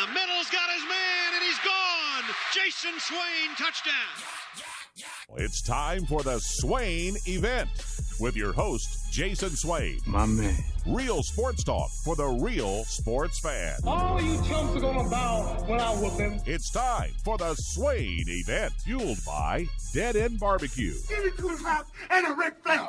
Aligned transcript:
the 0.00 0.06
middle's 0.14 0.48
got 0.48 0.70
his 0.70 0.82
man, 0.88 1.34
and 1.34 1.44
he's 1.44 1.58
gone. 1.58 2.24
Jason 2.54 2.98
Swain, 2.98 3.54
touchdown. 3.58 3.92
It's 5.36 5.62
time 5.62 6.06
for 6.06 6.22
the 6.22 6.38
Swain 6.38 7.16
event 7.26 7.68
with 8.18 8.34
your 8.34 8.52
host, 8.52 9.12
Jason 9.12 9.50
Swain. 9.50 9.98
My 10.06 10.24
man. 10.26 10.56
Real 10.86 11.22
sports 11.22 11.62
talk 11.64 11.90
for 12.04 12.16
the 12.16 12.26
real 12.26 12.84
sports 12.84 13.40
fan. 13.40 13.76
All 13.86 14.20
you 14.20 14.36
chumps 14.44 14.76
are 14.76 14.80
gonna 14.80 15.08
bow 15.08 15.64
when 15.66 15.80
I 15.80 15.90
whoop 15.90 16.18
him. 16.18 16.40
It's 16.46 16.70
time 16.70 17.12
for 17.22 17.36
the 17.36 17.54
Swain 17.54 18.24
event, 18.26 18.72
fueled 18.84 19.18
by 19.26 19.66
Dead 19.92 20.16
End 20.16 20.40
Barbecue. 20.40 20.94
Give 21.08 21.24
me 21.24 21.30
two 21.36 21.56
slaps 21.58 21.90
and 22.10 22.26
a 22.26 22.32
Ric 22.32 22.54
Flair. 22.62 22.88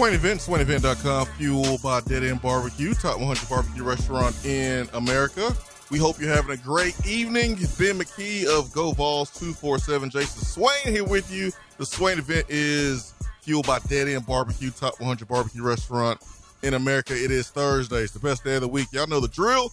Swain 0.00 0.14
Event, 0.14 0.40
SwainEvent.com, 0.40 1.26
fueled 1.36 1.82
by 1.82 2.00
Dead 2.00 2.24
End 2.24 2.40
Barbecue, 2.40 2.94
top 2.94 3.18
100 3.18 3.46
barbecue 3.50 3.84
restaurant 3.84 4.34
in 4.46 4.88
America. 4.94 5.54
We 5.90 5.98
hope 5.98 6.18
you're 6.18 6.34
having 6.34 6.52
a 6.52 6.56
great 6.56 6.94
evening. 7.06 7.56
Ben 7.56 7.98
McKee 7.98 8.46
of 8.46 8.72
Go 8.72 8.92
Vols 8.92 9.28
247, 9.38 10.08
Jason 10.08 10.42
Swain 10.42 10.70
here 10.86 11.04
with 11.04 11.30
you. 11.30 11.52
The 11.76 11.84
Swain 11.84 12.18
Event 12.18 12.46
is 12.48 13.12
fueled 13.42 13.66
by 13.66 13.78
Dead 13.80 14.08
End 14.08 14.24
Barbecue, 14.24 14.70
top 14.70 14.98
100 15.00 15.28
barbecue 15.28 15.62
restaurant 15.62 16.18
in 16.62 16.72
America. 16.72 17.12
It 17.12 17.30
is 17.30 17.50
Thursday. 17.50 17.98
It's 17.98 18.14
the 18.14 18.20
best 18.20 18.42
day 18.42 18.54
of 18.54 18.62
the 18.62 18.68
week. 18.68 18.86
Y'all 18.92 19.06
know 19.06 19.20
the 19.20 19.28
drill. 19.28 19.70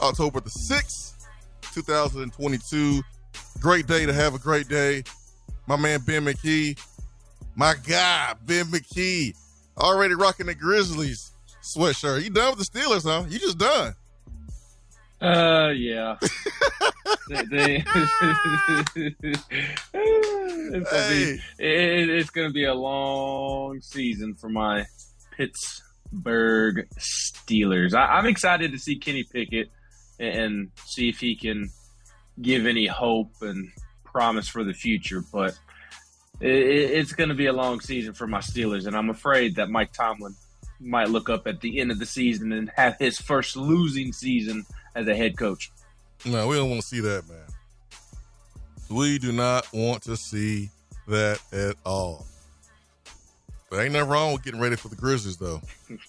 October 0.00 0.38
the 0.38 0.50
6th, 0.50 1.14
2022. 1.74 3.02
Great 3.58 3.88
day 3.88 4.06
to 4.06 4.12
have 4.12 4.36
a 4.36 4.38
great 4.38 4.68
day. 4.68 5.02
My 5.66 5.74
man 5.74 6.00
Ben 6.06 6.24
McKee, 6.24 6.78
my 7.54 7.74
guy, 7.74 8.34
Ben 8.44 8.66
McKee, 8.66 9.34
already 9.78 10.14
rocking 10.14 10.46
the 10.46 10.54
Grizzlies 10.54 11.32
sweatshirt. 11.62 12.22
You 12.24 12.30
done 12.30 12.56
with 12.56 12.70
the 12.70 12.78
Steelers, 12.78 13.04
huh? 13.04 13.24
You 13.28 13.38
just 13.38 13.58
done. 13.58 13.94
Uh, 15.20 15.70
yeah. 15.76 16.16
they, 17.28 17.44
they, 17.44 17.84
it's, 18.96 19.30
gonna 20.72 20.84
Hey. 20.90 21.38
be, 21.58 21.64
it, 21.64 22.10
it's 22.10 22.30
gonna 22.30 22.50
be 22.50 22.64
a 22.64 22.74
long 22.74 23.80
season 23.80 24.34
for 24.34 24.48
my 24.48 24.84
Pittsburgh 25.36 26.88
Steelers. 26.98 27.94
I, 27.94 28.06
I'm 28.16 28.26
excited 28.26 28.72
to 28.72 28.78
see 28.78 28.96
Kenny 28.96 29.22
Pickett 29.24 29.70
and, 30.18 30.34
and 30.36 30.70
see 30.86 31.08
if 31.08 31.20
he 31.20 31.36
can 31.36 31.70
give 32.40 32.66
any 32.66 32.86
hope 32.86 33.30
and 33.42 33.70
promise 34.04 34.48
for 34.48 34.64
the 34.64 34.74
future. 34.74 35.22
But 35.32 35.56
it's 36.42 37.12
going 37.12 37.28
to 37.28 37.34
be 37.34 37.46
a 37.46 37.52
long 37.52 37.80
season 37.80 38.14
for 38.14 38.26
my 38.26 38.38
Steelers, 38.38 38.86
and 38.86 38.96
I'm 38.96 39.10
afraid 39.10 39.56
that 39.56 39.70
Mike 39.70 39.92
Tomlin 39.92 40.34
might 40.80 41.08
look 41.08 41.28
up 41.28 41.46
at 41.46 41.60
the 41.60 41.80
end 41.80 41.90
of 41.90 41.98
the 41.98 42.06
season 42.06 42.52
and 42.52 42.70
have 42.76 42.96
his 42.98 43.20
first 43.20 43.56
losing 43.56 44.12
season 44.12 44.64
as 44.94 45.06
a 45.06 45.14
head 45.14 45.38
coach. 45.38 45.70
No, 46.24 46.48
we 46.48 46.56
don't 46.56 46.68
want 46.68 46.82
to 46.82 46.86
see 46.86 47.00
that, 47.00 47.28
man. 47.28 47.38
We 48.90 49.18
do 49.18 49.32
not 49.32 49.72
want 49.72 50.02
to 50.04 50.16
see 50.16 50.70
that 51.06 51.40
at 51.52 51.76
all. 51.86 52.26
But 53.70 53.80
ain't 53.80 53.92
nothing 53.92 54.10
wrong 54.10 54.32
with 54.32 54.42
getting 54.42 54.60
ready 54.60 54.76
for 54.76 54.88
the 54.88 54.96
Grizzlies, 54.96 55.36
though. 55.36 55.62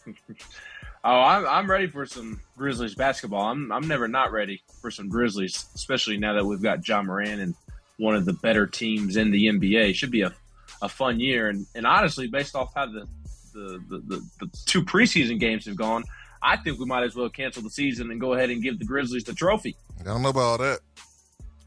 Oh, 1.05 1.19
I'm, 1.19 1.45
I'm 1.45 1.69
ready 1.69 1.87
for 1.87 2.05
some 2.05 2.39
Grizzlies 2.57 2.95
basketball. 2.95 3.41
I'm 3.41 3.73
I'm 3.73 3.87
never 3.89 4.07
not 4.07 4.31
ready 4.31 4.63
for 4.81 4.89
some 4.89 5.09
Grizzlies, 5.09 5.65
especially 5.75 6.15
now 6.15 6.33
that 6.33 6.45
we've 6.45 6.61
got 6.61 6.87
Ja 6.87 7.01
Morant 7.01 7.41
and 7.41 7.55
one 7.97 8.15
of 8.15 8.25
the 8.25 8.33
better 8.33 8.65
teams 8.65 9.17
in 9.17 9.31
the 9.31 9.47
NBA. 9.47 9.95
Should 9.95 10.11
be 10.11 10.21
a, 10.21 10.33
a 10.81 10.89
fun 10.89 11.19
year, 11.19 11.49
and, 11.49 11.65
and 11.75 11.85
honestly, 11.85 12.27
based 12.27 12.55
off 12.55 12.73
how 12.75 12.85
the 12.85 13.07
the, 13.53 13.83
the, 13.89 13.97
the 13.99 14.29
the 14.39 14.49
two 14.65 14.83
preseason 14.83 15.39
games 15.39 15.65
have 15.65 15.75
gone, 15.75 16.03
I 16.41 16.57
think 16.57 16.79
we 16.79 16.85
might 16.85 17.03
as 17.03 17.15
well 17.15 17.29
cancel 17.29 17.63
the 17.63 17.69
season 17.69 18.11
and 18.11 18.19
go 18.19 18.33
ahead 18.33 18.49
and 18.49 18.61
give 18.61 18.79
the 18.79 18.85
Grizzlies 18.85 19.23
the 19.23 19.33
trophy. 19.33 19.75
I 19.99 20.03
don't 20.03 20.21
know 20.21 20.29
about 20.29 20.41
all 20.41 20.57
that. 20.57 20.79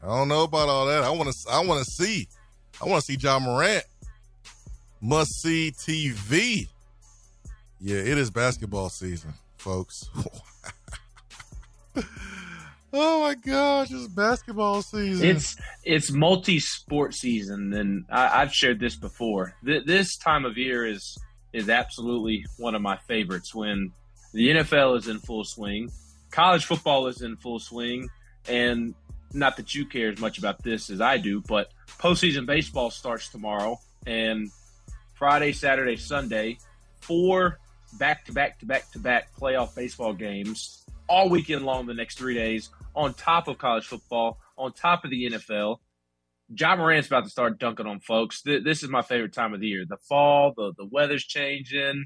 I 0.03 0.07
don't 0.07 0.27
know 0.27 0.43
about 0.43 0.69
all 0.69 0.85
that. 0.85 1.03
I 1.03 1.09
want 1.09 1.31
to. 1.31 1.51
I 1.51 1.65
want 1.65 1.83
to 1.83 1.91
see. 1.91 2.27
I 2.81 2.85
want 2.85 3.03
to 3.03 3.11
see 3.11 3.17
Ja 3.19 3.39
Morant. 3.39 3.83
Must 5.01 5.31
see 5.41 5.71
TV. 5.71 6.67
Yeah, 7.79 7.97
it 7.97 8.17
is 8.17 8.31
basketball 8.31 8.89
season, 8.89 9.33
folks. 9.57 10.09
oh 12.99 13.21
my 13.21 13.35
gosh, 13.35 13.91
it's 13.91 14.07
basketball 14.07 14.81
season. 14.81 15.27
It's 15.27 15.55
it's 15.83 16.11
multi-sport 16.11 17.13
season, 17.13 17.73
and 17.73 18.05
I, 18.09 18.41
I've 18.41 18.53
shared 18.53 18.79
this 18.79 18.95
before. 18.95 19.55
Th- 19.65 19.85
this 19.85 20.17
time 20.17 20.45
of 20.45 20.57
year 20.57 20.85
is 20.85 21.17
is 21.53 21.69
absolutely 21.69 22.45
one 22.57 22.75
of 22.75 22.81
my 22.81 22.97
favorites. 23.07 23.53
When 23.53 23.91
the 24.33 24.49
NFL 24.49 24.97
is 24.97 25.07
in 25.07 25.19
full 25.19 25.43
swing, 25.43 25.89
college 26.31 26.65
football 26.65 27.07
is 27.07 27.21
in 27.21 27.37
full 27.37 27.59
swing, 27.59 28.09
and 28.47 28.93
not 29.33 29.57
that 29.57 29.75
you 29.75 29.85
care 29.85 30.09
as 30.11 30.19
much 30.19 30.37
about 30.37 30.63
this 30.63 30.89
as 30.89 31.01
I 31.01 31.17
do, 31.17 31.41
but 31.41 31.71
postseason 31.99 32.45
baseball 32.45 32.91
starts 32.91 33.29
tomorrow, 33.29 33.79
and 34.05 34.49
Friday, 35.15 35.51
Saturday, 35.51 35.95
Sunday, 35.95 36.57
four 37.01 37.59
back 37.93 38.25
to 38.25 38.33
back 38.33 38.59
to 38.59 38.65
back 38.65 38.91
to 38.91 38.99
back 38.99 39.29
playoff 39.39 39.75
baseball 39.75 40.13
games 40.13 40.83
all 41.07 41.29
weekend 41.29 41.65
long 41.65 41.85
the 41.85 41.93
next 41.93 42.17
three 42.17 42.33
days 42.33 42.69
on 42.97 43.13
top 43.13 43.47
of 43.47 43.57
college 43.57 43.85
football, 43.85 44.39
on 44.57 44.73
top 44.73 45.03
of 45.05 45.11
the 45.11 45.29
NFL. 45.31 45.77
Ja 46.57 46.75
Morant's 46.75 47.07
about 47.07 47.25
to 47.25 47.29
start 47.29 47.59
dunking 47.59 47.85
on 47.85 47.99
folks. 47.99 48.41
Th- 48.41 48.63
This 48.63 48.81
is 48.81 48.89
my 48.89 49.01
favorite 49.01 49.33
time 49.33 49.53
of 49.53 49.59
the 49.59 49.67
year. 49.67 49.85
The 49.87 49.97
fall, 49.97 50.53
the, 50.55 50.73
the 50.77 50.85
weather's 50.85 51.25
changing, 51.25 52.05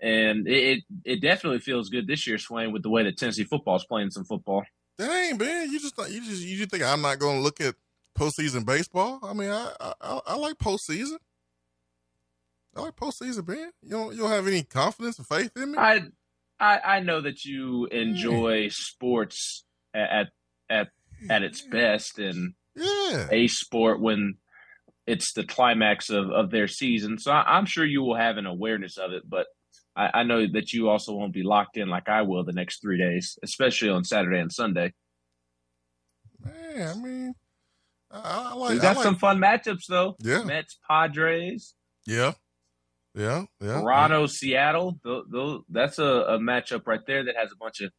and 0.00 0.46
it, 0.46 0.52
it 0.78 0.84
it 1.04 1.20
definitely 1.22 1.60
feels 1.60 1.88
good 1.88 2.06
this 2.06 2.26
year, 2.26 2.38
Swain, 2.38 2.72
with 2.72 2.82
the 2.82 2.90
way 2.90 3.02
that 3.04 3.16
Tennessee 3.16 3.44
football 3.44 3.76
is 3.76 3.84
playing 3.84 4.10
some 4.10 4.24
football. 4.24 4.62
Dang, 4.98 5.38
man, 5.38 5.70
you 5.72 5.80
just 5.80 5.96
you 6.10 6.20
just 6.22 6.42
you 6.42 6.56
just 6.58 6.70
think 6.70 6.82
I'm 6.84 7.00
not 7.02 7.18
going 7.18 7.36
to 7.36 7.42
look 7.42 7.60
at 7.62 7.74
postseason 8.16 8.66
baseball? 8.66 9.20
I 9.22 9.32
mean, 9.32 9.48
I, 9.50 9.72
I 10.00 10.20
I 10.26 10.36
like 10.36 10.58
postseason. 10.58 11.16
I 12.76 12.82
like 12.82 12.96
postseason, 12.96 13.48
man. 13.48 13.70
You 13.82 13.90
don't 13.90 14.12
you 14.14 14.20
don't 14.22 14.30
have 14.30 14.46
any 14.46 14.62
confidence 14.64 15.18
and 15.18 15.26
faith 15.26 15.52
in 15.56 15.72
me? 15.72 15.78
I 15.78 16.02
I, 16.60 16.80
I 16.84 17.00
know 17.00 17.20
that 17.22 17.44
you 17.44 17.86
enjoy 17.86 18.68
sports 18.68 19.64
at 19.94 20.28
at 20.70 20.88
at 21.30 21.42
its 21.42 21.62
best, 21.62 22.18
and 22.18 22.54
yeah, 22.76 23.28
a 23.30 23.46
sport 23.48 24.00
when 24.00 24.34
it's 25.06 25.32
the 25.32 25.44
climax 25.44 26.10
of, 26.10 26.30
of 26.30 26.50
their 26.50 26.68
season. 26.68 27.18
So 27.18 27.32
I, 27.32 27.56
I'm 27.56 27.64
sure 27.66 27.84
you 27.84 28.02
will 28.02 28.14
have 28.16 28.36
an 28.36 28.46
awareness 28.46 28.98
of 28.98 29.12
it, 29.12 29.22
but 29.28 29.46
I, 29.96 30.20
I 30.20 30.22
know 30.22 30.46
that 30.52 30.72
you 30.72 30.88
also 30.90 31.14
won't 31.14 31.32
be 31.32 31.42
locked 31.42 31.76
in 31.78 31.88
like 31.88 32.08
I 32.08 32.22
will 32.22 32.44
the 32.44 32.52
next 32.52 32.80
three 32.82 32.98
days, 32.98 33.38
especially 33.42 33.88
on 33.88 34.04
Saturday 34.04 34.38
and 34.38 34.52
Sunday. 34.52 34.92
man. 36.44 36.88
I 36.88 36.94
mean, 37.00 37.34
I, 38.10 38.50
I 38.50 38.54
like. 38.54 38.74
We 38.74 38.78
got 38.80 38.96
like- 38.96 39.04
some 39.04 39.16
fun 39.16 39.38
matchups 39.38 39.86
though. 39.88 40.16
Yeah. 40.20 40.44
Mets, 40.44 40.78
Padres, 40.88 41.74
Yeah, 42.06 42.32
yeah, 43.14 43.44
yeah. 43.60 43.80
Toronto, 43.80 44.26
Seattle. 44.26 44.98
Th 45.04 45.22
th 45.32 45.60
that's 45.70 45.98
a, 45.98 46.04
a 46.04 46.38
matchup 46.38 46.86
right 46.86 47.04
there 47.06 47.24
that 47.24 47.36
has 47.36 47.50
a 47.52 47.56
bunch 47.56 47.80
of 47.80 47.90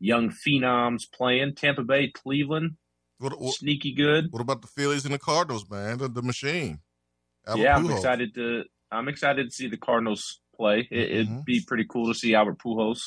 young 0.00 0.30
phenoms 0.30 1.02
playing. 1.12 1.54
Tampa 1.54 1.82
Bay, 1.82 2.10
Cleveland, 2.10 2.76
What, 3.18 3.38
what, 3.40 3.54
sneaky 3.54 3.92
good. 3.92 4.26
what 4.30 4.40
about 4.42 4.62
the 4.62 4.68
Phillies 4.68 5.04
and 5.04 5.14
the 5.14 5.18
Cardinals, 5.18 5.68
man? 5.70 5.98
The, 5.98 6.08
the 6.08 6.22
machine. 6.22 6.80
Albert 7.46 7.62
yeah, 7.62 7.76
I'm 7.76 7.90
excited 7.90 8.34
to. 8.34 8.64
I'm 8.90 9.08
excited 9.08 9.44
to 9.48 9.50
see 9.54 9.68
the 9.68 9.76
Cardinals 9.76 10.40
play. 10.56 10.86
It, 10.90 11.08
Mhm. 11.10 11.10
It'd 11.32 11.44
be 11.44 11.60
pretty 11.66 11.84
cool 11.88 12.06
to 12.12 12.18
see 12.18 12.34
Albert 12.34 12.58
Pujols 12.58 13.00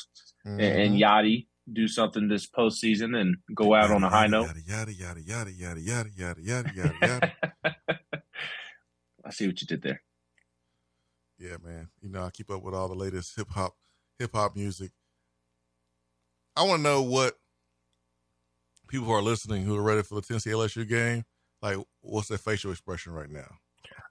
and, 0.44 0.60
and 0.60 0.94
Mhm. 0.94 1.00
Yachty 1.00 1.46
do 1.72 1.86
something 1.86 2.26
this 2.28 2.48
postseason 2.50 3.16
and 3.16 3.36
go 3.54 3.72
out 3.74 3.90
on 3.92 4.02
a 4.02 4.08
high 4.10 4.26
note. 4.26 4.48
Yada 4.66 4.92
yada 4.92 5.20
yada 5.22 5.50
yada 5.52 5.80
yada 5.80 6.10
yada 6.10 6.40
yada 6.44 6.72
yada 6.74 6.94
yada. 7.00 7.32
I 9.24 9.30
see 9.30 9.46
what 9.46 9.60
you 9.60 9.66
did 9.66 9.82
there. 9.82 10.02
yeah, 11.38 11.56
man. 11.62 11.88
You 12.00 12.08
know, 12.08 12.24
I 12.24 12.30
keep 12.30 12.50
up 12.50 12.62
with 12.62 12.74
all 12.74 12.88
the 12.88 12.94
latest 12.94 13.36
hip 13.36 13.48
hop 13.50 13.74
hip 14.18 14.32
hop 14.34 14.56
music. 14.56 14.90
I 16.56 16.62
want 16.64 16.80
to 16.80 16.82
know 16.82 17.02
what 17.02 17.34
people 18.88 19.06
who 19.06 19.12
are 19.12 19.22
listening 19.22 19.64
who 19.64 19.76
are 19.76 19.82
ready 19.82 20.02
for 20.02 20.16
the 20.16 20.22
Tennessee 20.22 20.50
LSU 20.50 20.86
game, 20.88 21.24
like, 21.62 21.78
what's 22.00 22.28
their 22.28 22.38
facial 22.38 22.70
expression 22.70 23.12
right 23.12 23.30
now? 23.30 23.56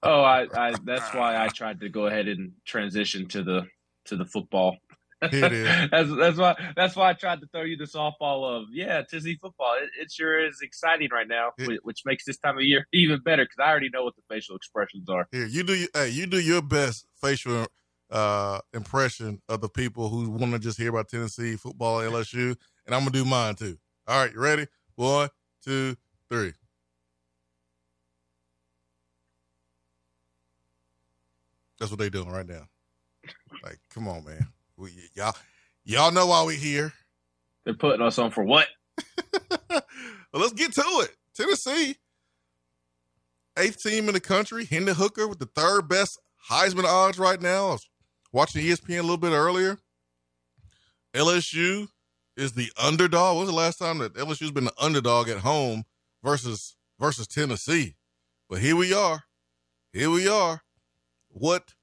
Oh, 0.02 0.22
I, 0.22 0.46
I 0.54 0.74
that's 0.84 1.14
why 1.14 1.36
I 1.42 1.48
tried 1.48 1.80
to 1.80 1.88
go 1.88 2.06
ahead 2.06 2.26
and 2.26 2.52
transition 2.66 3.28
to 3.28 3.42
the 3.42 3.62
to 4.06 4.16
the 4.16 4.24
football. 4.24 4.76
It 5.22 5.52
is. 5.52 5.68
that's 5.92 6.10
that's 6.16 6.36
why 6.36 6.72
that's 6.74 6.96
why 6.96 7.10
I 7.10 7.12
tried 7.12 7.40
to 7.42 7.46
throw 7.52 7.62
you 7.62 7.76
the 7.76 7.84
softball 7.84 8.60
of 8.60 8.64
yeah 8.72 9.02
Tennessee 9.08 9.38
football. 9.40 9.74
It, 9.80 9.90
it 10.00 10.10
sure 10.10 10.44
is 10.44 10.58
exciting 10.60 11.10
right 11.12 11.28
now, 11.28 11.50
It- 11.58 11.68
which, 11.68 11.78
which 11.84 12.00
makes 12.04 12.24
this 12.24 12.38
time 12.38 12.56
of 12.56 12.64
year 12.64 12.88
even 12.92 13.20
better 13.20 13.44
because 13.44 13.58
I 13.64 13.70
already 13.70 13.90
know 13.90 14.02
what 14.02 14.16
the 14.16 14.22
facial 14.28 14.56
expressions 14.56 15.08
are. 15.08 15.28
Here, 15.30 15.46
you 15.46 15.62
do. 15.62 15.86
Hey, 15.94 16.08
you 16.08 16.26
do 16.26 16.40
your 16.40 16.62
best 16.62 17.06
facial 17.20 17.66
uh, 18.12 18.60
impression 18.74 19.40
of 19.48 19.60
the 19.60 19.68
people 19.68 20.08
who 20.08 20.30
want 20.30 20.52
to 20.52 20.58
just 20.58 20.78
hear 20.78 20.90
about 20.90 21.08
Tennessee 21.08 21.56
football, 21.56 22.00
LSU, 22.00 22.54
and 22.86 22.94
I'm 22.94 23.00
gonna 23.00 23.10
do 23.10 23.24
mine 23.24 23.54
too. 23.54 23.78
All 24.06 24.22
right, 24.22 24.32
you 24.32 24.38
ready? 24.38 24.66
One, 24.96 25.30
two, 25.64 25.96
three. 26.28 26.52
That's 31.80 31.90
what 31.90 31.98
they're 31.98 32.10
doing 32.10 32.30
right 32.30 32.46
now. 32.46 32.68
Like, 33.64 33.78
come 33.92 34.06
on, 34.06 34.24
man. 34.24 34.46
We, 34.76 34.90
y'all, 35.14 35.34
y'all 35.84 36.12
know 36.12 36.26
why 36.26 36.44
we 36.44 36.56
here. 36.56 36.92
They're 37.64 37.74
putting 37.74 38.02
us 38.02 38.18
on 38.18 38.30
for 38.30 38.44
what? 38.44 38.68
well, 39.70 39.82
let's 40.34 40.52
get 40.52 40.72
to 40.74 40.82
it. 41.00 41.16
Tennessee, 41.34 41.96
eighth 43.58 43.82
team 43.82 44.08
in 44.08 44.14
the 44.14 44.20
country. 44.20 44.66
Hendon 44.66 44.94
Hooker 44.94 45.26
with 45.26 45.38
the 45.38 45.48
third 45.56 45.88
best 45.88 46.20
Heisman 46.50 46.84
odds 46.84 47.18
right 47.18 47.40
now. 47.40 47.78
Watching 48.32 48.62
ESPN 48.62 49.00
a 49.00 49.02
little 49.02 49.18
bit 49.18 49.32
earlier. 49.32 49.78
LSU 51.14 51.88
is 52.36 52.52
the 52.52 52.72
underdog. 52.82 53.38
Was 53.38 53.48
the 53.48 53.54
last 53.54 53.78
time 53.78 53.98
that 53.98 54.14
LSU's 54.14 54.50
been 54.50 54.64
the 54.64 54.74
underdog 54.80 55.28
at 55.28 55.38
home 55.38 55.84
versus 56.24 56.76
versus 56.98 57.26
Tennessee? 57.26 57.96
But 58.48 58.60
here 58.60 58.76
we 58.76 58.94
are. 58.94 59.24
Here 59.92 60.10
we 60.10 60.28
are. 60.28 60.62
What 61.28 61.74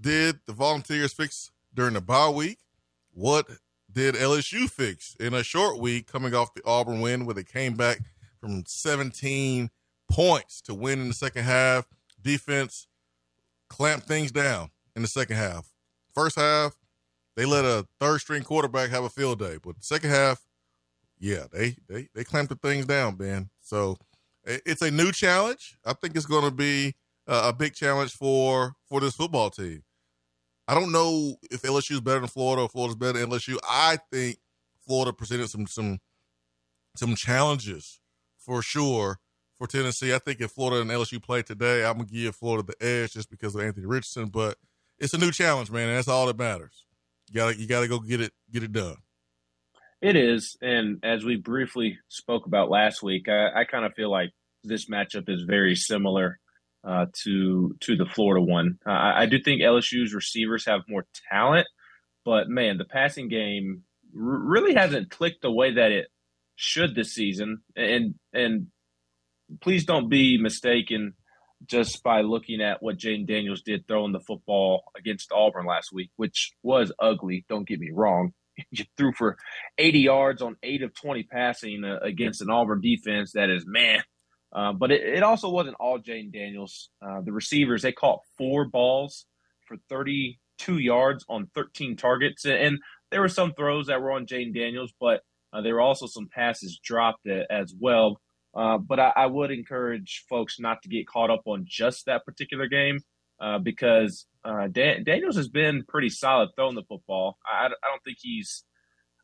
did 0.00 0.40
the 0.46 0.52
Volunteers 0.52 1.12
fix 1.12 1.52
during 1.72 1.94
the 1.94 2.00
bye 2.00 2.28
week? 2.28 2.58
What 3.12 3.48
did 3.90 4.16
LSU 4.16 4.68
fix 4.68 5.14
in 5.20 5.34
a 5.34 5.44
short 5.44 5.78
week 5.78 6.10
coming 6.10 6.34
off 6.34 6.54
the 6.54 6.64
Auburn 6.64 7.00
win 7.00 7.26
where 7.26 7.34
they 7.34 7.44
came 7.44 7.74
back 7.74 8.00
from 8.40 8.64
17 8.66 9.70
points 10.10 10.60
to 10.62 10.74
win 10.74 11.00
in 11.00 11.08
the 11.08 11.14
second 11.14 11.44
half? 11.44 11.86
Defense 12.20 12.88
clamped 13.68 14.08
things 14.08 14.32
down 14.32 14.70
in 14.96 15.02
the 15.02 15.08
second 15.08 15.36
half. 15.36 15.71
First 16.14 16.36
half, 16.36 16.76
they 17.36 17.44
let 17.44 17.64
a 17.64 17.86
third 18.00 18.20
string 18.20 18.42
quarterback 18.42 18.90
have 18.90 19.04
a 19.04 19.08
field 19.08 19.38
day, 19.38 19.58
but 19.62 19.76
the 19.76 19.82
second 19.82 20.10
half, 20.10 20.40
yeah, 21.18 21.44
they 21.52 21.76
they 21.88 22.08
they 22.14 22.24
clamped 22.24 22.50
the 22.50 22.56
things 22.56 22.86
down, 22.86 23.16
Ben. 23.16 23.48
So 23.60 23.96
it's 24.44 24.82
a 24.82 24.90
new 24.90 25.12
challenge. 25.12 25.78
I 25.84 25.92
think 25.92 26.16
it's 26.16 26.26
going 26.26 26.44
to 26.44 26.50
be 26.50 26.94
a 27.26 27.52
big 27.52 27.74
challenge 27.74 28.12
for 28.12 28.74
for 28.88 29.00
this 29.00 29.14
football 29.14 29.50
team. 29.50 29.82
I 30.68 30.74
don't 30.74 30.92
know 30.92 31.36
if 31.50 31.62
LSU 31.62 31.92
is 31.92 32.00
better 32.00 32.20
than 32.20 32.28
Florida 32.28 32.62
or 32.62 32.68
Florida's 32.68 32.96
better 32.96 33.18
than 33.18 33.30
LSU. 33.30 33.58
I 33.68 33.98
think 34.10 34.38
Florida 34.86 35.12
presented 35.12 35.48
some 35.48 35.66
some 35.66 35.98
some 36.96 37.14
challenges 37.14 38.00
for 38.38 38.62
sure 38.62 39.18
for 39.56 39.66
Tennessee. 39.66 40.14
I 40.14 40.18
think 40.18 40.40
if 40.40 40.50
Florida 40.50 40.82
and 40.82 40.90
LSU 40.90 41.22
play 41.22 41.42
today, 41.42 41.84
I'm 41.84 41.98
gonna 41.98 42.06
give 42.06 42.36
Florida 42.36 42.66
the 42.66 42.86
edge 42.86 43.12
just 43.12 43.30
because 43.30 43.54
of 43.54 43.62
Anthony 43.62 43.86
Richardson. 43.86 44.28
But 44.28 44.58
it's 45.02 45.14
a 45.14 45.18
new 45.18 45.32
challenge, 45.32 45.70
man, 45.70 45.88
and 45.88 45.96
that's 45.98 46.08
all 46.08 46.26
that 46.26 46.38
matters. 46.38 46.86
You 47.28 47.34
gotta 47.34 47.58
you 47.58 47.66
gotta 47.66 47.88
go 47.88 47.98
get 47.98 48.20
it 48.20 48.32
get 48.52 48.62
it 48.62 48.72
done. 48.72 48.96
It 50.00 50.16
is, 50.16 50.56
and 50.62 50.98
as 51.02 51.24
we 51.24 51.36
briefly 51.36 51.98
spoke 52.08 52.46
about 52.46 52.70
last 52.70 53.02
week, 53.02 53.28
I, 53.28 53.60
I 53.60 53.64
kind 53.64 53.84
of 53.84 53.94
feel 53.94 54.10
like 54.10 54.30
this 54.64 54.88
matchup 54.88 55.28
is 55.28 55.42
very 55.42 55.74
similar 55.74 56.38
uh, 56.84 57.06
to 57.24 57.76
to 57.80 57.96
the 57.96 58.06
Florida 58.06 58.42
one. 58.42 58.78
Uh, 58.86 58.92
I 58.92 59.26
do 59.26 59.38
think 59.40 59.60
LSU's 59.60 60.14
receivers 60.14 60.66
have 60.66 60.82
more 60.88 61.06
talent, 61.30 61.66
but 62.24 62.48
man, 62.48 62.78
the 62.78 62.84
passing 62.84 63.28
game 63.28 63.82
r- 64.14 64.20
really 64.22 64.74
hasn't 64.74 65.10
clicked 65.10 65.42
the 65.42 65.52
way 65.52 65.74
that 65.74 65.92
it 65.92 66.06
should 66.54 66.94
this 66.94 67.12
season. 67.12 67.62
And 67.74 68.14
and 68.32 68.68
please 69.60 69.84
don't 69.84 70.08
be 70.08 70.38
mistaken 70.38 71.14
just 71.66 72.02
by 72.02 72.22
looking 72.22 72.60
at 72.60 72.82
what 72.82 72.98
Jayden 72.98 73.26
Daniels 73.26 73.62
did 73.62 73.86
throwing 73.86 74.12
the 74.12 74.20
football 74.20 74.84
against 74.96 75.32
Auburn 75.32 75.66
last 75.66 75.92
week, 75.92 76.10
which 76.16 76.52
was 76.62 76.92
ugly. 76.98 77.44
Don't 77.48 77.66
get 77.66 77.80
me 77.80 77.90
wrong. 77.92 78.32
You 78.70 78.84
threw 78.98 79.12
for 79.12 79.38
80 79.78 80.00
yards 80.00 80.42
on 80.42 80.56
eight 80.62 80.82
of 80.82 80.92
20 80.94 81.22
passing 81.22 81.84
uh, 81.84 82.00
against 82.02 82.42
an 82.42 82.50
Auburn 82.50 82.82
defense 82.82 83.32
that 83.32 83.48
is 83.48 83.64
man 83.66 84.02
uh, 84.52 84.72
but 84.72 84.92
it, 84.92 85.02
it, 85.02 85.22
also 85.22 85.48
wasn't 85.48 85.76
all 85.80 85.98
Jayden 85.98 86.32
Daniels. 86.32 86.90
Uh, 87.00 87.22
the 87.22 87.32
receivers, 87.32 87.82
they 87.82 87.92
caught 87.92 88.20
four 88.36 88.66
balls 88.66 89.24
for 89.66 89.78
32 89.88 90.78
yards 90.78 91.24
on 91.28 91.48
13 91.54 91.96
targets. 91.96 92.44
And 92.44 92.78
there 93.10 93.22
were 93.22 93.28
some 93.28 93.54
throws 93.54 93.86
that 93.86 94.02
were 94.02 94.12
on 94.12 94.26
Jayden 94.26 94.54
Daniels, 94.54 94.92
but 95.00 95.22
uh, 95.52 95.62
there 95.62 95.74
were 95.74 95.80
also 95.80 96.06
some 96.06 96.28
passes 96.28 96.78
dropped 96.82 97.26
as 97.26 97.74
well. 97.78 98.20
Uh, 98.54 98.78
but 98.78 99.00
I, 99.00 99.12
I, 99.16 99.26
would 99.26 99.50
encourage 99.50 100.24
folks 100.28 100.60
not 100.60 100.82
to 100.82 100.88
get 100.90 101.06
caught 101.06 101.30
up 101.30 101.42
on 101.46 101.64
just 101.66 102.04
that 102.04 102.26
particular 102.26 102.66
game 102.66 103.00
uh, 103.40 103.58
because 103.58 104.26
Dan- 104.44 105.04
Daniels 105.04 105.36
has 105.36 105.48
been 105.48 105.84
pretty 105.88 106.10
solid 106.10 106.50
throwing 106.54 106.74
the 106.74 106.82
football. 106.82 107.38
I, 107.46 107.66
I 107.66 107.68
don't 107.68 108.04
think 108.04 108.18
he's 108.20 108.64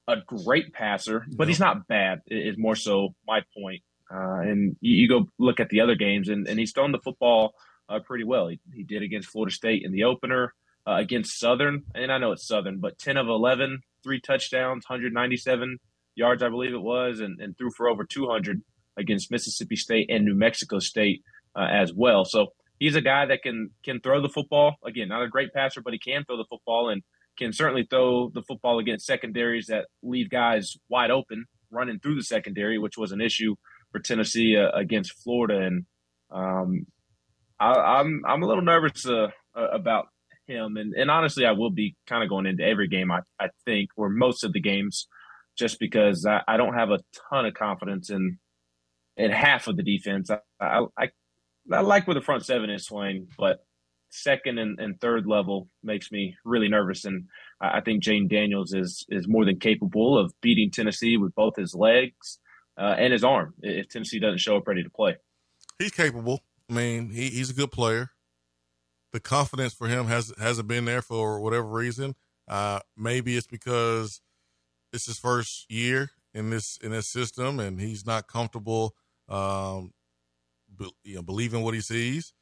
a 0.09 0.17
great 0.27 0.73
passer, 0.73 1.27
but 1.31 1.45
no. 1.45 1.49
he's 1.49 1.61
not 1.61 1.87
bad, 1.87 2.23
is 2.27 2.57
more 2.57 2.75
so 2.75 3.15
my 3.27 3.43
point. 3.57 3.83
Uh, 4.11 4.41
and 4.41 4.77
you, 4.81 5.03
you, 5.03 5.09
go 5.09 5.29
look 5.39 5.61
at 5.61 5.69
the 5.69 5.83
other 5.83 5.95
games, 5.95 6.31
and, 6.31 6.49
and 6.49 6.59
he's 6.59 6.73
thrown 6.73 6.93
the 6.93 6.99
football 6.99 7.53
uh, 7.91 7.99
pretty 8.01 8.25
well. 8.25 8.49
He, 8.49 8.59
he 8.73 8.83
did 8.83 9.03
against 9.03 9.29
Florida 9.29 9.55
State 9.55 9.85
in 9.85 9.93
the 9.93 10.05
opener, 10.05 10.55
uh, 10.87 10.95
against 10.95 11.39
Southern, 11.39 11.85
and 11.95 12.11
I 12.11 12.17
know 12.17 12.33
it's 12.33 12.49
Southern, 12.49 12.79
but 12.79 12.99
10 12.99 13.19
of 13.19 13.29
11, 13.29 13.83
three 14.03 14.21
touchdowns, 14.21 14.85
197 14.89 15.79
yards, 16.15 16.43
I 16.43 16.49
believe 16.49 16.73
it 16.73 16.81
was, 16.81 17.21
and, 17.21 17.39
and 17.41 17.57
threw 17.57 17.71
for 17.71 17.89
over 17.89 18.05
200 18.05 18.63
against 18.99 19.31
Mississippi 19.31 19.77
State 19.77 20.11
and 20.11 20.25
New 20.25 20.35
Mexico 20.35 20.79
State 20.79 21.23
uh, 21.57 21.67
as 21.71 21.93
well. 21.95 22.25
So 22.25 22.49
he's 22.79 22.97
a 22.97 23.01
guy 23.01 23.27
that 23.27 23.43
can 23.43 23.71
can 23.85 24.01
throw 24.01 24.21
the 24.21 24.29
football. 24.29 24.77
Again, 24.85 25.09
not 25.09 25.23
a 25.23 25.29
great 25.29 25.53
passer, 25.53 25.81
but 25.81 25.93
he 25.93 25.99
can 25.99 26.25
throw 26.25 26.37
the 26.37 26.47
football 26.49 26.91
and 26.91 27.03
can 27.39 27.53
certainly 27.53 27.87
throw 27.89 28.31
the 28.31 28.43
football 28.43 28.79
against 28.79 29.07
secondaries 29.07 29.67
that 29.67 29.87
leave 30.03 30.29
guys 30.29 30.77
wide 30.89 31.11
open 31.11 31.47
running 31.71 31.99
through 32.01 32.17
the 32.17 32.23
secondary, 32.23 32.79
which 32.79 32.97
was 32.97 33.13
an 33.13 33.21
issue 33.21 33.55
for 33.93 34.01
Tennessee 34.01 34.57
uh, 34.57 34.71
against 34.77 35.23
Florida, 35.23 35.61
and 35.61 35.87
um, 36.31 36.87
I, 37.61 38.01
am 38.01 38.23
I'm, 38.25 38.25
I'm 38.27 38.43
a 38.43 38.47
little 38.47 38.65
nervous 38.65 39.07
uh, 39.07 39.29
about 39.55 40.07
him, 40.47 40.77
and, 40.77 40.95
and 40.95 41.11
honestly, 41.11 41.45
I 41.45 41.53
will 41.53 41.71
be 41.71 41.97
kind 42.07 42.23
of 42.23 42.29
going 42.29 42.47
into 42.47 42.65
every 42.65 42.89
game. 42.89 43.11
I, 43.11 43.21
I 43.41 43.49
think, 43.65 43.91
or 43.97 44.09
most 44.09 44.45
of 44.45 44.53
the 44.53 44.61
games, 44.61 45.09
just 45.57 45.79
because 45.79 46.27
I, 46.27 46.41
I 46.47 46.57
don't 46.57 46.75
have 46.75 46.91
a 46.91 47.01
ton 47.31 47.47
of 47.47 47.55
confidence 47.55 48.11
in 48.11 48.39
in 49.19 49.31
half 49.31 49.67
of 49.67 49.77
the 49.77 49.83
defense. 49.83 50.31
I 50.31 50.39
I, 50.61 51.09
I, 51.71 51.81
like 51.81 52.07
where 52.07 52.15
the 52.15 52.23
front 52.23 52.47
seven 52.47 52.71
is 52.71 52.87
swaying, 52.87 53.29
but 53.37 53.65
second 54.11 54.59
and, 54.59 54.79
and 54.81 54.99
third 55.01 55.27
level 55.27 55.69
makes 55.83 56.11
me 56.11 56.37
really 56.45 56.69
nervous. 56.69 57.05
And 57.05 57.25
I, 57.61 57.79
I 57.79 57.81
think 57.81 58.03
Jayden 58.03 58.31
Daniels 58.31 58.73
is 58.73 59.05
is 59.09 59.29
more 59.29 59.45
than 59.45 59.59
capable 59.59 60.17
of 60.17 60.33
beating 60.41 60.71
Tennessee 60.71 61.17
with 61.17 61.35
both 61.35 61.57
his 61.57 61.75
legs 61.75 62.39
uh, 62.79 62.95
and 62.99 63.13
his 63.13 63.25
arm 63.25 63.55
if 63.61 63.89
Tennessee 63.89 64.21
doesn't 64.21 64.39
show 64.39 64.57
up 64.57 64.67
ready 64.67 64.83
to 64.83 64.91
play. 64.91 65.17
He's 65.79 65.93
capable. 65.93 66.41
I 66.71 66.75
mean, 66.75 67.11
he, 67.11 67.29
he's 67.29 67.51
a 67.51 67.55
good 67.55 67.73
player. 67.73 68.11
The 69.13 69.21
confidence 69.21 69.73
for 69.73 69.89
him 69.89 70.07
has 70.07 70.33
hasn't 70.39 70.69
been 70.69 70.85
there 70.85 71.03
for 71.03 71.41
whatever 71.41 71.67
reason. 71.67 72.15
Uh, 72.47 72.81
maybe 72.97 73.37
it's 73.37 73.47
because 73.47 74.21
it's 74.93 75.07
his 75.07 75.19
first 75.19 75.71
year 75.71 76.11
in 76.35 76.51
this 76.51 76.79
in 76.83 76.93
this 76.93 77.09
system, 77.09 77.59
and 77.59 77.81
he's 77.81 78.07
not 78.07 78.29
comfortable, 78.29 78.95
um, 79.29 79.93
be, 80.77 80.91
you 81.05 81.17
know, 81.17 81.23
believing 81.23 81.63
what 81.63 81.75
he 81.75 81.81
sees. 81.81 82.33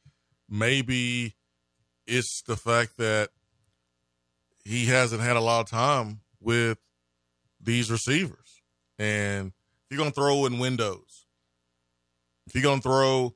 Maybe 0.49 1.35
it's 2.05 2.41
the 2.43 2.55
fact 2.55 2.97
that 2.97 3.29
he 4.63 4.85
hasn't 4.85 5.21
had 5.21 5.35
a 5.35 5.41
lot 5.41 5.61
of 5.61 5.69
time 5.69 6.21
with 6.39 6.77
these 7.59 7.91
receivers, 7.91 8.61
and 8.99 9.47
if 9.47 9.91
you're 9.91 9.97
going 9.97 10.11
to 10.11 10.15
throw 10.15 10.45
in 10.45 10.59
windows, 10.59 11.25
if 12.45 12.53
you're 12.53 12.63
going 12.63 12.79
to 12.79 12.87
throw 12.87 13.35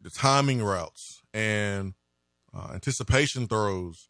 the 0.00 0.10
timing 0.10 0.62
routes 0.62 1.20
and 1.34 1.94
uh, 2.54 2.70
anticipation 2.72 3.48
throws, 3.48 4.08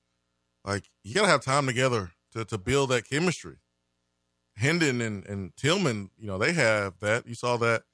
like 0.64 0.84
you 1.02 1.14
got 1.14 1.22
to 1.22 1.28
have 1.28 1.42
time 1.42 1.66
together 1.66 2.12
to, 2.32 2.44
to 2.44 2.58
build 2.58 2.90
that 2.90 3.08
chemistry. 3.08 3.56
Hendon 4.56 5.00
and, 5.00 5.24
and 5.26 5.56
Tillman, 5.56 6.10
you 6.18 6.26
know, 6.26 6.36
they 6.36 6.52
have 6.52 6.94
that. 7.00 7.26
You 7.26 7.34
saw 7.34 7.56
that 7.58 7.84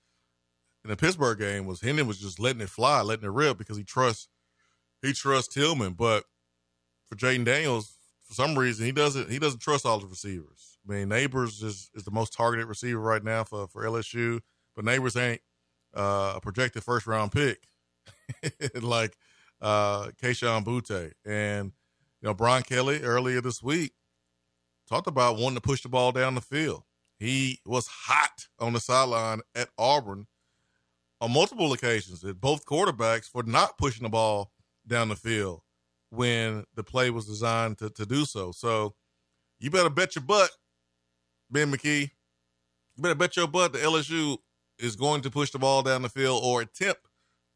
in 0.85 0.91
the 0.91 0.97
Pittsburgh 0.97 1.39
game 1.39 1.67
was 1.67 1.81
Hendon 1.81 2.07
was 2.07 2.19
just 2.19 2.39
letting 2.39 2.61
it 2.61 2.69
fly, 2.69 3.01
letting 3.01 3.25
it 3.25 3.33
rip 3.33 3.59
because 3.59 3.77
he 3.77 3.85
trusts 3.85 4.29
he 5.03 5.13
trusts 5.13 5.53
Tillman. 5.53 5.95
But 5.95 6.25
for 7.07 7.17
Jayden 7.17 7.45
Daniels, 7.45 7.95
for 8.23 8.35
some 8.35 8.59
reason, 8.59 8.85
he 8.85 8.93
doesn't 8.93 9.31
he 9.31 9.39
doesn't 9.39 9.61
trust 9.61 9.87
all 9.87 9.99
the 9.99 10.07
receivers. 10.07 10.79
I 10.87 10.93
mean, 10.93 11.09
Nabers 11.09 11.63
is, 11.63 11.91
is 11.95 12.05
the 12.05 12.11
most 12.11 12.35
targeted 12.35 12.67
receiver 12.67 13.01
right 13.01 13.25
now 13.25 13.45
for, 13.45 13.67
for 13.69 13.85
LSU, 13.85 14.41
but 14.77 14.85
Nabers 14.85 15.21
ain't 15.21 15.41
uh, 15.95 16.35
a 16.37 16.41
projected 16.41 16.85
first 16.85 17.07
round 17.07 17.33
pick 17.33 17.59
like 18.83 19.17
uh, 19.63 20.09
Kayshon 20.23 20.65
Boutte. 20.65 21.13
And, 21.25 21.73
you 22.21 22.29
know, 22.29 22.35
Brian 22.35 22.63
Kelly 22.63 23.01
earlier 23.03 23.41
this 23.41 23.63
week 23.63 23.93
talked 24.89 25.07
about 25.07 25.39
wanting 25.39 25.57
to 25.57 25.61
push 25.63 25.83
the 25.83 25.89
ball 25.89 26.13
down 26.13 26.35
the 26.35 26.43
field. 26.43 26.83
He 27.19 27.61
was 27.65 27.87
hot 27.87 28.49
on 28.59 28.75
the 28.75 28.81
sideline 28.81 29.41
at 29.55 29.71
Auburn 29.79 30.27
on 31.25 31.33
multiple 31.33 31.73
occasions 31.73 32.23
at 32.23 32.39
both 32.39 32.67
quarterbacks 32.67 33.25
for 33.31 33.43
not 33.45 33.79
pushing 33.79 34.03
the 34.03 34.11
ball 34.11 34.53
down 34.87 35.09
the 35.09 35.17
field 35.17 35.63
when 36.11 36.65
the 36.75 36.85
play 36.85 37.09
was 37.09 37.27
designed 37.27 37.79
to, 37.79 37.89
to 37.91 38.05
do 38.05 38.27
so. 38.27 38.53
So 38.53 38.95
you 39.59 39.71
better 39.71 39.89
bet 39.89 40.15
your 40.15 40.25
butt 40.25 40.51
Ben 41.51 41.73
McKee, 41.73 42.11
you 42.97 43.03
better 43.03 43.15
bet 43.15 43.37
your 43.37 43.49
butt 43.49 43.73
the 43.73 43.79
LSU 43.79 44.37
is 44.79 44.97
going 44.97 45.23
to 45.23 45.31
push 45.31 45.51
the 45.51 45.59
ball 45.59 45.83
down 45.83 46.03
the 46.03 46.11
field 46.11 46.43
or 46.45 46.61
attempt 46.61 47.01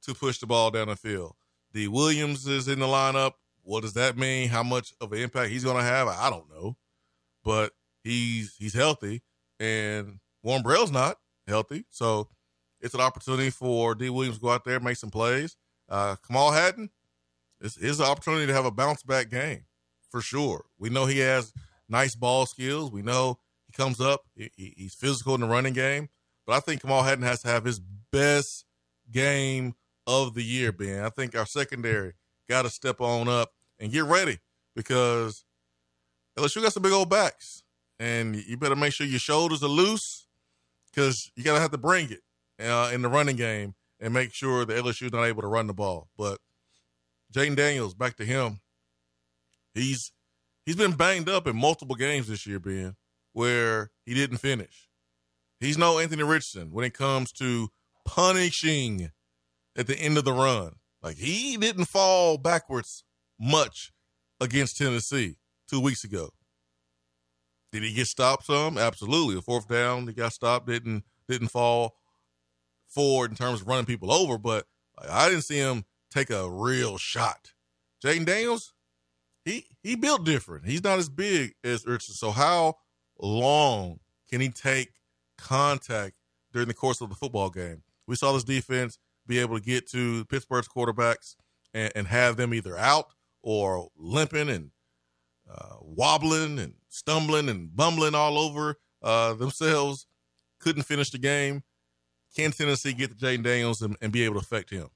to 0.03 0.15
push 0.15 0.39
the 0.39 0.47
ball 0.47 0.71
down 0.71 0.89
the 0.89 0.97
field. 0.97 1.35
D. 1.75 1.89
Williams 1.89 2.47
is 2.47 2.69
in 2.69 2.79
the 2.79 2.87
lineup. 2.87 3.33
what 3.63 3.83
does 3.83 3.93
that 3.95 4.17
mean? 4.17 4.49
How 4.49 4.63
much 4.63 4.95
of 5.03 5.13
an 5.13 5.19
impact 5.19 5.51
he's 5.51 5.65
going 5.65 5.77
to 5.77 5.83
have? 5.83 6.09
I 6.09 6.31
don't 6.31 6.49
know, 6.49 6.79
but 7.45 7.73
he's 8.03 8.55
he's 8.57 8.73
healthy, 8.73 9.23
and 9.61 10.21
Warren 10.43 10.63
Burrell's 10.63 10.91
not 10.91 11.19
healthy, 11.47 11.85
so 11.91 12.29
it's 12.81 12.95
an 12.95 13.01
opportunity 13.01 13.51
for 13.51 13.95
D. 13.95 14.11
Williams 14.11 14.37
to 14.37 14.43
go 14.43 14.51
out 14.51 14.65
there 14.65 14.77
and 14.77 14.85
make 14.85 14.97
some 14.97 15.11
plays. 15.11 15.57
Uh, 15.89 16.17
Kamal 16.27 16.53
Hadden, 16.53 16.91
it's 17.61 17.77
his 17.77 18.01
opportunity 18.01 18.47
to 18.47 18.53
have 18.53 18.65
a 18.65 18.71
bounce 18.71 19.03
back 19.03 19.31
game 19.31 19.65
for 20.11 20.21
sure. 20.21 20.65
We 20.79 20.91
know 20.91 21.07
he 21.07 21.19
has 21.21 21.53
nice 21.89 22.15
ball 22.15 22.47
skills. 22.47 22.93
We 22.93 23.03
know 23.03 23.39
he 23.67 23.73
comes 23.73 24.01
up, 24.01 24.23
he, 24.35 24.51
he's 24.57 24.95
physical 24.95 25.35
in 25.35 25.41
the 25.41 25.47
running 25.47 25.75
game, 25.75 26.09
but 26.47 26.55
I 26.55 26.61
think 26.61 26.83
Kamal 26.83 27.03
Hadden 27.03 27.25
has 27.25 27.43
to 27.43 27.49
have 27.49 27.65
his 27.65 27.81
best 27.81 28.65
game 29.11 29.75
of 30.07 30.35
the 30.35 30.43
year, 30.43 30.73
Ben. 30.73 31.05
I 31.05 31.11
think 31.11 31.37
our 31.37 31.47
secondary 31.47 32.13
got 32.49 32.63
to 32.63 32.71
step 32.71 33.01
on 33.01 33.29
up 33.29 33.53
and 33.79 33.93
get 33.93 34.05
ready 34.05 34.39
because 34.75 35.45
LSU 36.39 36.63
got 36.63 36.73
some 36.73 36.83
big 36.83 36.93
old 36.93 37.11
backs, 37.11 37.63
and 37.99 38.37
you 38.37 38.57
better 38.57 38.77
make 38.77 38.93
sure 38.93 39.07
your 39.07 39.19
shoulders 39.19 39.63
are 39.63 39.69
loose 39.69 40.27
because 40.91 41.31
you 41.37 41.45
got 41.45 41.55
to 41.55 41.61
have 41.61 41.73
to 41.73 41.79
bring 41.79 42.11
it 42.11 42.23
uh, 42.61 42.91
in 42.93 43.03
the 43.03 43.09
running 43.09 43.37
game 43.37 43.75
and 44.01 44.15
make 44.15 44.33
sure 44.33 44.65
that 44.65 44.87
is 44.87 45.13
not 45.13 45.25
able 45.25 45.43
to 45.43 45.49
run 45.49 45.67
the 45.67 45.75
ball. 45.75 46.09
But 46.17 46.39
Jayden 47.33 47.57
Daniels, 47.57 47.95
back 47.95 48.17
to 48.17 48.25
him. 48.25 48.61
He's 49.75 50.13
he's 50.65 50.77
been 50.77 50.93
banged 50.93 51.29
up 51.29 51.47
in 51.47 51.57
multiple 51.57 51.97
games 51.97 52.29
this 52.29 52.47
year, 52.47 52.59
Ben, 52.59 52.97
where 53.33 53.91
he 54.05 54.15
didn't 54.15 54.39
finish. 54.39 54.89
He's 55.61 55.79
no 55.79 55.99
Anthony 55.99 56.23
Richardson 56.23 56.71
when 56.71 56.85
it 56.85 56.95
comes 56.95 57.33
to 57.33 57.69
punishing 58.05 59.11
at 59.77 59.87
the 59.87 59.99
end 59.99 60.19
of 60.19 60.25
the 60.25 60.33
run. 60.33 60.77
Like 61.03 61.17
he 61.17 61.57
didn't 61.57 61.87
fall 61.87 62.39
backwards 62.39 63.05
much 63.39 63.93
against 64.41 64.79
Tennessee 64.79 65.37
two 65.69 65.81
weeks 65.81 66.05
ago. 66.05 66.31
Did 67.71 67.83
he 67.83 67.93
get 67.93 68.07
stopped 68.07 68.47
some? 68.47 68.79
Absolutely. 68.79 69.35
The 69.35 69.43
fourth 69.43 69.69
down, 69.69 70.07
he 70.07 70.15
got 70.15 70.33
stopped, 70.33 70.67
didn't 70.67 71.05
didn't 71.29 71.49
fall 71.49 71.98
forward 72.89 73.31
in 73.31 73.37
terms 73.37 73.61
of 73.61 73.67
running 73.67 73.87
people 73.87 74.13
over, 74.13 74.39
but 74.39 74.67
I 75.09 75.29
didn't 75.29 75.45
see 75.45 75.59
him 75.59 75.85
take 76.11 76.31
a 76.31 76.49
real 76.51 76.99
shot. 76.99 77.53
Jayden 78.05 78.25
Daniels, 78.25 78.73
he 79.45 79.67
he 79.83 79.97
built 79.97 80.25
different. 80.25 80.67
He's 80.67 80.85
not 80.85 80.99
as 80.99 81.09
big 81.09 81.55
as 81.65 81.87
Richardson. 81.87 82.15
So 82.15 82.31
how 82.31 82.77
long 83.19 84.01
can 84.29 84.41
he 84.41 84.49
take 84.49 84.93
contact 85.37 86.17
during 86.53 86.69
the 86.69 86.75
course 86.75 87.01
of 87.01 87.09
the 87.09 87.15
football 87.15 87.51
game? 87.51 87.83
We 88.07 88.17
saw 88.17 88.33
this 88.33 88.45
defense 88.45 88.99
be 89.27 89.39
able 89.39 89.59
to 89.59 89.65
get 89.65 89.89
to 89.91 90.25
Pittsburgh's 90.27 90.69
quarterbacks 90.69 91.37
and, 91.75 91.93
and 91.95 92.07
have 92.07 92.37
them 92.37 92.55
either 92.55 92.77
out 92.77 93.13
or 93.43 93.89
limping 93.97 94.49
and 94.49 94.71
uh, 95.51 95.77
wobbling 95.81 96.59
and 96.59 96.75
stumbling 96.89 97.49
and 97.49 97.75
bumbling 97.75 98.15
all 98.15 98.39
over 98.39 98.77
uh, 99.03 99.35
themselves. 99.35 100.07
Couldn't 100.61 100.83
finish 100.85 101.11
the 101.11 101.19
game. 101.19 101.63
Can 102.37 102.53
Tennessee 102.53 102.93
get 102.93 103.11
to 103.11 103.27
Jayden 103.27 103.43
Daniels 103.43 103.83
and, 103.83 103.97
and, 104.01 104.13
be 104.13 104.25
able 104.25 104.35
to 104.35 104.41
affect 104.41 104.71
him? 104.71 104.89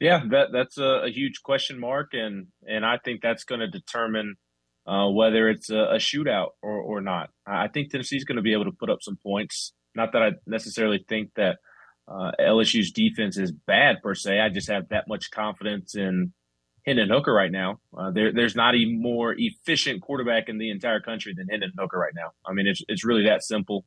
Yeah, 0.00 0.22
that 0.30 0.48
that's 0.52 0.78
a, 0.78 1.02
a 1.06 1.10
huge 1.10 1.42
question 1.42 1.80
mark, 1.80 2.10
and 2.12 2.48
and 2.66 2.86
I 2.86 2.98
think 3.04 3.20
that's 3.20 3.44
going 3.44 3.60
to 3.60 3.68
determine 3.68 4.36
uh, 4.86 5.08
whether 5.08 5.48
it's 5.48 5.70
a, 5.70 5.78
a 5.78 5.96
shootout 5.96 6.50
or, 6.62 6.80
or 6.80 7.00
not. 7.00 7.30
I 7.46 7.68
think 7.68 7.90
Tennessee's 7.90 8.24
going 8.24 8.36
to 8.36 8.42
be 8.42 8.52
able 8.52 8.64
to 8.64 8.72
put 8.72 8.90
up 8.90 9.02
some 9.02 9.18
points. 9.22 9.72
Not 9.94 10.12
that 10.12 10.22
I 10.22 10.30
necessarily 10.46 11.04
think 11.08 11.30
that 11.36 11.58
uh, 12.08 12.32
LSU's 12.40 12.90
defense 12.92 13.36
is 13.36 13.52
bad 13.52 13.96
per 14.02 14.14
se. 14.14 14.40
I 14.40 14.48
just 14.48 14.70
have 14.70 14.88
that 14.88 15.04
much 15.08 15.30
confidence 15.30 15.94
in 15.94 16.32
Hendon 16.86 17.10
Hooker 17.10 17.34
right 17.34 17.52
now. 17.52 17.80
Uh, 17.96 18.10
there, 18.10 18.32
there's 18.32 18.56
not 18.56 18.74
a 18.74 18.86
more 18.86 19.34
efficient 19.36 20.00
quarterback 20.00 20.48
in 20.48 20.56
the 20.56 20.70
entire 20.70 21.00
country 21.00 21.34
than 21.36 21.48
Hendon 21.48 21.72
Hooker 21.78 21.98
right 21.98 22.14
now. 22.14 22.30
I 22.46 22.54
mean, 22.54 22.66
it's 22.66 22.82
it's 22.88 23.04
really 23.04 23.24
that 23.24 23.42
simple, 23.42 23.84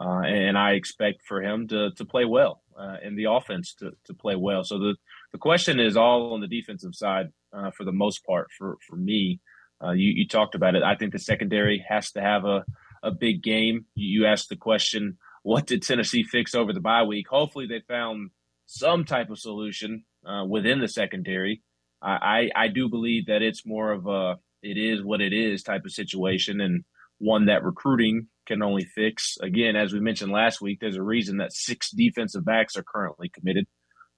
uh, 0.00 0.20
and 0.20 0.58
I 0.58 0.72
expect 0.72 1.22
for 1.22 1.42
him 1.42 1.68
to 1.68 1.90
to 1.92 2.04
play 2.04 2.24
well 2.24 2.62
uh, 2.78 2.96
and 3.02 3.18
the 3.18 3.30
offense 3.30 3.74
to 3.74 3.92
to 4.04 4.14
play 4.14 4.36
well. 4.36 4.64
So 4.64 4.78
the 4.78 4.96
the 5.32 5.38
question 5.38 5.80
is 5.80 5.96
all 5.96 6.34
on 6.34 6.40
the 6.40 6.46
defensive 6.46 6.94
side 6.94 7.32
uh, 7.52 7.70
for 7.70 7.84
the 7.84 7.92
most 7.92 8.24
part 8.24 8.48
for 8.56 8.76
for 8.86 8.96
me. 8.96 9.40
Uh, 9.82 9.92
you 9.92 10.10
you 10.12 10.26
talked 10.26 10.54
about 10.54 10.74
it. 10.74 10.82
I 10.82 10.94
think 10.94 11.12
the 11.12 11.18
secondary 11.18 11.84
has 11.88 12.12
to 12.12 12.20
have 12.20 12.44
a 12.44 12.64
a 13.02 13.10
big 13.10 13.42
game. 13.42 13.86
You 13.94 14.26
asked 14.26 14.48
the 14.48 14.56
question 14.56 15.18
what 15.46 15.64
did 15.64 15.82
Tennessee 15.82 16.24
fix 16.24 16.56
over 16.56 16.72
the 16.72 16.80
bye 16.80 17.04
week? 17.04 17.28
Hopefully, 17.28 17.68
they 17.68 17.78
found 17.86 18.30
some 18.66 19.04
type 19.04 19.30
of 19.30 19.38
solution 19.38 20.04
uh, 20.26 20.44
within 20.44 20.80
the 20.80 20.88
secondary. 20.88 21.62
I, 22.02 22.50
I, 22.56 22.64
I 22.64 22.68
do 22.68 22.88
believe 22.88 23.26
that 23.26 23.42
it's 23.42 23.64
more 23.64 23.92
of 23.92 24.08
a 24.08 24.38
it 24.60 24.76
is 24.76 25.04
what 25.04 25.20
it 25.20 25.32
is 25.32 25.62
type 25.62 25.84
of 25.84 25.92
situation, 25.92 26.60
and 26.60 26.82
one 27.18 27.46
that 27.46 27.64
recruiting 27.64 28.28
can 28.46 28.62
only 28.62 28.84
fix. 28.84 29.36
Again, 29.42 29.76
as 29.76 29.92
we 29.92 30.00
mentioned 30.00 30.32
last 30.32 30.60
week, 30.60 30.78
there's 30.80 30.96
a 30.96 31.02
reason 31.02 31.38
that 31.38 31.52
six 31.52 31.90
defensive 31.90 32.44
backs 32.44 32.76
are 32.76 32.84
currently 32.84 33.28
committed. 33.28 33.66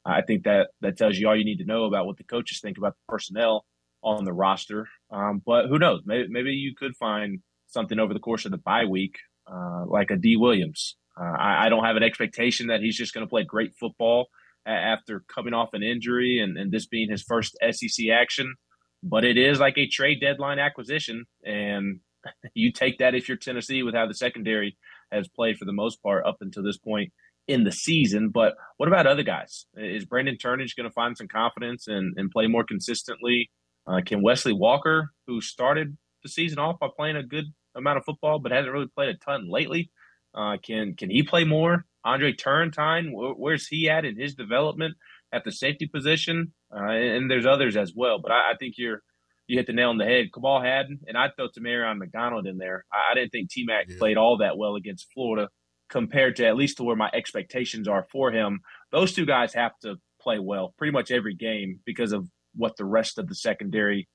I 0.05 0.23
think 0.23 0.45
that 0.45 0.69
that 0.81 0.97
tells 0.97 1.19
you 1.19 1.29
all 1.29 1.37
you 1.37 1.45
need 1.45 1.59
to 1.59 1.65
know 1.65 1.85
about 1.85 2.07
what 2.07 2.17
the 2.17 2.25
coaches 2.25 2.61
think 2.61 2.79
about 2.79 2.95
the 2.95 3.13
personnel 3.13 3.65
on 4.03 4.25
the 4.25 4.33
roster. 4.33 4.87
Um, 5.11 5.43
but 5.45 5.67
who 5.67 5.79
knows? 5.79 6.03
Maybe, 6.05 6.29
maybe 6.29 6.51
you 6.51 6.75
could 6.77 6.97
find 6.97 7.41
something 7.67 7.99
over 7.99 8.15
the 8.15 8.21
course 8.21 8.45
of 8.45 8.53
the 8.53 8.59
bye 8.59 8.85
week, 8.85 9.17
uh, 9.51 9.85
like 9.87 10.11
a 10.11 10.17
D 10.17 10.37
Williams, 10.37 10.97
uh, 11.19 11.25
I, 11.25 11.67
I, 11.67 11.69
don't 11.69 11.85
have 11.85 11.97
an 11.97 12.03
expectation 12.03 12.69
that 12.69 12.81
he's 12.81 12.97
just 12.97 13.13
going 13.13 13.27
to 13.27 13.31
play 13.31 13.43
great 13.43 13.75
football 13.79 14.29
after 14.67 15.25
coming 15.33 15.55
off 15.55 15.71
an 15.73 15.83
injury 15.83 16.41
and, 16.41 16.57
and 16.57 16.71
this 16.71 16.87
being 16.87 17.11
his 17.11 17.23
first 17.23 17.57
SEC 17.71 18.09
action. 18.13 18.55
But 19.03 19.25
it 19.25 19.37
is 19.37 19.59
like 19.59 19.79
a 19.79 19.87
trade 19.87 20.21
deadline 20.21 20.59
acquisition, 20.59 21.25
and 21.45 22.01
you 22.55 22.73
take 22.73 22.99
that 22.99 23.15
if 23.15 23.29
you're 23.29 23.37
Tennessee 23.37 23.83
with 23.83 23.95
how 23.95 24.07
the 24.07 24.15
secondary 24.15 24.77
has 25.13 25.29
played 25.29 25.59
for 25.59 25.65
the 25.65 25.73
most 25.73 26.03
part 26.03 26.27
up 26.27 26.39
until 26.41 26.63
this 26.63 26.79
point 26.79 27.13
in 27.47 27.65
the 27.65 27.73
season. 27.73 28.29
But 28.29 28.55
what 28.77 28.89
about 28.89 29.07
other 29.07 29.23
guys? 29.23 29.67
Is 29.75 30.05
Brandon 30.05 30.37
Turnage 30.37 30.77
going 30.77 30.89
to 30.89 30.93
find 30.93 31.17
some 31.17 31.29
confidence 31.29 31.89
and, 31.89 32.15
and 32.17 32.31
play 32.31 32.47
more 32.47 32.65
consistently? 32.65 33.51
Uh, 33.87 34.01
can 34.05 34.23
Wesley 34.23 34.53
Walker, 34.53 35.13
who 35.27 35.41
started 35.41 35.97
the 36.23 36.29
season 36.29 36.59
off 36.59 36.79
by 36.79 36.89
playing 36.95 37.17
a 37.17 37.23
good 37.23 37.47
amount 37.75 37.99
of 37.99 38.05
football 38.05 38.39
but 38.39 38.53
hasn't 38.53 38.73
really 38.73 38.89
played 38.89 39.09
a 39.09 39.15
ton 39.15 39.49
lately, 39.49 39.91
uh, 40.35 40.57
can 40.63 40.95
can 40.95 41.11
he 41.11 41.23
play 41.23 41.45
more? 41.45 41.87
Andre 42.05 42.33
Turrentine, 42.33 43.13
where's 43.13 43.67
he 43.67 43.91
at 43.91 44.05
in 44.05 44.19
his 44.19 44.35
development 44.35 44.95
at 45.33 45.45
the 45.45 45.53
safety 45.53 45.87
position? 45.87 46.53
Uh, 46.75 46.91
and, 46.91 47.31
there's 47.31 47.47
others 47.47 47.77
as 47.77 47.93
well. 47.95 48.19
But 48.19 48.31
I, 48.33 48.53
I, 48.53 48.55
think 48.59 48.75
you're 48.79 49.03
you 49.49 49.59
hit 49.59 49.67
the 49.67 49.73
nail 49.73 49.91
on 49.91 49.99
the 49.99 50.05
head. 50.05 50.33
Kamal 50.33 50.63
Hadden, 50.63 51.01
and 51.09 51.19
I'd 51.19 51.35
throw 51.35 51.49
Tamarion 51.49 51.99
McDonald 51.99 52.47
in 52.47 52.59
there. 52.59 52.85
I, 52.93 53.13
I 53.13 53.15
didn't 53.15 53.31
think 53.31 53.51
T 53.51 53.65
Mac 53.65 53.87
yeah. 53.89 53.97
played 53.99 54.17
all 54.17 54.39
that 54.39 54.57
well 54.57 54.77
against 54.77 55.13
Florida 55.13 55.49
compared 55.89 56.37
to 56.37 56.47
at 56.47 56.57
least 56.57 56.77
to 56.77 56.85
where 56.85 56.97
my 56.97 57.11
expectations 57.13 57.89
are 57.89 58.07
for 58.13 58.31
him. 58.31 58.61
Those 58.93 59.15
two 59.15 59.27
guys 59.27 59.55
have 59.55 59.73
to 59.83 59.97
play 60.21 60.39
well 60.39 60.75
pretty 60.77 60.93
much 60.93 61.11
every 61.11 61.35
game 61.35 61.81
because 61.85 62.13
of 62.13 62.29
what 62.55 62.77
the 62.77 62.85
rest 62.85 63.19
of 63.19 63.27
the 63.27 63.35
secondary 63.35 64.07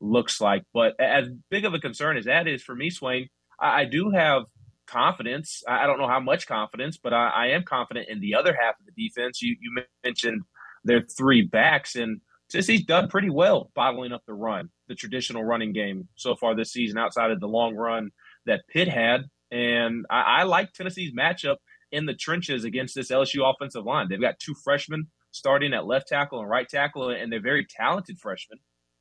looks 0.00 0.40
like. 0.40 0.64
But 0.74 0.98
as 0.98 1.28
big 1.50 1.64
of 1.64 1.74
a 1.74 1.78
concern 1.78 2.16
as 2.16 2.24
that 2.24 2.48
is 2.48 2.62
for 2.62 2.74
me, 2.74 2.90
Swain, 2.90 3.28
I, 3.60 3.82
I 3.82 3.84
do 3.84 4.10
have 4.10 4.44
confidence. 4.86 5.62
I 5.68 5.86
don't 5.86 5.98
know 5.98 6.08
how 6.08 6.20
much 6.20 6.48
confidence, 6.48 6.98
but 7.00 7.12
I, 7.12 7.28
I, 7.28 7.46
am 7.48 7.62
confident 7.62 8.08
in 8.08 8.20
the 8.20 8.34
other 8.34 8.56
half 8.60 8.74
of 8.80 8.86
the 8.86 9.08
defense. 9.08 9.40
You, 9.40 9.56
you 9.60 9.84
mentioned 10.02 10.42
their 10.82 11.02
three 11.02 11.42
backs, 11.42 11.94
and 11.94 12.20
Tennessee's 12.50 12.84
done 12.84 13.08
pretty 13.08 13.30
well 13.30 13.70
bottling 13.74 14.12
up 14.12 14.22
the 14.26 14.34
run, 14.34 14.70
the 14.88 14.94
traditional 14.94 15.44
running 15.44 15.72
game 15.72 16.08
so 16.16 16.34
far 16.34 16.54
this 16.54 16.72
season, 16.72 16.98
outside 16.98 17.30
of 17.30 17.40
the 17.40 17.48
long 17.48 17.74
run 17.74 18.10
that 18.46 18.62
Pitt 18.68 18.88
had. 18.88 19.24
And 19.50 20.06
I, 20.10 20.20
I 20.20 20.42
like 20.44 20.72
Tennessee's 20.72 21.12
matchup 21.12 21.56
in 21.92 22.06
the 22.06 22.14
trenches 22.14 22.64
against 22.64 22.94
this 22.94 23.10
LSU 23.10 23.48
offensive 23.48 23.84
line. 23.84 24.08
They've 24.08 24.20
got 24.20 24.38
two 24.38 24.54
freshmen 24.54 25.08
starting 25.32 25.74
at 25.74 25.86
left 25.86 26.08
tackle 26.08 26.40
and 26.40 26.48
right 26.48 26.68
tackle, 26.68 27.10
and 27.10 27.32
they're 27.32 27.40
very 27.40 27.66
talented 27.66 28.18
freshmen. 28.18 28.58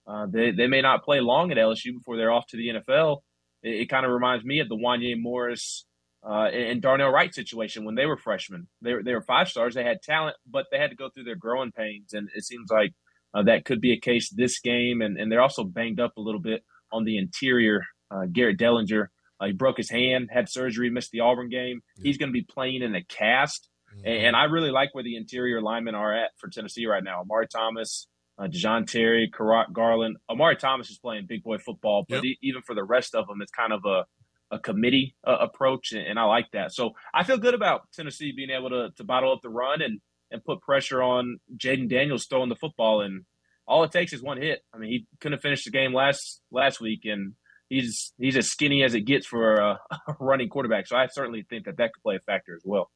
Uh, 0.07 0.25
they, 0.27 0.51
they 0.51 0.67
may 0.67 0.81
not 0.81 1.03
play 1.03 1.19
long 1.19 1.51
at 1.51 1.57
LSU 1.57 1.93
before 1.93 2.17
they're 2.17 2.31
off 2.31 2.47
to 2.47 2.57
the 2.57 2.69
NFL, 2.69 3.19
it, 3.63 3.81
it 3.81 3.89
kind 3.89 4.05
of 4.05 4.11
reminds 4.11 4.45
me 4.45 4.59
of 4.59 4.69
the 4.69 4.75
Wanya 4.75 5.19
Morris 5.19 5.85
uh, 6.27 6.45
and 6.45 6.81
Darnell 6.81 7.11
Wright 7.11 7.33
situation 7.33 7.85
when 7.85 7.95
they 7.95 8.05
were 8.05 8.17
freshmen. 8.17 8.67
They 8.81 8.93
they 9.03 9.13
were 9.13 9.21
five 9.21 9.49
stars. 9.49 9.75
They 9.75 9.83
had 9.83 10.01
talent, 10.01 10.35
but 10.49 10.65
they 10.71 10.77
had 10.77 10.89
to 10.89 10.95
go 10.95 11.09
through 11.09 11.23
their 11.23 11.35
growing 11.35 11.71
pains. 11.71 12.13
And 12.13 12.29
it 12.35 12.43
seems 12.43 12.69
like 12.69 12.93
uh, 13.33 13.43
that 13.43 13.65
could 13.65 13.81
be 13.81 13.93
a 13.93 13.99
case 13.99 14.29
this 14.29 14.59
game. 14.59 15.01
And, 15.01 15.17
and 15.17 15.31
they're 15.31 15.41
also 15.41 15.63
banged 15.63 15.99
up 15.99 16.17
a 16.17 16.21
little 16.21 16.41
bit 16.41 16.63
on 16.91 17.05
the 17.05 17.17
interior. 17.17 17.81
Uh, 18.11 18.25
Garrett 18.31 18.57
Dellinger, 18.57 19.07
uh, 19.39 19.45
he 19.45 19.53
broke 19.53 19.77
his 19.77 19.89
hand, 19.89 20.29
had 20.31 20.49
surgery, 20.49 20.89
missed 20.89 21.11
the 21.11 21.21
Auburn 21.21 21.49
game. 21.49 21.81
Yeah. 21.97 22.03
He's 22.07 22.17
going 22.17 22.29
to 22.29 22.33
be 22.33 22.43
playing 22.43 22.81
in 22.81 22.95
a 22.95 23.03
cast. 23.03 23.69
Mm-hmm. 23.95 24.07
And, 24.07 24.25
and, 24.27 24.35
I 24.35 24.45
really 24.45 24.71
like 24.71 24.93
where 24.93 25.03
the 25.03 25.15
interior 25.15 25.61
linemen 25.61 25.95
are 25.95 26.13
at 26.13 26.31
for 26.37 26.49
Tennessee 26.49 26.85
right 26.85 27.03
now. 27.03 27.21
Omari 27.21 27.47
Thomas, 27.47 28.07
uh, 28.37 28.47
Dejon 28.47 28.87
Terry, 28.87 29.31
Kurott 29.33 29.73
Garland. 29.73 30.17
Omari 30.29 30.55
Thomas 30.55 30.89
is 30.89 30.97
playing 30.97 31.25
big 31.27 31.43
boy 31.43 31.57
football, 31.57 32.05
but 32.07 32.23
yep. 32.23 32.37
even 32.41 32.61
for 32.61 32.75
the 32.75 32.83
rest 32.83 33.15
of 33.15 33.27
them, 33.27 33.41
it's 33.41 33.51
kind 33.51 33.73
of 33.73 33.81
a, 33.85 34.05
a 34.51 34.59
committee 34.59 35.15
uh, 35.25 35.37
approach, 35.39 35.91
and, 35.91 36.05
and, 36.05 36.19
I 36.19 36.23
like 36.23 36.47
that. 36.53 36.73
So 36.73 36.91
I 37.13 37.23
feel 37.23 37.37
good 37.37 37.53
about 37.53 37.81
Tennessee 37.93 38.33
being 38.35 38.49
able 38.49 38.69
to, 38.69 38.89
to 38.97 39.03
bottle 39.03 39.31
up 39.31 39.41
the 39.41 39.49
run 39.49 39.81
and, 39.81 40.01
and 40.31 40.43
put 40.43 40.61
pressure 40.61 41.01
on 41.01 41.39
Jayden 41.57 41.89
Daniels 41.89 42.25
throwing 42.29 42.49
the 42.49 42.55
football. 42.55 43.01
And 43.01 43.25
all 43.67 43.83
it 43.83 43.91
takes 43.91 44.13
is 44.13 44.21
one 44.21 44.41
hit. 44.41 44.61
I 44.73 44.77
mean, 44.77 44.89
he 44.91 45.05
couldn't 45.19 45.41
finish 45.41 45.63
the 45.63 45.71
game 45.71 45.93
last 45.93 46.41
last 46.51 46.79
week, 46.81 47.01
and 47.05 47.33
he's 47.69 48.13
he's 48.17 48.37
as 48.37 48.47
skinny 48.47 48.83
as 48.83 48.93
it 48.93 49.01
gets 49.01 49.25
for 49.27 49.55
a, 49.55 49.79
a 50.07 50.15
running 50.19 50.49
quarterback. 50.49 50.87
So 50.87 50.95
I 50.95 51.07
certainly 51.07 51.45
think 51.49 51.65
that 51.65 51.77
that 51.77 51.93
could 51.93 52.03
play 52.03 52.15
a 52.15 52.19
factor 52.19 52.55
as 52.55 52.63
well. 52.65 52.89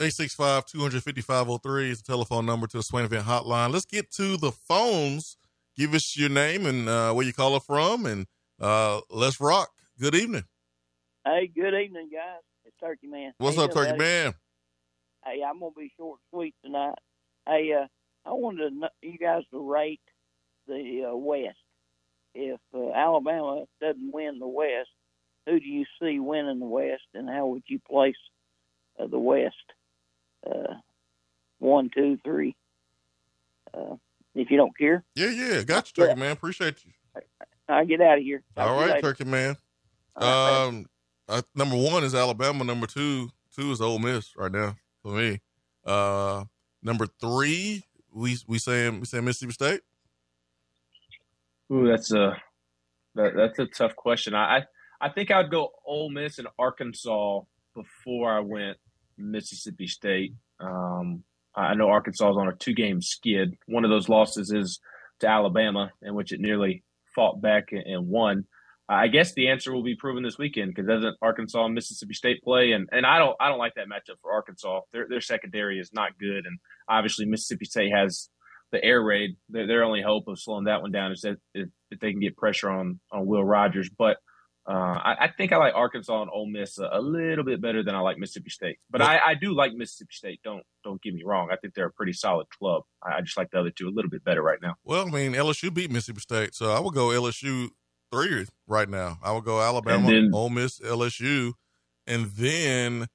865 0.00 0.66
255 0.66 1.48
is 1.90 2.02
the 2.02 2.04
telephone 2.06 2.46
number 2.46 2.68
to 2.68 2.76
the 2.76 2.82
Swain 2.84 3.04
Event 3.04 3.26
Hotline. 3.26 3.72
Let's 3.72 3.84
get 3.84 4.12
to 4.12 4.36
the 4.36 4.52
phones. 4.52 5.36
Give 5.76 5.92
us 5.94 6.16
your 6.16 6.28
name 6.28 6.66
and 6.66 6.88
uh, 6.88 7.12
where 7.12 7.26
you 7.26 7.32
call 7.32 7.56
it 7.56 7.62
from, 7.64 8.06
and 8.06 8.26
uh, 8.60 9.00
let's 9.10 9.40
rock. 9.40 9.70
Good 10.00 10.14
evening. 10.14 10.44
Hey, 11.24 11.50
good 11.52 11.74
evening, 11.74 12.10
guys. 12.12 12.42
It's 12.64 12.76
Turkey 12.78 13.08
Man. 13.08 13.32
What's 13.38 13.56
Hey, 13.56 13.64
up, 13.64 13.72
Turkey 13.72 13.90
buddy. 13.90 13.98
Man? 13.98 14.34
Hey, 15.24 15.42
I'm 15.42 15.60
gonna 15.60 15.72
be 15.76 15.92
short 15.96 16.18
and 16.32 16.38
sweet 16.38 16.54
tonight. 16.64 16.94
Hey, 17.46 17.72
uh, 17.72 17.86
I 18.28 18.32
wanted 18.32 18.70
to 18.70 18.74
know, 18.74 18.88
you 19.02 19.18
guys 19.18 19.42
to 19.52 19.70
rate 19.70 20.00
the 20.66 21.10
uh, 21.10 21.16
West. 21.16 21.56
If 22.34 22.60
uh, 22.74 22.92
Alabama 22.92 23.64
doesn't 23.80 24.12
win 24.12 24.38
the 24.38 24.46
West, 24.46 24.90
who 25.46 25.58
do 25.58 25.66
you 25.66 25.84
see 26.00 26.20
winning 26.20 26.60
the 26.60 26.66
West, 26.66 27.02
and 27.14 27.28
how 27.28 27.46
would 27.48 27.62
you 27.66 27.80
place 27.88 28.16
uh, 28.98 29.06
the 29.06 29.18
West? 29.18 29.54
Uh, 30.46 30.74
one, 31.58 31.90
two, 31.94 32.18
three. 32.24 32.54
Uh, 33.74 33.96
if 34.34 34.50
you 34.50 34.56
don't 34.56 34.76
care, 34.76 35.04
Yeah, 35.16 35.30
yeah. 35.30 35.62
Got 35.62 35.88
you, 35.88 36.04
Turkey 36.04 36.20
Man. 36.20 36.32
Appreciate 36.32 36.84
you. 36.84 36.92
I'll 37.68 37.84
get 37.84 38.00
out 38.00 38.18
of 38.18 38.24
here. 38.24 38.42
Talk 38.56 38.68
All 38.70 38.80
right. 38.80 39.02
Turkey 39.02 39.24
Man. 39.24 39.56
Right, 40.18 40.64
Um, 40.66 40.86
uh, 41.28 41.42
number 41.54 41.76
one 41.76 42.04
is 42.04 42.14
Alabama. 42.14 42.64
Number 42.64 42.86
two, 42.86 43.30
two 43.54 43.72
is 43.72 43.80
Ole 43.80 43.98
Miss 43.98 44.36
right 44.36 44.52
now 44.52 44.76
for 45.02 45.12
me. 45.12 45.40
Uh, 45.84 46.44
number 46.82 47.06
three, 47.20 47.84
we 48.12 48.36
we 48.46 48.58
saying 48.58 49.00
we 49.00 49.06
saying 49.06 49.24
Mississippi 49.24 49.52
State. 49.52 49.80
Ooh, 51.72 51.86
that's 51.86 52.12
a 52.12 52.36
that, 53.14 53.32
that's 53.36 53.58
a 53.58 53.66
tough 53.66 53.96
question. 53.96 54.34
I, 54.34 54.64
I 55.00 55.08
think 55.10 55.30
I'd 55.30 55.50
go 55.50 55.72
Ole 55.84 56.10
Miss 56.10 56.38
and 56.38 56.48
Arkansas 56.58 57.40
before 57.74 58.32
I 58.32 58.40
went 58.40 58.78
Mississippi 59.16 59.86
State. 59.86 60.34
Um, 60.60 61.24
I 61.54 61.74
know 61.74 61.88
Arkansas 61.88 62.30
is 62.30 62.36
on 62.36 62.48
a 62.48 62.54
two 62.54 62.74
game 62.74 63.02
skid. 63.02 63.56
One 63.66 63.84
of 63.84 63.90
those 63.90 64.08
losses 64.08 64.50
is 64.52 64.80
to 65.20 65.28
Alabama, 65.28 65.90
in 66.02 66.14
which 66.14 66.32
it 66.32 66.40
nearly 66.40 66.84
fought 67.14 67.40
back 67.40 67.70
and 67.72 68.06
won. 68.06 68.44
I 68.88 69.08
guess 69.08 69.34
the 69.34 69.48
answer 69.48 69.72
will 69.72 69.82
be 69.82 69.96
proven 69.96 70.22
this 70.22 70.38
weekend 70.38 70.74
because 70.74 70.88
doesn't 70.88 71.16
Arkansas 71.20 71.64
and 71.64 71.74
Mississippi 71.74 72.14
State 72.14 72.42
play? 72.42 72.72
And 72.72 72.88
and 72.90 73.04
I 73.04 73.18
don't 73.18 73.36
I 73.38 73.48
don't 73.48 73.58
like 73.58 73.74
that 73.74 73.86
matchup 73.86 74.16
for 74.22 74.32
Arkansas. 74.32 74.80
Their 74.92 75.06
their 75.08 75.20
secondary 75.20 75.78
is 75.78 75.90
not 75.92 76.18
good, 76.18 76.46
and 76.46 76.58
obviously 76.88 77.26
Mississippi 77.26 77.66
State 77.66 77.92
has 77.92 78.30
the 78.72 78.82
air 78.82 79.02
raid. 79.02 79.36
Their, 79.50 79.66
their 79.66 79.84
only 79.84 80.00
hope 80.00 80.26
of 80.26 80.38
slowing 80.38 80.64
that 80.64 80.80
one 80.80 80.92
down 80.92 81.12
is 81.12 81.20
that 81.20 81.36
if, 81.54 81.68
if 81.90 82.00
they 82.00 82.12
can 82.12 82.20
get 82.20 82.36
pressure 82.36 82.70
on 82.70 82.98
on 83.12 83.26
Will 83.26 83.44
Rogers. 83.44 83.90
But 83.90 84.16
uh, 84.66 84.72
I, 84.72 85.16
I 85.20 85.28
think 85.28 85.52
I 85.52 85.56
like 85.56 85.74
Arkansas 85.74 86.22
and 86.22 86.30
Ole 86.30 86.46
Miss 86.46 86.78
a, 86.78 86.88
a 86.92 87.00
little 87.00 87.44
bit 87.44 87.60
better 87.60 87.82
than 87.82 87.94
I 87.94 88.00
like 88.00 88.18
Mississippi 88.18 88.50
State. 88.50 88.78
But 88.90 89.00
I, 89.00 89.18
I 89.18 89.34
do 89.34 89.54
like 89.54 89.72
Mississippi 89.72 90.12
State. 90.12 90.40
Don't 90.42 90.62
don't 90.82 91.02
get 91.02 91.12
me 91.12 91.22
wrong. 91.24 91.48
I 91.52 91.56
think 91.56 91.74
they're 91.74 91.86
a 91.86 91.92
pretty 91.92 92.14
solid 92.14 92.46
club. 92.58 92.82
I, 93.02 93.16
I 93.16 93.20
just 93.20 93.36
like 93.36 93.50
the 93.50 93.60
other 93.60 93.70
two 93.70 93.88
a 93.88 93.92
little 93.92 94.10
bit 94.10 94.24
better 94.24 94.42
right 94.42 94.58
now. 94.62 94.76
Well, 94.84 95.06
I 95.06 95.10
mean 95.10 95.32
LSU 95.32 95.72
beat 95.72 95.90
Mississippi 95.90 96.20
State, 96.20 96.54
so 96.54 96.72
I 96.72 96.80
would 96.80 96.94
go 96.94 97.08
LSU 97.08 97.68
three 98.12 98.46
right 98.66 98.88
now. 98.88 99.18
I 99.22 99.32
would 99.32 99.44
go 99.44 99.60
Alabama, 99.60 100.10
then- 100.10 100.30
Ole 100.32 100.50
Miss, 100.50 100.80
LSU, 100.80 101.52
and 102.06 102.26
then 102.32 103.06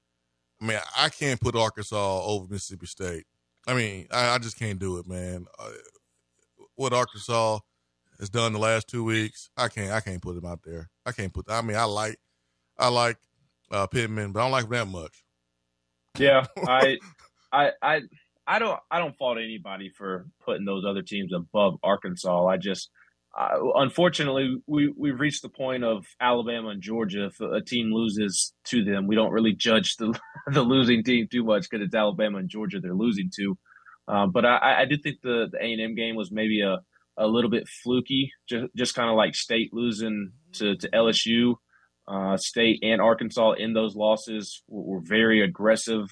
I 0.62 0.66
mean 0.66 0.80
I 0.98 1.10
can't 1.10 1.40
put 1.42 1.56
Arkansas 1.56 2.24
over 2.24 2.48
Mississippi 2.50 2.86
State. 2.88 3.26
I 3.68 3.74
mean 3.74 4.08
I, 4.12 4.36
I 4.36 4.38
just 4.38 4.58
can't 4.58 4.80
do 4.80 4.98
it, 4.98 5.08
man. 5.08 5.46
Uh, 5.60 5.70
what 6.76 6.94
Arkansas 6.94 7.60
has 8.20 8.30
done 8.30 8.54
the 8.54 8.60
last 8.60 8.88
two 8.88 9.04
weeks, 9.04 9.50
I 9.58 9.68
can't 9.68 9.92
I 9.92 10.00
can't 10.00 10.22
put 10.22 10.36
them 10.36 10.46
out 10.46 10.62
there. 10.64 10.90
I 11.06 11.12
can't 11.12 11.34
put. 11.34 11.46
I 11.50 11.62
mean 11.62 11.78
I 11.78 11.86
like 11.86 12.18
I 12.78 12.88
like 12.90 13.18
uh, 13.72 13.88
Pittman, 13.88 14.32
but 14.32 14.40
I 14.40 14.44
don't 14.44 14.52
like 14.52 14.70
that 14.70 14.88
much. 14.88 15.24
Yeah, 16.18 16.46
I, 16.68 17.00
I, 17.52 17.72
I, 17.82 18.02
I 18.46 18.60
don't, 18.60 18.80
I 18.92 19.00
don't 19.00 19.18
fault 19.18 19.38
anybody 19.38 19.90
for 19.90 20.28
putting 20.46 20.66
those 20.66 20.86
other 20.86 21.02
teams 21.02 21.34
above 21.34 21.76
Arkansas. 21.84 22.46
I 22.46 22.58
just, 22.58 22.90
uh, 23.36 23.58
unfortunately, 23.76 24.58
we 24.68 24.94
we've 24.96 25.20
reached 25.20 25.42
the 25.42 25.50
point 25.50 25.84
of 25.84 26.06
Alabama 26.20 26.70
and 26.70 26.82
Georgia. 26.82 27.26
If 27.26 27.40
a 27.42 27.62
team 27.62 27.92
loses 27.92 28.54
to 28.66 28.84
them, 28.84 29.08
we 29.08 29.16
don't 29.16 29.32
really 29.32 29.54
judge 29.54 29.96
the 29.96 30.18
the 30.48 30.62
losing 30.62 31.04
team 31.04 31.28
too 31.32 31.44
much 31.44 31.68
because 31.70 31.84
it's 31.86 31.96
Alabama 31.96 32.38
and 32.38 32.50
Georgia 32.50 32.80
they're 32.80 32.94
losing 32.94 33.32
to. 33.38 33.58
Um, 34.08 34.32
but 34.32 34.46
I, 34.46 34.82
I 34.82 34.86
did 34.86 35.02
think 35.02 35.22
the 35.22 35.48
the 35.52 35.58
A 35.58 35.74
and 35.74 35.82
M 35.82 35.96
game 35.96 36.16
was 36.16 36.32
maybe 36.32 36.62
a 36.62 36.78
a 37.18 37.28
little 37.28 37.50
bit 37.50 37.68
fluky, 37.68 38.32
just 38.48 38.66
just 38.76 38.96
kind 38.96 39.10
of 39.10 39.16
like 39.16 39.36
State 39.36 39.74
losing 39.74 40.32
to 40.54 40.76
to 40.78 40.90
LSU. 40.90 41.56
Uh, 42.08 42.38
State 42.38 42.84
and 42.84 43.02
Arkansas 43.02 43.54
in 43.54 43.74
those 43.74 43.96
losses 43.96 44.62
were, 44.68 44.98
were 44.98 45.02
very 45.02 45.42
aggressive 45.42 46.06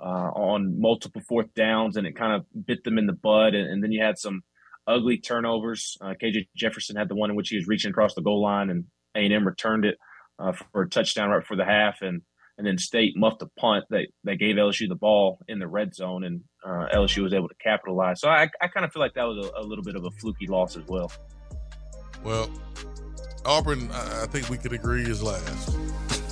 uh, 0.00 0.30
on 0.34 0.80
multiple 0.80 1.22
fourth 1.28 1.52
downs, 1.54 1.96
and 1.96 2.06
it 2.06 2.16
kind 2.16 2.32
of 2.32 2.66
bit 2.66 2.82
them 2.84 2.98
in 2.98 3.06
the 3.06 3.12
bud. 3.12 3.54
And, 3.54 3.70
and 3.70 3.84
then 3.84 3.92
you 3.92 4.02
had 4.02 4.18
some 4.18 4.42
ugly 4.86 5.18
turnovers. 5.18 5.96
Uh, 6.00 6.14
KJ 6.20 6.48
Jefferson 6.56 6.96
had 6.96 7.08
the 7.08 7.14
one 7.14 7.30
in 7.30 7.36
which 7.36 7.48
he 7.48 7.56
was 7.56 7.66
reaching 7.66 7.90
across 7.90 8.14
the 8.14 8.22
goal 8.22 8.42
line, 8.42 8.70
and 8.70 8.84
A 9.14 9.20
and 9.20 9.32
M 9.32 9.46
returned 9.46 9.84
it 9.84 9.98
uh, 10.38 10.52
for 10.72 10.82
a 10.82 10.88
touchdown 10.88 11.30
right 11.30 11.40
before 11.40 11.56
the 11.56 11.64
half, 11.64 12.02
and 12.02 12.22
and 12.58 12.66
then 12.66 12.78
State 12.78 13.14
muffed 13.16 13.42
a 13.42 13.46
punt 13.58 13.84
that 13.90 14.06
that 14.24 14.36
gave 14.36 14.56
LSU 14.56 14.88
the 14.88 14.94
ball 14.94 15.38
in 15.48 15.58
the 15.58 15.66
red 15.66 15.94
zone, 15.94 16.24
and 16.24 16.42
uh, 16.64 16.86
LSU 16.94 17.22
was 17.22 17.34
able 17.34 17.48
to 17.48 17.54
capitalize. 17.62 18.20
So 18.20 18.28
I, 18.28 18.48
I 18.60 18.68
kind 18.68 18.84
of 18.84 18.92
feel 18.92 19.02
like 19.02 19.14
that 19.14 19.24
was 19.24 19.46
a, 19.46 19.60
a 19.60 19.64
little 19.64 19.84
bit 19.84 19.96
of 19.96 20.04
a 20.04 20.10
fluky 20.12 20.46
loss 20.46 20.76
as 20.76 20.84
well. 20.86 21.12
Well, 22.24 22.50
Auburn, 23.44 23.90
I, 23.92 24.26
think 24.26 24.48
we 24.48 24.58
could 24.58 24.72
agree 24.72 25.02
is 25.02 25.22
last. 25.22 25.76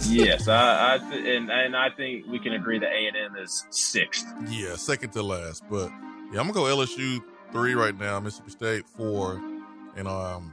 yes, 0.08 0.48
I, 0.48 0.94
I 0.94 0.98
th- 0.98 1.36
and 1.36 1.50
and 1.50 1.76
I 1.76 1.90
think 1.90 2.26
we 2.26 2.38
can 2.38 2.54
agree 2.54 2.78
that 2.78 2.90
A 2.90 3.06
and 3.06 3.16
M 3.16 3.36
is 3.42 3.64
sixth. 3.70 4.26
Yeah, 4.48 4.76
second 4.76 5.10
to 5.12 5.22
last. 5.22 5.62
But 5.70 5.90
yeah, 6.32 6.40
I'm 6.40 6.50
gonna 6.50 6.52
go 6.52 6.62
LSU 6.62 7.22
three 7.54 7.74
right 7.74 7.98
now, 7.98 8.20
Mississippi 8.20 8.50
State 8.50 8.86
four, 8.86 9.40
and 9.96 10.06
um, 10.06 10.52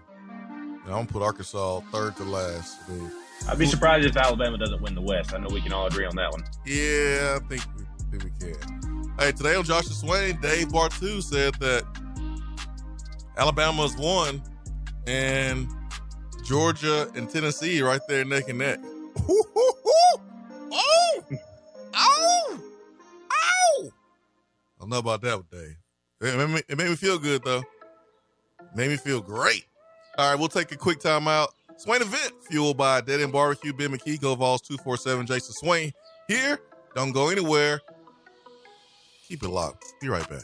and 0.51 0.85
I'm 0.85 0.89
gonna 0.91 1.05
put 1.07 1.21
Arkansas 1.23 1.81
third 1.91 2.15
to 2.17 2.23
last. 2.23 2.87
Mean, 2.87 3.11
I'd 3.49 3.57
be 3.57 3.65
surprised 3.65 4.05
if 4.05 4.15
Alabama 4.15 4.57
doesn't 4.57 4.81
win 4.81 4.95
the 4.95 5.01
West. 5.01 5.33
I 5.33 5.39
know 5.39 5.49
we 5.51 5.61
can 5.61 5.73
all 5.73 5.87
agree 5.87 6.05
on 6.05 6.15
that 6.15 6.31
one. 6.31 6.43
yeah, 6.65 7.37
I 7.37 7.47
think 7.49 7.63
we, 7.75 7.83
I 7.83 8.11
think 8.11 8.23
we 8.23 8.31
can. 8.39 9.13
Hey, 9.19 9.31
today 9.33 9.55
on 9.55 9.63
Josh 9.65 9.87
and 9.87 9.95
Swain, 9.95 10.39
Dave 10.39 10.67
Bartu 10.69 11.21
said 11.21 11.55
that 11.55 11.83
Alabama's 13.35 13.97
won, 13.97 14.41
and 15.07 15.67
Georgia 16.45 17.09
and 17.15 17.29
Tennessee 17.29 17.81
right 17.81 18.01
there 18.07 18.23
neck 18.23 18.47
and 18.47 18.59
neck. 18.59 18.79
Oh! 20.73 21.27
Oh! 21.93 22.59
Oh! 23.43 23.89
I 23.89 24.79
don't 24.79 24.89
know 24.89 24.99
about 24.99 25.21
that, 25.21 25.43
Dave. 25.51 25.75
It 26.21 26.37
made, 26.37 26.49
me, 26.49 26.61
it 26.67 26.77
made 26.77 26.89
me 26.89 26.95
feel 26.95 27.17
good 27.17 27.43
though. 27.43 27.63
Made 28.75 28.89
me 28.89 28.97
feel 28.97 29.21
great. 29.21 29.65
All 30.17 30.29
right, 30.29 30.39
we'll 30.39 30.49
take 30.49 30.71
a 30.71 30.77
quick 30.77 30.99
time 30.99 31.27
out. 31.27 31.53
Swain 31.77 32.01
event 32.01 32.33
fueled 32.47 32.77
by 32.77 33.01
Dead 33.01 33.21
End 33.21 33.31
Barbecue, 33.31 33.73
Ben 33.73 33.89
McKee, 33.89 34.21
Go 34.21 34.35
Vols 34.35 34.61
247, 34.61 35.25
Jason 35.25 35.53
Swain. 35.53 35.91
Here, 36.27 36.59
don't 36.95 37.11
go 37.11 37.29
anywhere. 37.29 37.81
Keep 39.27 39.43
it 39.43 39.49
locked. 39.49 39.85
Be 39.99 40.09
right 40.09 40.27
back. 40.29 40.43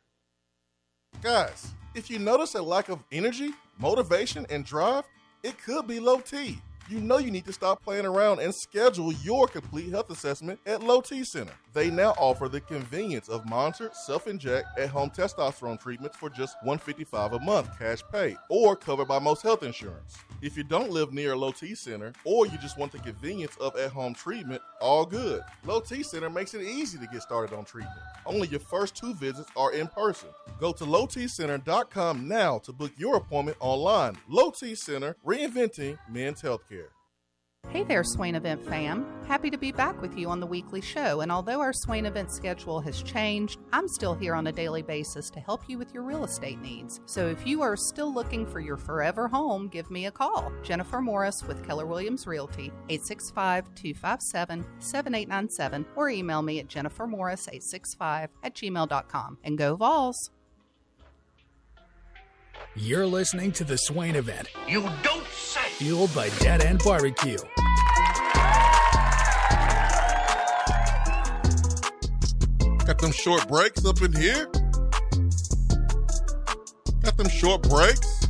Guys, 1.19 1.71
if 1.93 2.09
you 2.09 2.17
notice 2.17 2.55
a 2.55 2.61
lack 2.61 2.89
of 2.89 3.03
energy, 3.11 3.51
motivation, 3.77 4.47
and 4.49 4.65
drive, 4.65 5.03
it 5.43 5.55
could 5.61 5.85
be 5.87 5.99
low 5.99 6.19
T. 6.19 6.59
You 6.89 6.99
know 6.99 7.19
you 7.19 7.29
need 7.29 7.45
to 7.45 7.53
stop 7.53 7.83
playing 7.83 8.07
around 8.07 8.39
and 8.39 8.53
schedule 8.53 9.13
your 9.13 9.47
complete 9.47 9.89
health 9.91 10.09
assessment 10.09 10.59
at 10.65 10.81
Low 10.81 10.99
T 10.99 11.23
Center. 11.23 11.53
They 11.73 11.89
now 11.89 12.11
offer 12.17 12.49
the 12.49 12.61
convenience 12.61 13.29
of 13.29 13.45
monitored 13.45 13.95
self-inject 13.95 14.67
at-home 14.77 15.09
testosterone 15.09 15.79
treatments 15.79 16.17
for 16.17 16.29
just 16.29 16.55
155 16.63 17.33
a 17.33 17.39
month 17.39 17.69
cash 17.77 18.01
pay 18.11 18.35
or 18.49 18.75
covered 18.75 19.07
by 19.07 19.19
most 19.19 19.41
health 19.41 19.63
insurance. 19.63 20.17
If 20.41 20.57
you 20.57 20.63
don't 20.63 20.91
live 20.91 21.13
near 21.13 21.33
a 21.33 21.35
Low 21.35 21.51
T 21.51 21.75
Center 21.75 22.13
or 22.25 22.47
you 22.47 22.57
just 22.57 22.77
want 22.77 22.91
the 22.91 22.99
convenience 22.99 23.55
of 23.59 23.77
at-home 23.77 24.13
treatment, 24.13 24.61
all 24.79 25.05
good. 25.05 25.41
Low 25.65 25.79
T 25.79 26.03
Center 26.03 26.29
makes 26.29 26.53
it 26.53 26.61
easy 26.61 26.97
to 26.97 27.07
get 27.07 27.21
started 27.21 27.55
on 27.55 27.65
treatment. 27.65 27.99
Only 28.25 28.47
your 28.47 28.59
first 28.59 28.95
two 28.95 29.13
visits 29.13 29.49
are 29.55 29.73
in 29.73 29.87
person. 29.87 30.29
Go 30.59 30.71
to 30.73 30.83
lowtcenter.com 30.83 32.27
now 32.27 32.59
to 32.59 32.73
book 32.73 32.91
your 32.97 33.17
appointment 33.17 33.57
online. 33.59 34.17
Low 34.27 34.51
T 34.51 34.75
Center, 34.75 35.15
reinventing 35.25 35.97
men's 36.09 36.41
healthcare. 36.41 36.89
Hey 37.71 37.83
there, 37.83 38.03
Swain 38.03 38.35
Event 38.35 38.61
fam. 38.65 39.05
Happy 39.29 39.49
to 39.49 39.57
be 39.57 39.71
back 39.71 40.01
with 40.01 40.17
you 40.17 40.29
on 40.29 40.41
the 40.41 40.45
weekly 40.45 40.81
show. 40.81 41.21
And 41.21 41.31
although 41.31 41.61
our 41.61 41.71
Swain 41.71 42.05
Event 42.05 42.29
schedule 42.29 42.81
has 42.81 43.01
changed, 43.01 43.59
I'm 43.71 43.87
still 43.87 44.13
here 44.13 44.35
on 44.35 44.47
a 44.47 44.51
daily 44.51 44.81
basis 44.81 45.29
to 45.29 45.39
help 45.39 45.61
you 45.69 45.77
with 45.77 45.93
your 45.93 46.03
real 46.03 46.25
estate 46.25 46.59
needs. 46.59 46.99
So 47.05 47.29
if 47.29 47.47
you 47.47 47.61
are 47.61 47.77
still 47.77 48.13
looking 48.13 48.45
for 48.45 48.59
your 48.59 48.75
forever 48.75 49.29
home, 49.29 49.69
give 49.69 49.89
me 49.89 50.07
a 50.07 50.11
call. 50.11 50.51
Jennifer 50.63 50.99
Morris 50.99 51.43
with 51.43 51.65
Keller 51.65 51.85
Williams 51.85 52.27
Realty, 52.27 52.73
865 52.89 53.73
257 53.73 54.65
7897, 54.79 55.85
or 55.95 56.09
email 56.09 56.41
me 56.41 56.59
at 56.59 56.67
jennifermorris865 56.67 58.27
at 58.43 58.53
gmail.com. 58.53 59.37
And 59.45 59.57
go 59.57 59.77
Vols! 59.77 60.29
You're 62.77 63.05
listening 63.05 63.51
to 63.53 63.65
the 63.65 63.77
Swain 63.77 64.15
event. 64.15 64.47
You 64.65 64.83
don't 65.03 65.27
say. 65.27 65.59
Fueled 65.71 66.15
by 66.15 66.29
Dead 66.39 66.61
End 66.61 66.81
Barbecue. 66.85 67.37
Got 72.85 72.99
them 72.99 73.11
short 73.11 73.45
breaks 73.49 73.85
up 73.85 74.01
in 74.01 74.13
here. 74.13 74.45
Got 77.01 77.17
them 77.17 77.27
short 77.27 77.63
breaks. 77.63 78.27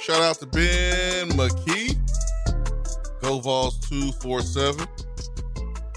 Shout 0.00 0.22
out 0.22 0.38
to 0.38 0.46
Ben 0.46 1.28
McKee. 1.32 1.98
Go 3.20 3.40
Vols 3.40 3.78
247. 3.90 4.86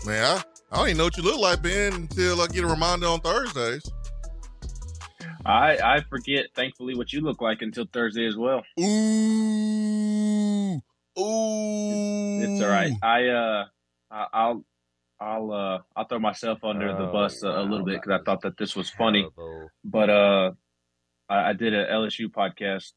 Man, 0.06 0.26
I, 0.26 0.44
I 0.72 0.78
don't 0.78 0.88
even 0.88 0.98
know 0.98 1.04
what 1.06 1.16
you 1.16 1.24
look 1.24 1.40
like, 1.40 1.62
Ben, 1.62 1.94
until 1.94 2.42
I 2.42 2.48
get 2.48 2.66
a 2.66 2.68
reminder 2.68 3.08
on 3.08 3.22
Thursdays. 3.22 3.90
I 5.46 5.78
I 5.78 6.02
forget, 6.02 6.48
thankfully, 6.56 6.96
what 6.96 7.12
you 7.14 7.22
look 7.22 7.42
like 7.42 7.62
until 7.62 7.86
Thursday 7.92 8.26
as 8.28 8.36
well. 8.38 8.62
Ooh. 8.80 10.76
Ooh. 11.20 12.42
It's 12.44 12.62
all 12.62 12.70
right. 12.70 12.92
I 13.04 13.28
uh, 13.28 13.66
I- 14.12 14.28
I'll 14.34 14.66
I'll 15.20 15.52
uh 15.52 15.80
I'll 15.96 16.06
throw 16.08 16.20
myself 16.20 16.64
under 16.64 16.88
the 16.96 17.06
bus 17.12 17.44
a, 17.44 17.48
a 17.50 17.62
little 17.64 17.86
bit 17.86 18.02
because 18.02 18.20
I 18.20 18.24
thought 18.24 18.42
that 18.42 18.58
this 18.58 18.76
was 18.76 18.90
funny, 18.90 19.28
but 19.84 20.10
uh, 20.10 20.52
I, 21.30 21.50
I 21.50 21.54
did 21.54 21.74
an 21.74 21.86
LSU 21.92 22.28
podcast 22.28 22.94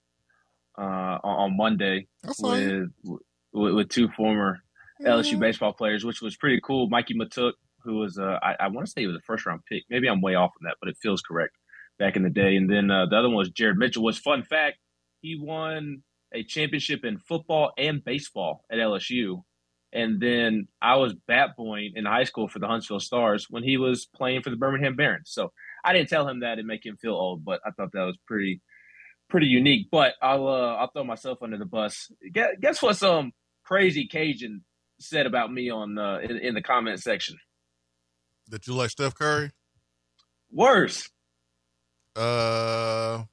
uh 0.78 1.18
on, 1.22 1.50
on 1.52 1.56
Monday 1.56 2.08
I 2.26 2.32
saw 2.32 2.54
you. 2.54 2.90
with, 3.04 3.20
with 3.52 3.74
with 3.74 3.88
two 3.90 4.08
former 4.16 4.60
LSU 5.02 5.38
baseball 5.40 5.72
players, 5.72 6.04
which 6.04 6.22
was 6.22 6.36
pretty 6.36 6.60
cool. 6.64 6.88
Mikie 6.88 7.14
Mahtook, 7.16 7.52
who 7.82 7.96
was 7.96 8.18
uh 8.18 8.38
I, 8.42 8.54
I 8.60 8.68
want 8.68 8.86
to 8.86 8.90
say 8.92 9.02
he 9.02 9.06
was 9.06 9.16
a 9.16 9.20
first 9.26 9.44
round 9.44 9.60
pick. 9.68 9.84
Maybe 9.90 10.08
I'm 10.08 10.20
way 10.22 10.34
off 10.34 10.52
on 10.60 10.64
that, 10.64 10.76
but 10.80 10.88
it 10.88 10.96
feels 11.02 11.20
correct 11.20 11.54
back 11.98 12.16
in 12.16 12.22
the 12.22 12.30
day. 12.30 12.56
And 12.56 12.70
then 12.70 12.90
uh, 12.90 13.06
the 13.06 13.16
other 13.16 13.28
one 13.28 13.36
was 13.36 13.50
Jared 13.50 13.76
Mitchell. 13.76 14.02
Was 14.02 14.18
fun 14.18 14.42
fact 14.42 14.78
he 15.24 15.38
won 15.40 16.02
a 16.34 16.44
championship 16.44 17.02
in 17.02 17.16
football 17.16 17.72
and 17.78 18.04
baseball 18.04 18.62
at 18.70 18.78
LSU. 18.78 19.42
And 19.90 20.20
then 20.20 20.68
I 20.82 20.96
was 20.96 21.14
bat 21.14 21.50
boying 21.56 21.92
in 21.94 22.04
high 22.04 22.24
school 22.24 22.46
for 22.46 22.58
the 22.58 22.66
Huntsville 22.66 23.00
Stars 23.00 23.46
when 23.48 23.62
he 23.62 23.78
was 23.78 24.06
playing 24.14 24.42
for 24.42 24.50
the 24.50 24.56
Birmingham 24.56 24.96
Barons. 24.96 25.30
So 25.30 25.50
I 25.82 25.94
didn't 25.94 26.10
tell 26.10 26.28
him 26.28 26.40
that 26.40 26.58
and 26.58 26.66
make 26.66 26.84
him 26.84 26.98
feel 26.98 27.14
old, 27.14 27.42
but 27.42 27.60
I 27.64 27.70
thought 27.70 27.92
that 27.92 28.04
was 28.04 28.18
pretty 28.26 28.60
pretty 29.30 29.46
unique. 29.46 29.88
But 29.90 30.14
I'll 30.20 30.46
uh, 30.46 30.74
I'll 30.74 30.90
throw 30.90 31.04
myself 31.04 31.38
under 31.42 31.56
the 31.56 31.64
bus. 31.64 32.10
Guess, 32.32 32.50
guess 32.60 32.82
what? 32.82 32.96
Some 32.96 33.32
crazy 33.64 34.06
Cajun 34.06 34.62
said 35.00 35.26
about 35.26 35.52
me 35.52 35.70
on 35.70 35.96
uh, 35.96 36.18
in, 36.18 36.38
in 36.38 36.54
the 36.54 36.62
comment 36.62 37.00
section. 37.00 37.38
That 38.48 38.66
you 38.66 38.74
like 38.74 38.90
Steph 38.90 39.14
Curry? 39.14 39.52
Worse. 40.50 41.08
Uh, 42.16 43.24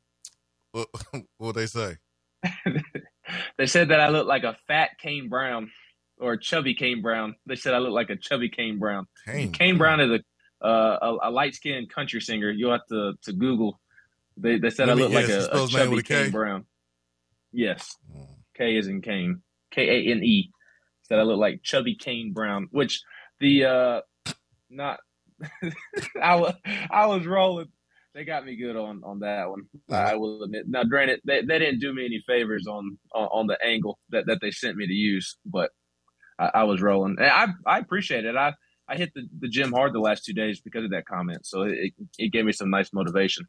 what 0.72 0.88
what 1.38 1.56
they 1.56 1.65
say? 1.67 1.98
they 3.58 3.65
said 3.67 3.89
that 3.89 4.00
I 4.00 4.10
look 4.10 4.28
like 4.28 4.44
a 4.44 4.58
fat 4.67 4.91
Kane 5.00 5.30
Brown 5.30 5.72
or 6.20 6.38
chubby 6.38 6.74
Kane 6.74 7.02
Brown. 7.02 7.36
They 7.46 7.56
said 7.56 7.74
I 7.74 7.80
look 7.80 7.94
like 7.94 8.10
a 8.10 8.15
chubby 8.15 8.50
Kane 8.50 8.80
Brown. 8.80 9.08
Kane, 9.26 9.52
Kane 9.52 9.78
Brown 9.78 10.00
is 10.00 10.12
a 10.12 10.65
uh, 10.65 11.17
a, 11.24 11.30
a 11.30 11.32
light 11.32 11.56
skinned 11.56 11.89
country 11.89 12.22
singer. 12.22 12.50
You'll 12.52 12.72
have 12.72 12.86
to 12.89 13.13
to 13.24 13.34
Google. 13.34 13.80
They 14.38 14.58
they 14.58 14.70
said 14.70 14.89
I 14.89 14.94
look 14.94 15.12
like 15.12 15.30
a, 15.30 15.38
a 15.38 15.41
spell 15.44 15.62
his 15.67 15.74
name 15.76 15.86
chubby 15.89 16.00
a? 16.00 16.04
Kane 16.04 16.32
Brown. 16.32 16.65
Yes, 17.52 17.98
Mm. 18.15 18.28
K 18.56 18.78
is 18.78 18.88
in 18.88 19.02
Kane. 19.02 19.41
K 19.72 19.82
A 19.89 20.12
N 20.12 20.24
E. 20.24 20.52
Said 21.04 21.20
I 21.20 21.24
look 21.24 21.39
like 21.39 21.62
chubby 21.63 21.96
Kane 21.96 22.32
Brown, 22.34 22.67
which 22.72 23.02
the 23.39 23.65
uh 23.65 24.02
not 24.70 25.00
I 26.22 26.36
was 26.36 26.54
I 26.89 27.06
was 27.08 27.26
rolling. 27.26 27.70
They 28.13 28.26
got 28.26 28.45
me 28.45 28.58
good 28.58 28.76
on 28.76 29.02
on 29.06 29.19
that 29.19 29.50
one. 29.50 29.63
I 29.89 30.15
will 30.15 30.43
admit. 30.43 30.65
Now, 30.67 30.84
granted, 30.84 31.21
they, 31.26 31.41
they 31.43 31.60
didn't 31.60 31.80
do 31.80 31.93
me 31.93 32.06
any 32.06 32.21
favors 32.28 32.67
on 32.67 32.97
on, 33.15 33.28
on 33.32 33.47
the 33.47 33.58
angle 33.63 34.00
that, 34.10 34.26
that 34.28 34.39
they 34.41 34.52
sent 34.52 34.76
me 34.76 34.86
to 34.86 34.93
use, 34.93 35.38
but 35.45 35.71
I, 36.38 36.52
I 36.56 36.63
was 36.63 36.82
rolling. 36.82 37.15
And 37.19 37.28
I 37.28 37.47
I 37.65 37.80
appreciate 37.80 38.26
it. 38.26 38.36
I 38.36 38.54
I 38.89 38.97
hit 38.97 39.13
the, 39.15 39.28
the 39.39 39.47
gym 39.47 39.71
hard 39.71 39.93
the 39.93 40.00
last 40.00 40.26
two 40.26 40.34
days 40.34 40.60
because 40.60 40.84
of 40.84 40.91
that 40.91 41.06
comment, 41.06 41.45
so 41.45 41.62
it 41.63 41.93
it 42.17 42.34
gave 42.34 42.43
me 42.43 42.52
some 42.52 42.69
nice 42.69 42.91
motivation. 42.91 43.45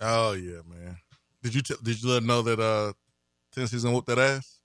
Oh 0.00 0.32
yeah, 0.32 0.60
man. 0.66 0.96
Did 1.42 1.54
you 1.54 1.62
t- 1.62 1.74
did 1.82 2.02
you 2.02 2.08
let 2.08 2.16
them 2.16 2.26
know 2.26 2.42
that 2.42 2.58
uh 2.58 2.92
Tennessee's 3.52 3.84
gonna 3.84 3.94
whoop 3.94 4.06
that 4.06 4.18
ass? 4.18 4.60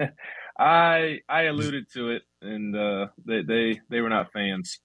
I 0.58 1.20
I 1.28 1.42
alluded 1.42 1.90
to 1.94 2.10
it, 2.10 2.22
and 2.42 2.76
uh, 2.76 3.08
they 3.24 3.42
they 3.42 3.80
they 3.88 4.00
were 4.00 4.08
not 4.08 4.32
fans. 4.32 4.78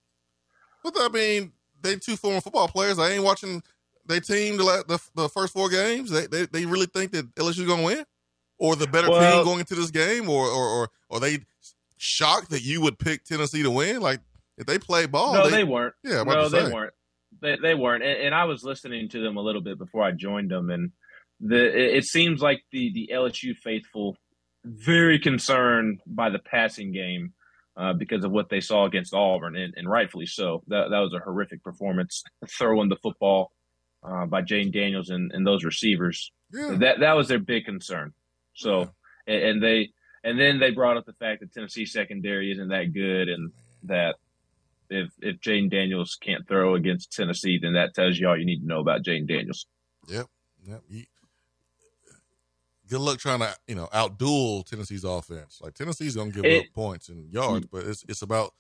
But 0.84 0.94
I 0.98 1.10
mean, 1.10 1.52
they 1.82 1.96
two 1.96 2.16
former 2.16 2.42
football 2.42 2.68
players. 2.68 3.00
I 3.00 3.12
ain't 3.12 3.24
watching 3.24 3.64
their 4.06 4.20
team 4.20 4.58
the, 4.58 4.84
the 4.88 5.02
the 5.16 5.30
first 5.30 5.54
four 5.54 5.70
games. 5.70 6.12
They 6.12 6.28
they, 6.28 6.46
they 6.46 6.66
really 6.66 6.88
think 6.88 7.12
that 7.12 7.34
LSU's 7.36 7.68
gonna 7.68 7.84
win, 7.84 8.06
or 8.58 8.76
the 8.76 8.88
better 8.88 9.10
Well- 9.10 9.38
team 9.38 9.46
going 9.46 9.60
into 9.60 9.76
this 9.76 9.92
game, 9.92 10.30
or 10.30 10.48
or 10.48 10.70
or 10.70 10.90
are 11.12 11.20
they 11.20 11.40
shocked 11.98 12.50
that 12.50 12.64
you 12.64 12.82
would 12.82 13.00
pick 13.00 13.24
Tennessee 13.24 13.64
to 13.64 13.72
win? 13.72 14.02
Like 14.02 14.20
if 14.58 14.66
they 14.66 14.78
play 14.78 15.06
ball, 15.06 15.34
no, 15.34 15.50
they, 15.50 15.58
they, 15.58 15.64
weren't. 15.64 15.94
Yeah, 16.04 16.22
I'm 16.22 16.28
no, 16.28 16.50
they 16.50 16.72
weren't. 16.72 16.94
They 17.42 17.58
they 17.62 17.76
weren't. 17.76 18.04
And, 18.04 18.28
and 18.28 18.36
I 18.36 18.46
was 18.46 18.64
listening 18.64 19.10
to 19.10 19.22
them 19.22 19.38
a 19.38 19.42
little 19.42 19.62
bit 19.62 19.78
before 19.78 20.04
I 20.04 20.12
joined 20.12 20.52
them, 20.52 20.70
and 20.70 20.92
the 21.40 21.66
it, 21.66 21.98
it 21.98 22.04
seems 22.06 22.42
like 22.42 22.64
the 22.72 22.92
the 22.94 23.12
LSU 23.14 23.56
faithful 23.56 24.18
very 24.64 25.20
concerned 25.20 26.00
by 26.08 26.30
the 26.30 26.40
passing 26.40 26.92
game 26.92 27.34
uh, 27.78 27.94
because 27.94 28.24
of 28.24 28.32
what 28.32 28.50
they 28.50 28.62
saw 28.62 28.86
against 28.86 29.14
Auburn, 29.14 29.56
and, 29.56 29.74
and 29.76 29.90
rightfully 29.90 30.26
so. 30.26 30.64
That 30.68 30.90
that 30.90 31.00
was 31.00 31.14
a 31.14 31.20
horrific 31.20 31.64
performance, 31.64 32.24
throwing 32.48 32.90
the 32.90 32.96
football 32.98 33.52
uh, 34.04 34.26
by 34.26 34.42
Jayden 34.42 34.74
Daniels 34.74 35.10
and, 35.10 35.32
and 35.32 35.46
those 35.46 35.64
receivers. 35.64 36.32
Yeah. 36.52 36.76
That 36.80 37.00
that 37.00 37.14
was 37.14 37.28
their 37.28 37.40
big 37.40 37.66
concern. 37.66 38.14
So, 38.54 38.90
and, 39.28 39.44
and 39.44 39.64
they 39.64 39.90
and 40.24 40.40
then 40.40 40.60
they 40.60 40.72
brought 40.72 40.98
up 40.98 41.06
the 41.06 41.14
fact 41.14 41.42
that 41.42 41.54
Tennessee 41.54 41.86
secondary 41.86 42.52
isn't 42.52 42.70
that 42.70 42.94
good, 42.94 43.30
and 43.30 43.52
that 43.84 44.16
if 44.90 45.10
if 45.22 45.40
Jayden 45.40 45.70
Daniels 45.70 46.18
can't 46.20 46.48
throw 46.48 46.76
against 46.76 47.12
Tennessee, 47.12 47.60
then 47.62 47.74
that 47.74 47.94
tells 47.94 48.18
you 48.18 48.28
all 48.28 48.38
you 48.38 48.46
need 48.46 48.62
to 48.62 48.68
know 48.68 48.80
about 48.80 49.04
Jayden 49.04 49.28
Daniels. 49.28 49.66
Yep. 50.08 50.28
Yep. 50.68 50.82
You, 50.90 51.04
good 52.90 53.02
luck 53.02 53.20
trying 53.20 53.40
to 53.40 53.56
you 53.68 53.76
know 53.76 53.88
outduel 53.94 54.66
Tennessee's 54.66 55.04
offense. 55.04 55.60
Like 55.62 55.74
Tennessee's 55.74 56.16
gonna 56.16 56.32
give 56.32 56.46
It- 56.46 56.66
up 56.66 56.74
points 56.74 57.10
and 57.10 57.28
hmm. 57.28 57.36
yards, 57.36 57.68
but 57.68 57.86
it's 57.86 58.04
it's 58.08 58.22
about 58.22 58.54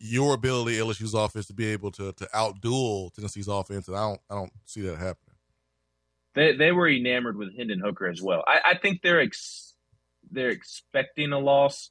your 0.00 0.34
ability, 0.34 0.76
LSU's 0.76 1.14
offense, 1.14 1.46
to 1.46 1.54
be 1.54 1.66
able 1.66 1.90
to 1.92 2.12
to 2.12 2.28
outduel 2.34 3.12
Tennessee's 3.14 3.48
offense, 3.48 3.88
and 3.88 3.96
I 3.96 4.08
don't 4.08 4.20
I 4.30 4.34
don't 4.34 4.52
see 4.64 4.82
that 4.82 4.98
happening. 4.98 5.34
They 6.34 6.56
they 6.56 6.72
were 6.72 6.88
enamored 6.88 7.36
with 7.36 7.56
Hendon 7.56 7.80
Hooker 7.80 8.06
as 8.06 8.22
well. 8.22 8.44
I, 8.46 8.60
I 8.64 8.78
think 8.78 9.02
they're 9.02 9.20
ex, 9.20 9.74
they're 10.30 10.50
expecting 10.50 11.32
a 11.32 11.38
loss, 11.38 11.90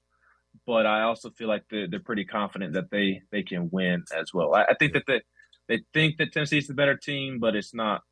but 0.66 0.86
I 0.86 1.02
also 1.02 1.32
feel 1.32 1.48
like 1.48 1.64
they're, 1.70 1.88
they're 1.88 2.00
pretty 2.00 2.26
confident 2.26 2.74
that 2.74 2.90
they 2.90 3.24
they 3.32 3.44
can 3.44 3.70
win 3.72 4.06
as 4.16 4.34
well. 4.34 4.54
I, 4.56 4.66
I 4.70 4.74
think 4.76 4.94
that 4.94 5.04
they 5.06 5.22
they 5.68 5.84
think 5.94 6.18
that 6.18 6.32
Tennessee's 6.32 6.68
the 6.68 6.74
better 6.74 6.96
team, 6.96 7.40
but 7.40 7.56
it's 7.56 7.74
not 7.74 8.04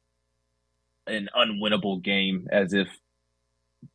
an 1.07 1.29
unwinnable 1.35 2.01
game 2.01 2.47
as 2.51 2.73
if 2.73 2.89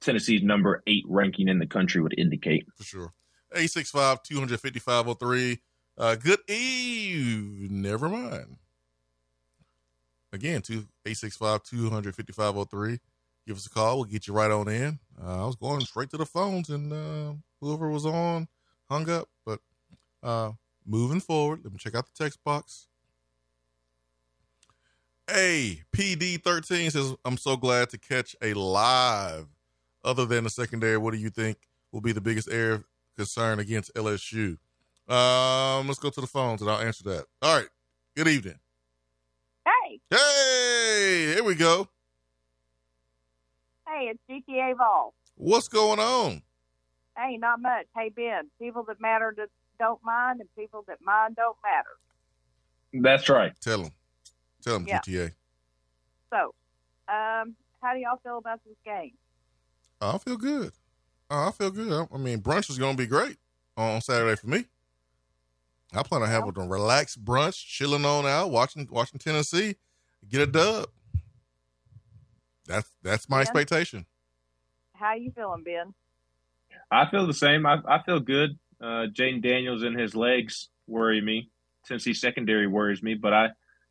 Tennessee's 0.01 0.43
number 0.43 0.83
eight 0.87 1.05
ranking 1.09 1.49
in 1.49 1.59
the 1.59 1.67
country 1.67 2.01
would 2.01 2.19
indicate. 2.19 2.67
for 2.77 2.85
sure. 2.85 3.13
865 3.53 4.23
255 4.23 5.59
Uh, 5.99 6.15
good 6.15 6.39
eve. 6.49 7.71
Never 7.71 8.09
mind. 8.09 8.57
Again, 10.33 10.63
two 10.63 10.87
eight 11.07 11.17
six 11.17 11.37
five 11.37 11.63
two 11.65 11.91
hundred 11.91 12.15
fifty 12.15 12.33
five 12.33 12.57
oh 12.57 12.65
three. 12.65 13.01
Give 13.47 13.57
us 13.57 13.67
a 13.67 13.71
call. 13.71 13.97
We'll 13.97 14.05
get 14.05 14.29
you 14.29 14.35
right 14.35 14.51
on 14.51 14.69
in. 14.69 15.01
Uh, 15.21 15.43
I 15.43 15.47
was 15.47 15.57
going 15.57 15.81
straight 15.81 16.11
to 16.11 16.17
the 16.17 16.27
phones, 16.27 16.69
and 16.69 16.93
uh, 16.93 17.33
whoever 17.61 17.91
was 17.91 18.07
on 18.07 18.47
hung 18.89 19.11
up. 19.11 19.29
But 19.45 19.59
uh, 20.23 20.53
moving 20.87 21.21
forward. 21.21 21.61
Let 21.65 21.73
me 21.73 21.79
check 21.79 21.97
out 21.97 22.07
the 22.07 22.25
text 22.25 22.39
box. 22.45 22.87
Hey, 25.29 25.83
PD13 25.93 26.91
says, 26.91 27.15
I'm 27.25 27.37
so 27.37 27.57
glad 27.57 27.91
to 27.91 27.99
catch 27.99 28.35
a 28.43 28.53
live. 28.53 29.47
Other 30.05 30.25
than 30.25 30.45
the 30.45 30.51
secondary, 30.51 30.97
what 30.97 31.13
do 31.13 31.19
you 31.21 31.31
think 31.31 31.59
will 31.93 32.01
be 32.01 32.13
the 32.13 32.21
biggest 32.21 32.51
area 32.51 32.75
of 32.75 32.85
concern 33.17 33.59
against 33.59 33.93
LSU? 33.95 34.57
Um, 35.09 35.87
let's 35.89 35.99
go 35.99 36.11
to 36.11 36.21
the 36.21 36.27
phones 36.27 36.63
and 36.63 36.71
I'll 36.71 36.81
answer 36.81 37.05
that. 37.05 37.27
All 37.43 37.57
right. 37.57 37.69
Good 38.17 38.29
evening. 38.29 38.59
Hey. 39.65 40.01
Hey, 40.11 41.33
here 41.35 41.45
we 41.45 41.55
go. 41.55 41.89
Hey, 43.87 44.13
it's 44.13 44.21
GTA 44.31 44.77
Vol. 44.77 45.15
What's 45.37 45.69
going 45.69 45.99
on? 45.99 46.43
Hey, 47.17 47.37
not 47.37 47.61
much. 47.61 47.87
Hey, 47.95 48.11
Ben, 48.15 48.51
people 48.61 48.85
that 48.85 49.01
matter 49.01 49.35
that 49.37 49.49
don't 49.79 50.03
mind 50.05 50.41
and 50.41 50.49
people 50.57 50.85
that 50.87 50.99
mind 51.05 51.37
don't 51.37 51.57
matter. 51.63 53.03
That's 53.03 53.29
right. 53.29 53.53
Tell 53.61 53.83
them. 53.83 53.93
Tell 54.63 54.75
them, 54.75 54.87
Yeah. 54.87 55.01
GTA. 55.01 55.33
So, 56.31 56.55
um, 57.09 57.57
how 57.83 57.95
do 57.95 57.99
y'all 58.01 58.21
feel 58.23 58.39
about 58.39 58.61
this 58.65 58.77
game? 58.85 59.13
I 60.01 60.19
feel 60.19 60.37
good. 60.37 60.73
Oh, 61.31 61.49
I 61.49 61.51
feel 61.53 61.71
good. 61.71 62.09
I 62.13 62.17
mean, 62.17 62.41
brunch 62.41 62.71
is 62.71 62.79
going 62.79 62.97
to 62.97 63.03
be 63.03 63.07
great 63.07 63.37
on 63.77 64.01
Saturday 64.01 64.37
for 64.37 64.49
me. 64.49 64.65
I 65.93 66.03
plan 66.03 66.23
on 66.23 66.29
having 66.29 66.53
a 66.57 66.67
relaxed 66.69 67.25
brunch, 67.25 67.67
chilling 67.67 68.05
on 68.05 68.25
out, 68.27 68.51
watching 68.51 68.89
watching 68.91 69.19
Tennessee, 69.19 69.77
get 70.29 70.41
a 70.43 70.47
dub. 70.47 70.87
That's 72.67 72.91
that's 73.03 73.29
my 73.29 73.39
Yeah. 73.39 73.43
expectation. 73.43 74.07
How 74.95 75.15
you 75.15 75.33
feeling, 75.33 75.65
Ben? 75.65 75.95
I 76.91 77.11
feel 77.11 77.27
the 77.27 77.35
same. 77.35 77.67
I, 77.67 77.79
I 77.89 78.03
feel 78.03 78.21
good. 78.21 78.59
Uh, 78.81 79.07
Jaden 79.13 79.43
Daniels 79.43 79.83
and 79.83 79.99
his 79.99 80.15
legs 80.15 80.69
worry 80.87 81.21
me. 81.21 81.51
Tennessee 81.87 82.15
secondary 82.15 82.67
worries 82.67 83.03
me, 83.03 83.15
but 83.15 83.33
I, 83.33 83.49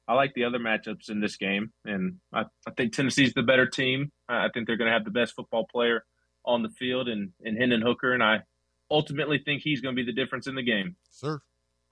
I 0.07 0.13
like 0.13 0.33
the 0.35 0.43
other 0.45 0.59
matchups 0.59 1.09
in 1.09 1.19
this 1.19 1.35
game, 1.37 1.71
and 1.85 2.17
I, 2.31 2.45
I 2.67 2.71
think 2.77 2.93
Tennessee's 2.93 3.33
the 3.33 3.43
better 3.43 3.65
team. 3.65 4.11
I, 4.29 4.45
I 4.45 4.49
think 4.53 4.67
they're 4.67 4.77
going 4.77 4.87
to 4.87 4.93
have 4.93 5.03
the 5.03 5.11
best 5.11 5.35
football 5.35 5.65
player 5.65 6.05
on 6.45 6.63
the 6.63 6.69
field, 6.69 7.09
and 7.09 7.31
in 7.41 7.57
Hendon 7.57 7.81
Hooker, 7.81 8.13
and 8.13 8.23
I 8.23 8.43
ultimately 8.89 9.39
think 9.39 9.61
he's 9.61 9.81
going 9.81 9.95
to 9.95 10.01
be 10.01 10.05
the 10.05 10.15
difference 10.15 10.47
in 10.47 10.55
the 10.55 10.63
game. 10.63 10.95
Sir, 11.09 11.41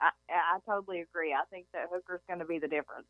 I, 0.00 0.10
I 0.30 0.58
totally 0.66 1.00
agree. 1.00 1.32
I 1.32 1.44
think 1.50 1.66
that 1.72 1.88
Hooker's 1.92 2.22
going 2.26 2.40
to 2.40 2.46
be 2.46 2.58
the 2.58 2.68
difference. 2.68 3.06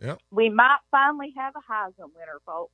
Yep. 0.00 0.20
We 0.30 0.48
might 0.48 0.78
finally 0.90 1.34
have 1.36 1.54
a 1.56 1.72
Heisman 1.72 2.10
winner, 2.14 2.40
folks. 2.46 2.72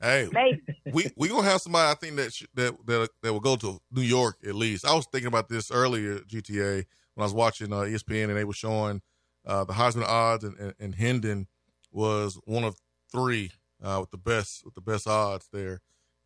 Hey, 0.00 0.28
Maybe. 0.30 0.62
we 0.92 1.10
we 1.16 1.28
gonna 1.28 1.48
have 1.48 1.62
somebody 1.62 1.90
I 1.90 1.94
think 1.94 2.16
that 2.16 2.32
sh- 2.32 2.44
that 2.54 2.74
that 2.86 3.08
that 3.22 3.32
will 3.32 3.40
go 3.40 3.56
to 3.56 3.80
New 3.90 4.02
York 4.02 4.36
at 4.46 4.54
least. 4.54 4.84
I 4.84 4.94
was 4.94 5.06
thinking 5.06 5.28
about 5.28 5.48
this 5.48 5.70
earlier 5.70 6.18
GTA 6.18 6.84
when 7.14 7.22
I 7.22 7.22
was 7.22 7.32
watching 7.32 7.72
uh, 7.72 7.76
ESPN 7.76 8.24
and 8.24 8.36
they 8.36 8.44
were 8.44 8.52
showing 8.52 9.00
uh, 9.46 9.64
the 9.64 9.72
Heisman 9.72 10.06
odds 10.06 10.44
and, 10.44 10.58
and, 10.58 10.74
and 10.78 10.94
Hendon 10.94 11.46
was 11.90 12.38
one 12.44 12.64
of 12.64 12.76
three 13.10 13.52
uh, 13.82 13.98
with 14.00 14.10
the 14.10 14.16
best 14.18 14.64
with 14.64 14.74
the 14.74 14.80
best 14.80 15.06
odds 15.06 15.48
there, 15.52 15.80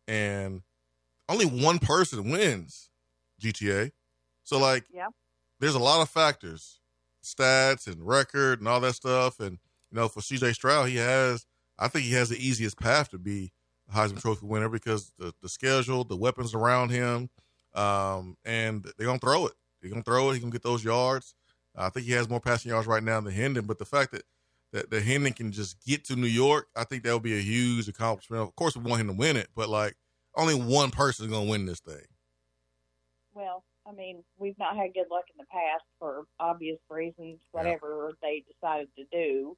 and 0.07 0.61
only 1.29 1.45
one 1.45 1.79
person 1.79 2.29
wins 2.29 2.89
GTA. 3.41 3.91
So 4.43 4.57
like, 4.57 4.85
Yeah. 4.93 5.07
there's 5.59 5.75
a 5.75 5.79
lot 5.79 6.01
of 6.01 6.09
factors, 6.09 6.79
stats 7.23 7.87
and 7.87 8.05
record 8.05 8.59
and 8.59 8.67
all 8.67 8.79
that 8.81 8.93
stuff, 8.95 9.39
and 9.39 9.59
you 9.91 9.95
know 9.97 10.07
for 10.07 10.21
CJ 10.21 10.53
Stroud 10.53 10.89
he 10.89 10.97
has 10.97 11.45
I 11.79 11.87
think 11.87 12.05
he 12.05 12.13
has 12.13 12.29
the 12.29 12.37
easiest 12.37 12.77
path 12.79 13.09
to 13.09 13.17
be 13.17 13.51
a 13.89 13.95
Heisman 13.95 14.21
Trophy 14.21 14.45
winner 14.45 14.69
because 14.69 15.11
the, 15.17 15.33
the 15.41 15.49
schedule, 15.49 16.03
the 16.03 16.15
weapons 16.15 16.53
around 16.53 16.89
him, 16.89 17.29
um, 17.73 18.37
and 18.45 18.83
they're 18.97 19.07
gonna 19.07 19.17
throw 19.19 19.47
it. 19.47 19.53
They're 19.81 19.89
gonna 19.89 20.03
throw 20.03 20.29
it. 20.29 20.35
He 20.35 20.39
can 20.39 20.51
get 20.51 20.61
those 20.63 20.83
yards. 20.83 21.33
I 21.75 21.89
think 21.89 22.05
he 22.05 22.11
has 22.11 22.29
more 22.29 22.39
passing 22.41 22.69
yards 22.69 22.85
right 22.87 23.01
now 23.01 23.19
than 23.21 23.33
Hendon, 23.33 23.65
but 23.65 23.79
the 23.79 23.85
fact 23.85 24.11
that 24.11 24.23
that, 24.71 24.89
that 24.89 25.03
Hendon 25.03 25.33
can 25.33 25.51
just 25.51 25.83
get 25.85 26.05
to 26.05 26.15
New 26.15 26.27
York, 26.27 26.67
I 26.75 26.83
think 26.85 27.03
that 27.03 27.13
would 27.13 27.23
be 27.23 27.37
a 27.37 27.41
huge 27.41 27.87
accomplishment. 27.87 28.41
Of 28.43 28.55
course, 28.55 28.75
we 28.75 28.83
want 28.89 29.01
him 29.01 29.07
to 29.07 29.13
win 29.13 29.35
it, 29.37 29.49
but 29.55 29.69
like 29.69 29.95
only 30.35 30.55
one 30.55 30.91
person 30.91 31.25
is 31.25 31.31
gonna 31.31 31.49
win 31.49 31.65
this 31.65 31.79
thing. 31.81 32.05
Well, 33.33 33.63
I 33.85 33.91
mean, 33.93 34.23
we've 34.37 34.57
not 34.57 34.75
had 34.77 34.93
good 34.93 35.07
luck 35.11 35.25
in 35.31 35.37
the 35.37 35.45
past 35.45 35.83
for 35.99 36.23
obvious 36.39 36.79
reasons, 36.89 37.39
whatever 37.51 38.11
they 38.21 38.43
decided 38.51 38.87
to 38.97 39.03
do, 39.11 39.57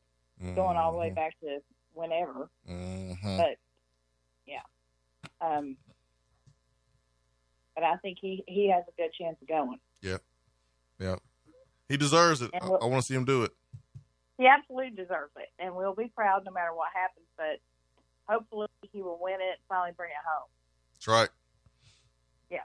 going 0.56 0.78
all 0.78 0.92
the 0.92 0.98
way 0.98 1.10
back 1.12 1.40
to 1.42 1.60
whenever. 1.94 2.50
Mhm. 2.68 3.38
But 3.38 3.58
yeah, 4.48 4.62
um, 5.42 5.78
but 7.76 7.84
I 7.84 7.98
think 7.98 8.18
he 8.20 8.44
he 8.48 8.70
has 8.70 8.84
a 8.88 8.92
good 9.02 9.12
chance 9.14 9.38
of 9.42 9.48
going. 9.48 9.80
Yeah, 10.02 10.18
yeah, 11.00 11.16
he 11.90 11.98
deserves 11.98 12.42
it. 12.42 12.52
And 12.54 12.64
I, 12.64 12.68
we'll- 12.70 12.80
I 12.82 12.86
want 12.86 13.02
to 13.04 13.08
see 13.08 13.16
him 13.16 13.26
do 13.26 13.44
it. 13.44 13.52
He 14.38 14.48
absolutely 14.48 14.92
deserves 14.92 15.32
it, 15.38 15.50
and 15.60 15.76
we'll 15.76 15.94
be 15.96 16.08
proud 16.16 16.44
no 16.46 16.52
matter 16.52 16.74
what 16.74 16.90
happens. 16.94 17.26
But 17.38 17.60
hopefully, 18.28 18.68
he 18.92 19.02
will 19.02 19.20
win 19.22 19.36
it 19.36 19.58
and 19.58 19.64
finally 19.70 19.92
bring 19.96 20.10
it 20.10 20.16
home. 20.26 20.50
That's 20.96 21.08
right. 21.08 21.30
Yeah, 22.50 22.60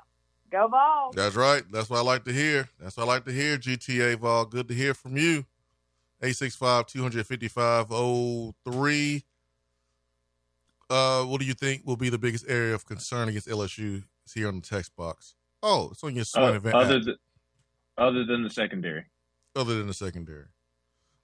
go 0.50 0.68
ball. 0.68 1.12
That's 1.14 1.37
right. 1.37 1.62
That's 1.70 1.90
what 1.90 1.98
I 1.98 2.02
like 2.02 2.24
to 2.24 2.33
hear. 2.33 2.68
That's 2.81 2.96
what 2.96 3.04
I 3.04 3.07
like 3.07 3.24
to 3.26 3.33
hear, 3.33 3.59
GTA 3.59 4.16
Vol. 4.18 4.46
Good 4.46 4.68
to 4.68 4.74
hear 4.74 4.94
from 4.94 5.16
you. 5.16 5.44
865 6.22 6.87
255 6.87 7.88
03. 8.64 9.24
Uh, 10.90 11.22
what 11.24 11.38
do 11.40 11.46
you 11.46 11.52
think 11.54 11.83
will 11.87 11.96
be 11.96 12.09
the 12.09 12.18
biggest 12.18 12.46
area 12.48 12.74
of 12.74 12.87
concern 12.87 13.28
against 13.28 13.46
LSU? 13.46 14.02
It's 14.24 14.33
here 14.33 14.48
on 14.48 14.57
the 14.57 14.66
text 14.66 14.96
box. 14.96 15.35
Oh, 15.62 15.90
it's 15.92 16.02
on 16.02 16.14
your 16.16 16.24
swing 16.24 16.44
Uh, 16.44 16.52
event. 16.54 16.74
other 16.74 16.96
app, 16.96 17.02
than 17.04 17.16
other 17.98 18.24
than 18.24 18.42
the 18.42 18.50
secondary. 18.50 19.04
other 19.54 19.76
than 19.76 19.87
the 19.87 19.94
secondary. 19.94 20.46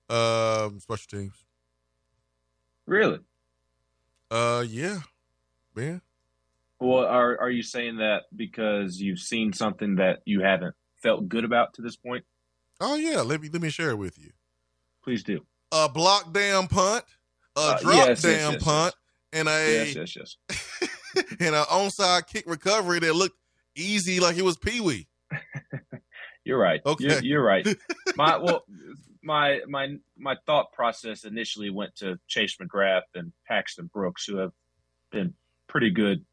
Um, 0.08 0.78
special 0.80 1.18
teams. 1.18 1.44
Really? 2.86 3.18
Uh, 4.30 4.64
yeah, 4.68 4.98
man. 5.74 6.02
Well, 6.80 7.04
are 7.06 7.40
are 7.40 7.50
you 7.50 7.62
saying 7.62 7.96
that 7.98 8.22
because 8.34 9.00
you've 9.00 9.20
seen 9.20 9.52
something 9.52 9.96
that 9.96 10.18
you 10.26 10.42
haven't 10.42 10.74
felt 11.02 11.28
good 11.28 11.44
about 11.44 11.72
to 11.74 11.82
this 11.82 11.96
point? 11.96 12.24
Oh 12.80 12.96
yeah, 12.96 13.20
let 13.22 13.40
me 13.40 13.48
let 13.50 13.62
me 13.62 13.70
share 13.70 13.90
it 13.90 13.98
with 13.98 14.18
you. 14.18 14.30
Please 15.02 15.22
do. 15.22 15.40
A 15.72 15.88
block 15.88 16.32
damn 16.32 16.66
punt, 16.66 17.04
a 17.56 17.60
Uh, 17.60 17.78
drop 17.78 17.94
yes, 17.94 18.08
yes, 18.08 18.22
damn 18.22 18.52
yes, 18.54 18.62
punt, 18.64 18.94
and 19.32 19.48
a 19.48 19.92
Yes, 19.92 19.94
yes, 19.94 20.16
yes. 20.16 20.36
and 21.40 21.54
an 21.54 21.64
onside 21.64 22.26
kick 22.26 22.44
recovery 22.46 22.98
that 23.00 23.14
looked 23.14 23.38
easy 23.76 24.20
like 24.20 24.36
it 24.36 24.42
was 24.42 24.56
Pee 24.58 24.80
Wee. 24.80 25.08
You're 26.44 26.58
right. 26.58 26.80
Okay. 26.84 27.04
You're, 27.04 27.22
you're 27.22 27.44
right. 27.44 27.66
My 28.16 28.36
well, 28.36 28.64
my 29.24 29.60
my 29.68 29.96
my 30.16 30.36
thought 30.46 30.72
process 30.72 31.24
initially 31.24 31.70
went 31.70 31.96
to 31.96 32.18
Chase 32.28 32.56
McGrath 32.62 33.02
and 33.14 33.32
Paxton 33.48 33.90
Brooks, 33.92 34.24
who 34.26 34.36
have 34.36 34.52
been 35.10 35.34
pretty 35.66 35.90
good 35.90 36.24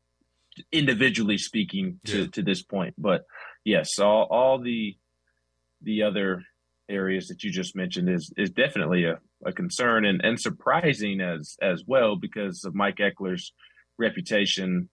individually 0.72 1.38
speaking 1.38 2.00
to, 2.06 2.22
Yeah. 2.24 2.28
to 2.34 2.42
this 2.44 2.62
point. 2.62 2.94
But 2.98 3.26
yes, 3.64 3.98
all 4.00 4.28
all 4.30 4.60
the 4.60 4.96
the 5.82 6.04
other 6.04 6.44
areas 6.90 7.28
that 7.28 7.42
you 7.44 7.52
just 7.52 7.76
mentioned 7.76 8.10
is 8.10 8.32
is 8.38 8.50
definitely 8.52 9.06
a, 9.06 9.20
a 9.46 9.54
concern 9.54 10.06
and, 10.06 10.20
and 10.24 10.40
surprising 10.40 11.22
as 11.22 11.56
as 11.62 11.84
well 11.88 12.16
because 12.18 12.66
of 12.66 12.76
Mike 12.76 12.98
Ekeler's 12.98 13.54
reputation 13.98 14.90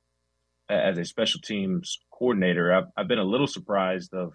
as 0.71 0.99
a 0.99 1.05
special 1.05 1.41
teams 1.41 1.99
coordinator. 2.13 2.73
I've, 2.73 2.85
I've 2.97 3.09
been 3.09 3.19
a 3.19 3.25
little 3.25 3.47
surprised 3.47 4.13
of 4.15 4.35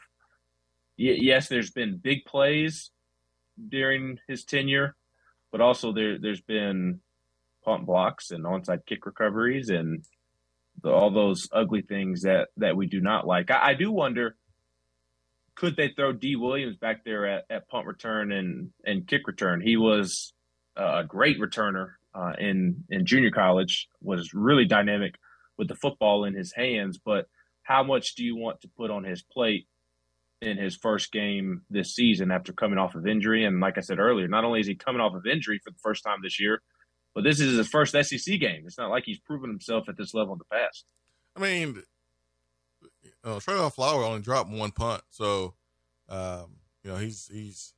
y- 0.99 1.17
yes, 1.19 1.47
there's 1.47 1.71
been 1.71 1.97
big 1.97 2.25
plays 2.25 2.91
during 3.69 4.19
his 4.27 4.43
tenure, 4.43 4.95
but 5.51 5.61
also 5.61 5.93
there 5.93 6.19
there's 6.19 6.41
been 6.41 6.99
punt 7.63 7.85
blocks 7.85 8.31
and 8.31 8.43
onside 8.43 8.85
kick 8.85 9.05
recoveries 9.05 9.69
and 9.69 10.03
the, 10.81 10.91
all 10.91 11.11
those 11.11 11.47
ugly 11.51 11.81
things 11.81 12.23
that 12.23 12.49
that 12.57 12.75
we 12.75 12.87
do 12.87 12.99
not 13.01 13.25
like. 13.25 13.51
I, 13.51 13.69
I 13.69 13.73
do 13.73 13.91
wonder 13.91 14.35
could 15.55 15.75
they 15.75 15.89
throw 15.89 16.13
D 16.13 16.35
Williams 16.35 16.77
back 16.77 17.03
there 17.03 17.27
at, 17.27 17.45
at 17.49 17.69
punt 17.69 17.87
return 17.87 18.31
and 18.31 18.71
and 18.85 19.07
kick 19.07 19.27
return? 19.27 19.61
He 19.61 19.77
was 19.77 20.33
a 20.75 21.03
great 21.03 21.39
returner 21.39 21.91
uh, 22.15 22.33
in 22.39 22.83
in 22.89 23.05
junior 23.05 23.31
college. 23.31 23.87
Was 24.01 24.33
really 24.33 24.65
dynamic 24.65 25.15
with 25.57 25.67
the 25.67 25.75
football 25.75 26.25
in 26.25 26.33
his 26.33 26.51
hands, 26.53 26.97
but 27.03 27.27
how 27.61 27.83
much 27.83 28.15
do 28.15 28.23
you 28.23 28.35
want 28.35 28.61
to 28.61 28.67
put 28.67 28.91
on 28.91 29.03
his 29.03 29.21
plate 29.21 29.67
in 30.45 30.57
his 30.57 30.75
first 30.75 31.11
game 31.11 31.61
this 31.69 31.95
season 31.95 32.31
after 32.31 32.53
coming 32.53 32.77
off 32.77 32.95
of 32.95 33.07
injury? 33.07 33.45
And 33.45 33.59
like 33.59 33.77
I 33.77 33.81
said 33.81 33.99
earlier, 33.99 34.27
not 34.27 34.43
only 34.43 34.59
is 34.59 34.67
he 34.67 34.75
coming 34.75 35.01
off 35.01 35.15
of 35.15 35.25
injury 35.25 35.59
for 35.63 35.71
the 35.71 35.79
first 35.81 36.03
time 36.03 36.19
this 36.21 36.39
year, 36.39 36.61
but 37.13 37.23
this 37.23 37.39
is 37.39 37.57
his 37.57 37.67
first 37.67 37.93
SEC 37.93 38.39
game. 38.39 38.63
It's 38.65 38.77
not 38.77 38.89
like 38.89 39.03
he's 39.05 39.19
proven 39.19 39.49
himself 39.49 39.87
at 39.89 39.97
this 39.97 40.13
level 40.13 40.33
in 40.33 40.39
the 40.39 40.55
past. 40.55 40.85
I 41.35 41.39
mean, 41.39 41.83
uh, 43.23 43.39
Trayvon 43.39 43.73
Flower 43.73 44.03
only 44.03 44.21
dropped 44.21 44.49
one 44.49 44.71
punt, 44.71 45.03
so 45.09 45.55
um, 46.09 46.57
you 46.83 46.91
know 46.91 46.97
he's 46.97 47.29
he's 47.31 47.73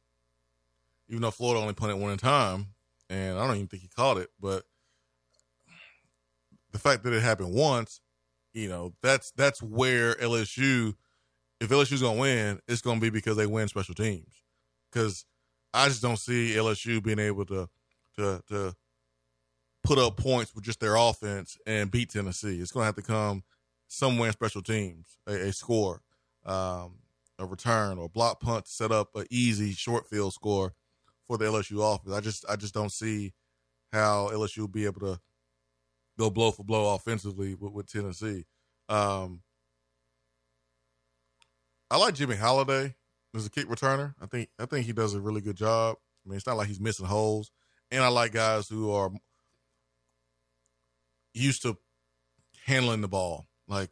even 1.10 1.22
though 1.22 1.32
Florida 1.32 1.62
only 1.62 1.74
punted 1.74 2.00
one 2.00 2.18
time, 2.18 2.68
and 3.10 3.38
I 3.38 3.46
don't 3.46 3.56
even 3.56 3.68
think 3.68 3.84
he 3.84 3.90
caught 3.90 4.18
it, 4.18 4.30
but 4.40 4.64
the 6.72 6.80
fact 6.80 7.04
that 7.04 7.14
it 7.14 7.22
happened 7.22 7.54
once, 7.54 8.02
you 8.54 8.68
know, 8.68 8.94
that's 9.02 9.32
that's 9.32 9.62
where 9.62 10.16
LSU 10.16 10.96
if 11.60 11.70
LSU's 11.70 12.02
gonna 12.02 12.20
win, 12.20 12.60
it's 12.68 12.82
gonna 12.82 13.00
be 13.00 13.10
because 13.10 13.38
they 13.38 13.46
win 13.46 13.68
special 13.68 13.96
teams. 13.96 14.44
Because 14.92 15.26
I 15.74 15.88
just 15.88 16.02
don't 16.02 16.18
see 16.18 16.54
LSU 16.56 17.02
being 17.04 17.20
able 17.20 17.46
to 17.46 17.70
to 18.18 18.44
to 18.50 18.76
put 19.84 20.00
up 20.00 20.18
points 20.18 20.54
with 20.54 20.64
just 20.64 20.80
their 20.80 20.96
offense 20.96 21.58
and 21.66 21.92
beat 21.92 22.10
Tennessee. 22.10 22.60
It's 22.60 22.72
gonna 22.72 22.86
have 22.86 22.96
to 22.96 23.02
come 23.02 23.44
somewhere 23.88 24.28
in 24.28 24.34
special 24.34 24.62
teams, 24.62 25.18
a, 25.28 25.34
a 25.34 25.54
score, 25.54 26.02
um, 26.46 26.96
a 27.40 27.46
return, 27.46 27.98
or 27.98 28.10
block 28.10 28.40
punt 28.40 28.66
to 28.66 28.72
set 28.72 28.92
up 28.92 29.10
an 29.16 29.26
easy 29.30 29.74
short 29.74 30.08
field 30.08 30.34
score 30.34 30.74
for 31.28 31.38
the 31.38 31.46
LSU 31.46 31.96
offense. 31.96 32.16
I 32.16 32.22
just 32.22 32.46
I 32.50 32.56
just 32.56 32.74
don't 32.74 32.92
see 32.92 33.34
how 33.94 34.30
LSU 34.34 34.60
will 34.60 34.68
be 34.68 34.86
able 34.86 35.02
to 35.02 35.20
go 36.18 36.30
blow 36.30 36.52
for 36.52 36.64
blow 36.64 36.96
offensively 36.96 37.56
with, 37.56 37.72
with 37.72 37.92
Tennessee. 37.92 38.46
Um, 38.90 39.42
I 41.96 41.98
like 41.98 42.16
Jimmy 42.16 42.36
Holiday 42.36 42.94
as 43.34 43.46
a 43.46 43.50
kick 43.50 43.70
returner. 43.70 44.16
I 44.22 44.26
think 44.26 44.50
I 44.60 44.66
think 44.66 44.86
he 44.86 44.92
does 44.92 45.14
a 45.14 45.22
really 45.22 45.40
good 45.40 45.56
job. 45.56 45.96
I 46.26 46.30
mean, 46.30 46.36
it's 46.36 46.46
not 46.46 46.58
like 46.58 46.68
he's 46.68 46.82
missing 46.82 47.06
holes. 47.06 47.52
And 47.90 48.04
I 48.04 48.10
like 48.10 48.34
guys 48.34 48.68
who 48.68 48.92
are 48.92 49.12
used 51.34 51.62
to 51.62 51.78
handling 52.66 53.00
the 53.00 53.08
ball. 53.08 53.46
Like 53.70 53.92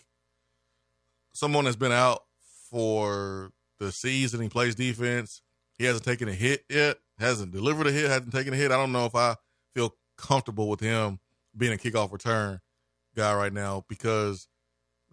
someone 1.32 1.64
that's 1.64 1.78
been 1.78 1.94
out 1.94 2.24
for 2.70 3.54
the 3.80 3.90
season, 3.94 4.42
he 4.42 4.50
plays 4.50 4.76
defense. 4.76 5.42
He 5.78 5.86
hasn't 5.86 6.04
taken 6.04 6.28
a 6.28 6.34
hit 6.34 6.66
yet, 6.70 6.98
hasn't 7.20 7.54
delivered 7.54 7.88
a 7.88 7.92
hit, 7.94 8.10
hasn't 8.10 8.34
taken 8.34 8.54
a 8.54 8.58
hit. 8.58 8.72
I 8.72 8.76
don't 8.76 8.92
know 8.92 9.06
if 9.06 9.16
I 9.16 9.38
feel 9.74 9.96
comfortable 10.18 10.68
with 10.68 10.82
him 10.82 11.22
being 11.56 11.72
a 11.72 11.78
kickoff 11.78 12.12
return 12.12 12.60
guy 13.16 13.34
right 13.34 13.54
now 13.54 13.86
because 13.88 14.50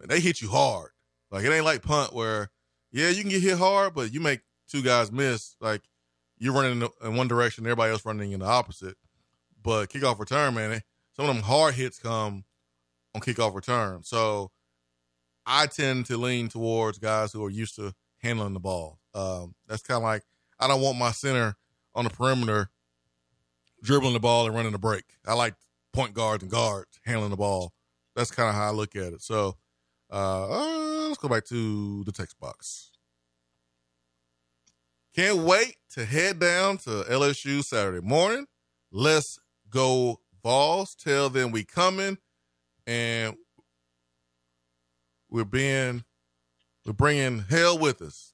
they 0.05 0.19
hit 0.19 0.41
you 0.41 0.49
hard. 0.49 0.89
Like 1.31 1.45
it 1.45 1.53
ain't 1.53 1.63
like 1.63 1.83
punt 1.83 2.13
where 2.13 2.49
yeah, 2.91 3.09
you 3.09 3.21
can 3.21 3.29
get 3.29 3.41
hit 3.41 3.57
hard, 3.57 3.93
but 3.93 4.13
you 4.13 4.19
make 4.19 4.41
two 4.69 4.81
guys 4.81 5.11
miss. 5.11 5.55
Like 5.59 5.81
you're 6.37 6.53
running 6.53 6.89
in, 7.03 7.15
one 7.15 7.27
direction, 7.27 7.65
everybody 7.65 7.91
else 7.91 8.05
running 8.05 8.31
in 8.31 8.39
the 8.39 8.45
opposite. 8.45 8.97
But 9.63 9.89
kickoff 9.89 10.19
return, 10.19 10.55
man, 10.55 10.81
some 11.15 11.29
of 11.29 11.35
them 11.35 11.43
hard 11.43 11.75
hits 11.75 11.99
come 11.99 12.45
on 13.13 13.21
kickoff 13.21 13.53
return. 13.53 14.03
So 14.03 14.51
I 15.45 15.67
tend 15.67 16.05
to 16.07 16.17
lean 16.17 16.49
towards 16.49 16.97
guys 16.97 17.31
who 17.31 17.43
are 17.45 17.49
used 17.49 17.75
to 17.75 17.93
handling 18.19 18.53
the 18.53 18.59
ball. 18.59 18.99
Um, 19.13 19.55
that's 19.67 19.83
kind 19.83 19.97
of 19.97 20.03
like 20.03 20.23
I 20.59 20.67
don't 20.67 20.81
want 20.81 20.97
my 20.97 21.11
center 21.11 21.55
on 21.93 22.05
the 22.05 22.09
perimeter 22.09 22.69
dribbling 23.83 24.13
the 24.13 24.19
ball 24.19 24.45
and 24.45 24.55
running 24.55 24.71
the 24.71 24.79
break. 24.79 25.03
I 25.25 25.33
like 25.33 25.55
point 25.93 26.13
guards 26.13 26.43
and 26.43 26.51
guards 26.51 26.99
handling 27.05 27.31
the 27.31 27.37
ball. 27.37 27.73
That's 28.15 28.31
kind 28.31 28.49
of 28.49 28.55
how 28.55 28.67
I 28.67 28.71
look 28.71 28.95
at 28.95 29.13
it. 29.13 29.21
So 29.21 29.57
uh, 30.09 30.47
let's 31.11 31.21
go 31.21 31.27
back 31.27 31.43
to 31.43 32.03
the 32.05 32.11
text 32.11 32.39
box. 32.39 32.91
Can't 35.13 35.39
wait 35.39 35.75
to 35.89 36.05
head 36.05 36.39
down 36.39 36.77
to 36.79 36.89
LSU 37.09 37.63
Saturday 37.65 37.99
morning. 37.99 38.45
Let's 38.93 39.39
go 39.69 40.21
Vols. 40.41 40.95
Tell 40.95 41.29
them 41.29 41.51
we 41.51 41.65
coming, 41.65 42.17
and 42.87 43.35
we're 45.29 45.43
being 45.43 46.05
we're 46.85 46.93
bringing 46.93 47.39
hell 47.39 47.77
with 47.77 48.01
us. 48.01 48.33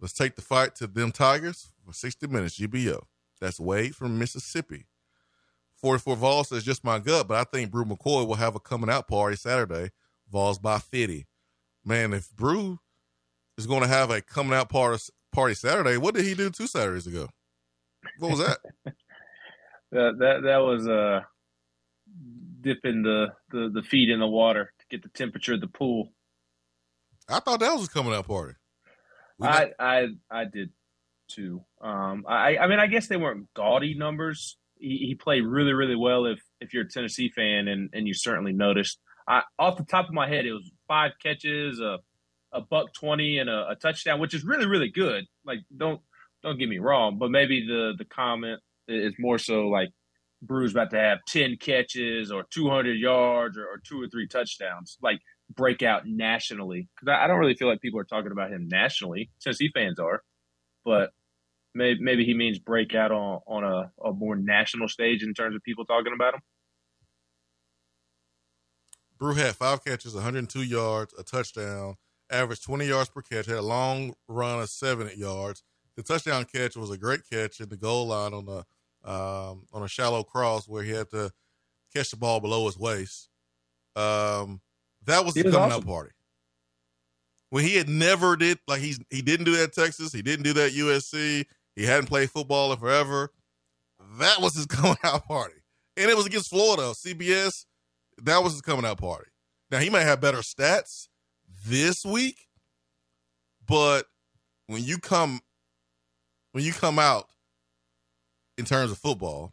Let's 0.00 0.14
take 0.14 0.36
the 0.36 0.42
fight 0.42 0.76
to 0.76 0.86
them 0.86 1.10
Tigers 1.10 1.72
for 1.84 1.92
60 1.92 2.28
minutes. 2.28 2.58
GBO. 2.58 3.02
That's 3.40 3.58
Wade 3.58 3.96
from 3.96 4.16
Mississippi. 4.16 4.86
44 5.78 6.16
Vols 6.16 6.48
says 6.50 6.62
just 6.62 6.84
my 6.84 7.00
gut, 7.00 7.26
but 7.26 7.36
I 7.36 7.44
think 7.44 7.72
Bru 7.72 7.84
McCoy 7.84 8.26
will 8.26 8.36
have 8.36 8.54
a 8.54 8.60
coming 8.60 8.88
out 8.88 9.08
party 9.08 9.36
Saturday 9.36 9.90
Vols 10.30 10.60
by 10.60 10.78
50. 10.78 11.26
Man, 11.84 12.12
if 12.12 12.30
Bru 12.30 12.78
is 13.58 13.66
going 13.66 13.82
to 13.82 13.88
have 13.88 14.10
a 14.10 14.20
coming 14.22 14.54
out 14.54 14.68
party, 14.68 15.02
party 15.32 15.54
Saturday, 15.54 15.96
what 15.98 16.14
did 16.14 16.24
he 16.24 16.34
do 16.34 16.50
two 16.50 16.66
Saturdays 16.66 17.06
ago? 17.06 17.28
What 18.18 18.30
was 18.30 18.40
that? 18.40 18.58
that, 19.92 20.16
that 20.18 20.42
that 20.44 20.58
was 20.58 20.88
uh 20.88 21.20
dipping 22.60 23.02
the, 23.02 23.28
the 23.50 23.70
the 23.72 23.82
feet 23.82 24.10
in 24.10 24.20
the 24.20 24.26
water 24.26 24.72
to 24.78 24.86
get 24.90 25.02
the 25.02 25.08
temperature 25.10 25.54
of 25.54 25.60
the 25.60 25.68
pool. 25.68 26.12
I 27.28 27.40
thought 27.40 27.60
that 27.60 27.74
was 27.74 27.86
a 27.86 27.90
coming 27.90 28.14
out 28.14 28.26
party. 28.26 28.54
I 29.40 29.70
I 29.78 30.06
I 30.30 30.44
did 30.44 30.70
too. 31.28 31.64
Um, 31.80 32.24
I 32.28 32.58
I 32.58 32.66
mean 32.66 32.80
I 32.80 32.86
guess 32.86 33.08
they 33.08 33.16
weren't 33.16 33.52
gaudy 33.54 33.94
numbers. 33.94 34.56
He, 34.76 34.96
he 34.98 35.14
played 35.14 35.44
really 35.44 35.72
really 35.72 35.96
well. 35.96 36.26
If 36.26 36.40
if 36.60 36.72
you're 36.72 36.84
a 36.84 36.88
Tennessee 36.88 37.30
fan 37.30 37.68
and 37.68 37.90
and 37.92 38.06
you 38.06 38.14
certainly 38.14 38.52
noticed. 38.52 38.98
I, 39.26 39.42
off 39.58 39.78
the 39.78 39.84
top 39.84 40.06
of 40.06 40.12
my 40.12 40.28
head, 40.28 40.44
it 40.44 40.52
was 40.52 40.70
five 40.88 41.12
catches, 41.22 41.80
a 41.80 41.98
a 42.52 42.60
buck 42.60 42.92
twenty, 42.92 43.38
and 43.38 43.50
a, 43.50 43.70
a 43.70 43.76
touchdown, 43.76 44.20
which 44.20 44.34
is 44.34 44.44
really 44.44 44.66
really 44.66 44.90
good. 44.90 45.24
Like 45.44 45.60
don't 45.76 46.00
don't 46.42 46.58
get 46.58 46.68
me 46.68 46.78
wrong, 46.78 47.18
but 47.18 47.30
maybe 47.30 47.66
the 47.66 47.94
the 47.96 48.04
comment 48.04 48.60
is 48.88 49.14
more 49.18 49.38
so 49.38 49.68
like 49.68 49.90
Bru's 50.42 50.72
about 50.72 50.90
to 50.90 50.98
have 50.98 51.18
ten 51.26 51.56
catches 51.56 52.30
or 52.30 52.44
two 52.50 52.68
hundred 52.68 52.98
yards 52.98 53.56
or, 53.56 53.64
or, 53.64 53.78
two 53.78 54.02
or 54.02 54.08
three 54.08 54.28
touchdowns, 54.28 54.98
like 55.02 55.20
break 55.54 55.82
out 55.82 56.06
nationally. 56.06 56.88
Because 56.94 57.12
I, 57.12 57.24
I, 57.24 57.26
don't 57.26 57.38
really 57.38 57.54
feel 57.54 57.68
like 57.68 57.80
people 57.80 58.00
are 58.00 58.04
talking 58.04 58.32
about 58.32 58.50
him 58.50 58.68
nationally. 58.68 59.30
Tennessee 59.40 59.70
fans 59.74 59.98
are, 59.98 60.22
but 60.84 61.10
maybe 61.74 62.00
maybe 62.02 62.24
he 62.24 62.34
means 62.34 62.58
break 62.58 62.94
out 62.94 63.10
on 63.10 63.40
on 63.46 63.64
a, 63.64 63.90
a 64.04 64.12
more 64.12 64.36
national 64.36 64.88
stage 64.88 65.22
in 65.22 65.34
terms 65.34 65.56
of 65.56 65.62
people 65.62 65.84
talking 65.84 66.12
about 66.14 66.34
him. 66.34 66.40
Bru 69.18 69.34
had 69.34 69.56
five 69.56 69.84
catches, 69.84 70.14
102 70.14 70.62
yards, 70.62 71.14
a 71.18 71.22
touchdown, 71.22 71.96
averaged 72.30 72.64
20 72.64 72.86
yards 72.86 73.08
per 73.08 73.22
catch, 73.22 73.46
had 73.46 73.58
a 73.58 73.62
long 73.62 74.14
run 74.28 74.60
of 74.60 74.68
seven 74.68 75.10
yards. 75.16 75.62
The 75.96 76.02
touchdown 76.02 76.44
catch 76.44 76.76
was 76.76 76.90
a 76.90 76.98
great 76.98 77.20
catch 77.30 77.60
at 77.60 77.70
the 77.70 77.76
goal 77.76 78.08
line 78.08 78.34
on 78.34 78.46
the 78.46 78.64
um, 79.08 79.66
on 79.72 79.82
a 79.82 79.88
shallow 79.88 80.22
cross 80.24 80.66
where 80.66 80.82
he 80.82 80.90
had 80.90 81.10
to 81.10 81.30
catch 81.94 82.10
the 82.10 82.16
ball 82.16 82.40
below 82.40 82.66
his 82.66 82.78
waist. 82.78 83.28
Um, 83.94 84.60
that 85.04 85.24
was 85.24 85.34
the 85.34 85.42
coming 85.44 85.56
awesome. 85.56 85.72
out 85.72 85.86
party. 85.86 86.10
When 87.50 87.64
he 87.64 87.76
had 87.76 87.88
never 87.88 88.34
did 88.34 88.58
like 88.66 88.80
he's 88.80 88.98
he 89.10 89.22
didn't 89.22 89.44
do 89.44 89.56
that 89.56 89.72
Texas, 89.72 90.12
he 90.12 90.22
didn't 90.22 90.44
do 90.44 90.54
that 90.54 90.72
USC, 90.72 91.44
he 91.76 91.84
hadn't 91.84 92.06
played 92.06 92.30
football 92.30 92.72
in 92.72 92.78
forever. 92.78 93.30
That 94.18 94.40
was 94.40 94.56
his 94.56 94.66
coming 94.66 94.96
out 95.04 95.26
party, 95.26 95.62
and 95.96 96.10
it 96.10 96.16
was 96.16 96.26
against 96.26 96.50
Florida. 96.50 96.92
CBS 96.94 97.66
that 98.22 98.42
was 98.42 98.52
his 98.52 98.62
coming 98.62 98.84
out 98.84 98.98
party. 98.98 99.30
Now 99.70 99.78
he 99.78 99.90
might 99.90 100.02
have 100.02 100.20
better 100.20 100.38
stats 100.38 101.08
this 101.66 102.04
week, 102.04 102.46
but 103.66 104.06
when 104.66 104.84
you 104.84 104.98
come 104.98 105.40
when 106.52 106.64
you 106.64 106.72
come 106.72 106.98
out 106.98 107.28
in 108.56 108.64
terms 108.64 108.92
of 108.92 108.98
football, 108.98 109.52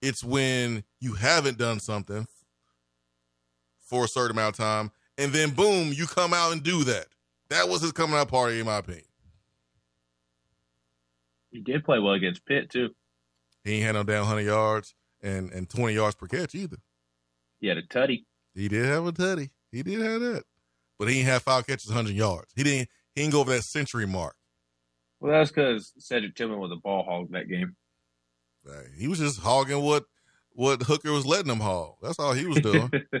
it's 0.00 0.22
when 0.22 0.84
you 1.00 1.14
haven't 1.14 1.58
done 1.58 1.80
something 1.80 2.26
for 3.80 4.04
a 4.04 4.08
certain 4.08 4.36
amount 4.36 4.58
of 4.58 4.64
time, 4.64 4.92
and 5.18 5.32
then 5.32 5.50
boom, 5.50 5.92
you 5.92 6.06
come 6.06 6.32
out 6.32 6.52
and 6.52 6.62
do 6.62 6.84
that. 6.84 7.06
That 7.48 7.68
was 7.68 7.82
his 7.82 7.92
coming 7.92 8.16
out 8.16 8.28
party, 8.28 8.60
in 8.60 8.66
my 8.66 8.78
opinion. 8.78 9.04
He 11.50 11.60
did 11.60 11.84
play 11.84 11.98
well 11.98 12.14
against 12.14 12.44
Pitt 12.44 12.70
too. 12.70 12.90
He 13.64 13.74
ain't 13.74 13.84
had 13.84 13.92
no 13.92 14.02
down 14.02 14.26
hundred 14.26 14.42
yards 14.42 14.94
and 15.22 15.50
and 15.52 15.68
twenty 15.68 15.94
yards 15.94 16.14
per 16.14 16.26
catch 16.26 16.54
either. 16.54 16.76
He 17.60 17.68
had 17.68 17.78
a 17.78 17.82
tutty. 17.82 18.24
He 18.54 18.68
did 18.68 18.86
have 18.86 19.06
a 19.06 19.12
tutty. 19.12 19.50
He 19.72 19.82
did 19.82 20.00
have 20.00 20.20
that. 20.20 20.44
But 20.98 21.08
he 21.08 21.16
didn't 21.16 21.28
have 21.28 21.42
five 21.42 21.66
catches, 21.66 21.88
100 21.88 22.14
yards. 22.14 22.52
He 22.54 22.62
didn't 22.62 22.88
he 23.14 23.22
didn't 23.22 23.32
go 23.32 23.40
over 23.40 23.52
that 23.54 23.62
century 23.62 24.06
mark. 24.06 24.34
Well, 25.20 25.32
that's 25.32 25.50
because 25.50 25.92
Cedric 25.98 26.34
Tillman 26.34 26.58
was 26.58 26.72
a 26.72 26.76
ball 26.76 27.02
hog 27.02 27.32
that 27.32 27.48
game. 27.48 27.76
He 28.98 29.08
was 29.08 29.18
just 29.18 29.40
hogging 29.40 29.82
what 29.82 30.04
what 30.52 30.82
Hooker 30.82 31.12
was 31.12 31.26
letting 31.26 31.50
him 31.50 31.60
hog. 31.60 31.94
That's 32.02 32.18
all 32.18 32.32
he 32.32 32.46
was 32.46 32.60
doing. 32.60 32.90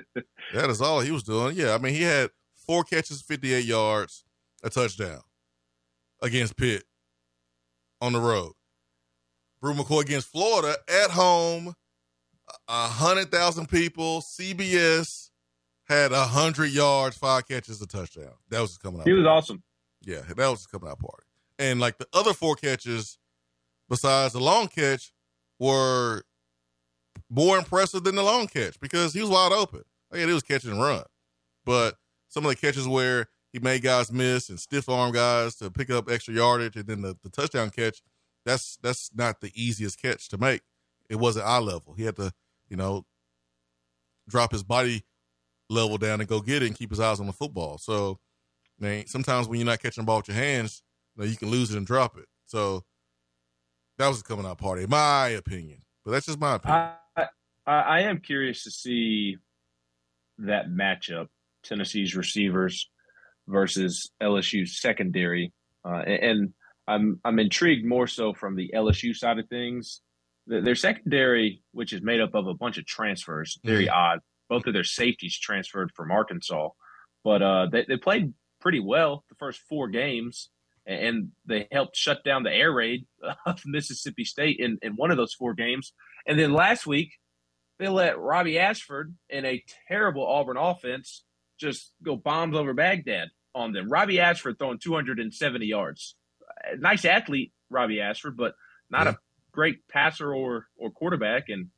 that 0.54 0.70
is 0.70 0.80
all 0.80 1.00
he 1.00 1.10
was 1.10 1.22
doing. 1.22 1.56
Yeah, 1.56 1.74
I 1.74 1.78
mean, 1.78 1.94
he 1.94 2.02
had 2.02 2.30
four 2.66 2.82
catches, 2.82 3.22
58 3.22 3.64
yards, 3.64 4.24
a 4.62 4.70
touchdown 4.70 5.20
against 6.22 6.56
Pitt 6.56 6.84
on 8.00 8.12
the 8.12 8.20
road. 8.20 8.52
Bru 9.60 9.74
McCoy 9.74 10.02
against 10.02 10.28
Florida 10.28 10.76
at 10.88 11.10
home 11.10 11.74
a 12.68 12.86
hundred 12.88 13.30
thousand 13.30 13.68
people. 13.68 14.20
CBS 14.20 15.30
had 15.88 16.12
a 16.12 16.24
hundred 16.24 16.70
yards, 16.70 17.16
five 17.16 17.46
catches, 17.46 17.80
a 17.80 17.86
touchdown. 17.86 18.32
That 18.50 18.60
was 18.60 18.76
coming 18.78 19.00
out. 19.00 19.06
He 19.06 19.12
was 19.12 19.24
party. 19.24 19.38
awesome. 19.38 19.62
Yeah, 20.02 20.20
that 20.36 20.48
was 20.48 20.66
coming 20.66 20.88
out 20.88 20.98
party. 20.98 21.24
And 21.58 21.80
like 21.80 21.98
the 21.98 22.06
other 22.12 22.32
four 22.34 22.54
catches, 22.56 23.18
besides 23.88 24.32
the 24.34 24.40
long 24.40 24.68
catch, 24.68 25.12
were 25.58 26.22
more 27.30 27.58
impressive 27.58 28.04
than 28.04 28.14
the 28.14 28.22
long 28.22 28.46
catch 28.46 28.78
because 28.78 29.12
he 29.12 29.20
was 29.20 29.30
wide 29.30 29.52
open. 29.52 29.82
Yeah, 30.12 30.26
he 30.26 30.32
was 30.32 30.42
catching 30.42 30.70
and 30.70 30.80
run, 30.80 31.02
but 31.64 31.96
some 32.28 32.44
of 32.44 32.50
the 32.50 32.56
catches 32.56 32.86
where 32.86 33.26
he 33.52 33.58
made 33.58 33.82
guys 33.82 34.12
miss 34.12 34.48
and 34.48 34.60
stiff 34.60 34.88
arm 34.88 35.12
guys 35.12 35.56
to 35.56 35.70
pick 35.70 35.90
up 35.90 36.10
extra 36.10 36.34
yardage, 36.34 36.76
and 36.76 36.86
then 36.86 37.02
the, 37.02 37.16
the 37.22 37.30
touchdown 37.30 37.70
catch. 37.70 38.02
That's 38.44 38.76
that's 38.82 39.10
not 39.14 39.40
the 39.40 39.50
easiest 39.54 40.00
catch 40.00 40.28
to 40.28 40.38
make 40.38 40.62
it 41.10 41.16
wasn't 41.16 41.46
eye 41.46 41.58
level. 41.58 41.94
He 41.94 42.04
had 42.04 42.16
to, 42.16 42.32
you 42.68 42.76
know, 42.76 43.04
drop 44.28 44.52
his 44.52 44.62
body 44.62 45.04
level 45.68 45.98
down 45.98 46.20
and 46.20 46.28
go 46.28 46.40
get 46.40 46.62
it 46.62 46.66
and 46.66 46.76
keep 46.76 46.90
his 46.90 47.00
eyes 47.00 47.20
on 47.20 47.26
the 47.26 47.32
football. 47.32 47.78
So 47.78 48.18
Man, 48.78 49.06
sometimes 49.06 49.48
when 49.48 49.58
you're 49.58 49.66
not 49.66 49.80
catching 49.80 50.02
the 50.02 50.06
ball 50.06 50.18
with 50.18 50.28
your 50.28 50.36
hands, 50.36 50.82
you, 51.14 51.22
know, 51.22 51.28
you 51.28 51.36
can 51.36 51.50
lose 51.50 51.72
it 51.72 51.78
and 51.78 51.86
drop 51.86 52.18
it. 52.18 52.26
So 52.44 52.84
that 53.98 54.08
was 54.08 54.20
a 54.20 54.22
coming 54.22 54.44
out 54.44 54.58
party, 54.58 54.86
my 54.86 55.28
opinion. 55.28 55.78
But 56.04 56.10
that's 56.10 56.26
just 56.26 56.38
my 56.38 56.56
opinion. 56.56 56.90
I, 57.16 57.26
I, 57.66 57.72
I 57.72 58.00
am 58.02 58.20
curious 58.20 58.64
to 58.64 58.70
see 58.70 59.38
that 60.38 60.68
matchup: 60.68 61.28
Tennessee's 61.62 62.14
receivers 62.14 62.88
versus 63.48 64.10
LSU's 64.22 64.78
secondary, 64.80 65.52
uh, 65.84 66.02
and 66.02 66.52
I'm 66.86 67.18
I'm 67.24 67.38
intrigued 67.38 67.86
more 67.86 68.06
so 68.06 68.34
from 68.34 68.56
the 68.56 68.70
LSU 68.74 69.16
side 69.16 69.38
of 69.38 69.48
things. 69.48 70.02
Their 70.46 70.74
secondary, 70.76 71.62
which 71.72 71.92
is 71.92 72.02
made 72.02 72.20
up 72.20 72.34
of 72.34 72.46
a 72.46 72.54
bunch 72.54 72.78
of 72.78 72.86
transfers, 72.86 73.58
very 73.64 73.86
mm-hmm. 73.86 73.96
odd. 73.96 74.20
Both 74.48 74.66
of 74.66 74.74
their 74.74 74.84
safeties 74.84 75.36
transferred 75.36 75.90
from 75.96 76.12
Arkansas, 76.12 76.68
but 77.24 77.42
uh, 77.42 77.66
they, 77.70 77.84
they 77.88 77.96
played 77.96 78.32
pretty 78.60 78.78
well 78.78 79.24
the 79.28 79.34
first 79.34 79.60
four 79.68 79.88
games, 79.88 80.50
and 80.86 81.30
they 81.46 81.66
helped 81.72 81.96
shut 81.96 82.22
down 82.22 82.44
the 82.44 82.52
air 82.52 82.72
raid 82.72 83.06
of 83.46 83.60
Mississippi 83.66 84.24
State 84.24 84.58
in, 84.60 84.78
in 84.82 84.92
one 84.92 85.10
of 85.10 85.16
those 85.16 85.34
four 85.34 85.54
games. 85.54 85.92
And 86.26 86.38
then 86.38 86.52
last 86.52 86.86
week, 86.86 87.12
they 87.78 87.88
let 87.88 88.18
Robbie 88.18 88.58
Ashford 88.58 89.14
in 89.28 89.44
a 89.44 89.62
terrible 89.88 90.26
Auburn 90.26 90.56
offense 90.56 91.24
just 91.58 91.92
go 92.02 92.16
bombs 92.16 92.56
over 92.56 92.74
Baghdad 92.74 93.28
on 93.54 93.72
them. 93.72 93.88
Robbie 93.88 94.20
Ashford 94.20 94.58
throwing 94.58 94.78
270 94.78 95.66
yards. 95.66 96.14
Nice 96.78 97.04
athlete, 97.04 97.52
Robbie 97.70 98.00
Ashford, 98.00 98.36
but 98.36 98.54
not 98.90 99.06
yeah. 99.06 99.12
a 99.12 99.16
great 99.56 99.88
passer 99.88 100.32
or 100.32 100.66
or 100.76 100.90
quarterback. 100.90 101.48
And 101.48 101.68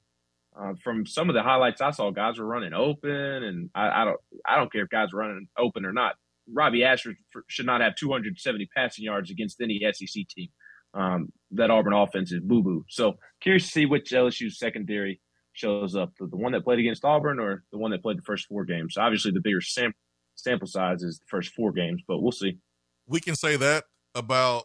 uh, 0.58 0.74
from 0.82 1.06
some 1.06 1.30
of 1.30 1.34
the 1.34 1.42
highlights 1.42 1.80
I 1.80 1.92
saw, 1.92 2.10
guys 2.10 2.38
were 2.38 2.46
running 2.46 2.74
open, 2.74 3.10
and 3.10 3.70
I, 3.74 4.02
I 4.02 4.04
don't 4.04 4.20
I 4.46 4.56
don't 4.56 4.70
care 4.70 4.82
if 4.82 4.90
guys 4.90 5.14
are 5.14 5.18
running 5.18 5.48
open 5.56 5.86
or 5.86 5.92
not. 5.92 6.16
Robbie 6.52 6.84
Ashford 6.84 7.16
should 7.46 7.66
not 7.66 7.80
have 7.80 7.94
270 7.94 8.68
passing 8.74 9.04
yards 9.04 9.30
against 9.30 9.60
any 9.60 9.80
SEC 9.92 10.26
team. 10.28 10.48
Um, 10.94 11.30
that 11.52 11.70
Auburn 11.70 11.92
offense 11.92 12.32
is 12.32 12.40
boo 12.40 12.62
boo. 12.62 12.84
So 12.88 13.18
curious 13.40 13.66
to 13.66 13.70
see 13.70 13.86
which 13.86 14.10
LSU 14.10 14.50
secondary 14.50 15.20
shows 15.52 15.94
up 15.94 16.12
the, 16.18 16.26
one 16.26 16.52
that 16.52 16.64
played 16.64 16.78
against 16.78 17.04
Auburn 17.04 17.38
or 17.38 17.64
the 17.72 17.78
one 17.78 17.90
that 17.90 18.02
played 18.02 18.16
the 18.16 18.22
first 18.22 18.46
four 18.46 18.64
games. 18.64 18.94
So 18.94 19.02
obviously, 19.02 19.32
the 19.32 19.40
bigger 19.40 19.60
sam- 19.60 19.94
sample 20.34 20.66
size 20.66 21.02
is 21.02 21.18
the 21.18 21.26
first 21.28 21.52
four 21.52 21.72
games, 21.72 22.02
but 22.08 22.20
we'll 22.20 22.32
see. 22.32 22.58
We 23.06 23.20
can 23.20 23.36
say 23.36 23.56
that 23.56 23.84
about 24.14 24.64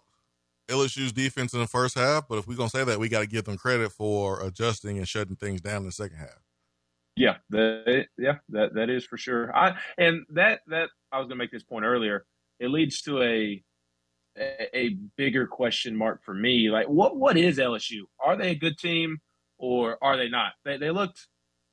LSU's 0.70 1.12
defense 1.12 1.54
in 1.54 1.60
the 1.60 1.68
first 1.68 1.96
half, 1.96 2.28
but 2.28 2.38
if 2.38 2.48
we're 2.48 2.58
gonna 2.58 2.70
say 2.70 2.84
that, 2.84 3.00
we 3.00 3.10
got 3.10 3.20
to 3.20 3.28
give 3.28 3.46
them 3.46 3.58
credit 3.58 3.92
for 3.92 4.42
adjusting 4.42 4.98
and 4.98 5.08
shutting 5.08 5.36
things 5.36 5.62
down 5.62 5.78
in 5.78 5.86
the 5.86 5.92
second 5.92 6.18
half. 6.18 6.42
Yeah, 7.16 7.36
that, 7.52 8.08
yeah, 8.18 8.38
that 8.50 8.74
that 8.74 8.90
is 8.90 9.06
for 9.06 9.18
sure. 9.18 9.56
I 9.56 9.76
and 9.98 10.26
that 10.30 10.62
that 10.68 10.90
I 11.12 11.20
was 11.20 11.28
gonna 11.28 11.38
make 11.38 11.52
this 11.52 11.64
point 11.64 11.86
earlier. 11.86 12.26
It 12.60 12.70
leads 12.70 13.02
to 13.04 13.22
a 13.22 13.64
a 14.38 14.98
bigger 15.16 15.46
question 15.46 15.96
mark 15.96 16.24
for 16.24 16.34
me. 16.34 16.70
Like, 16.70 16.88
what 16.88 17.18
what 17.18 17.38
is 17.38 17.58
LSU? 17.58 18.02
Are 18.24 18.36
they 18.36 18.52
a 18.52 18.56
good 18.56 18.78
team 18.78 19.20
or 19.58 19.98
are 20.02 20.18
they 20.18 20.30
not? 20.30 20.54
They 20.66 20.78
they 20.78 20.92
looked 20.92 21.28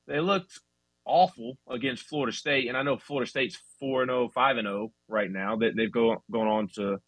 they 0.07 0.21
looked 0.21 0.59
awful 1.07 1.57
against 1.69 2.07
Florida 2.07 2.37
State, 2.37 2.69
and 2.69 2.77
I 2.77 2.83
know 2.83 2.99
Florida 2.99 3.29
State's 3.29 3.59
four 3.79 4.03
and 4.03 4.11
0, 4.11 4.29
5 4.29 4.57
and 4.59 4.67
zero 4.67 4.77
oh 4.77 4.93
right 5.09 5.31
now. 5.31 5.57
That 5.57 5.77
they, 5.77 5.85
they've 5.85 5.93
go, 5.93 6.23
gone 6.31 6.49
on 6.49 6.69
to 6.75 6.99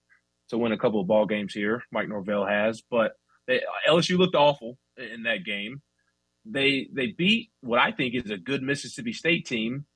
to 0.53 0.59
win 0.59 0.73
a 0.73 0.79
couple 0.79 1.01
of 1.01 1.09
ball 1.09 1.27
games 1.27 1.53
here. 1.53 1.83
Mike 1.91 2.09
Norvell 2.09 2.47
has, 2.47 2.83
but 2.89 3.13
they, 3.49 3.61
LSU 3.89 4.17
looked 4.17 4.37
awful 4.37 4.79
in 4.97 5.25
that 5.25 5.45
game 5.45 5.83
they 6.45 6.89
they 6.93 7.09
beat 7.09 7.51
what 7.61 7.79
I 7.79 7.93
think 7.93 8.15
is 8.15 8.31
a 8.31 8.37
good 8.37 8.63
Mississippi 8.63 9.13
State 9.13 9.47
team, 9.47 9.87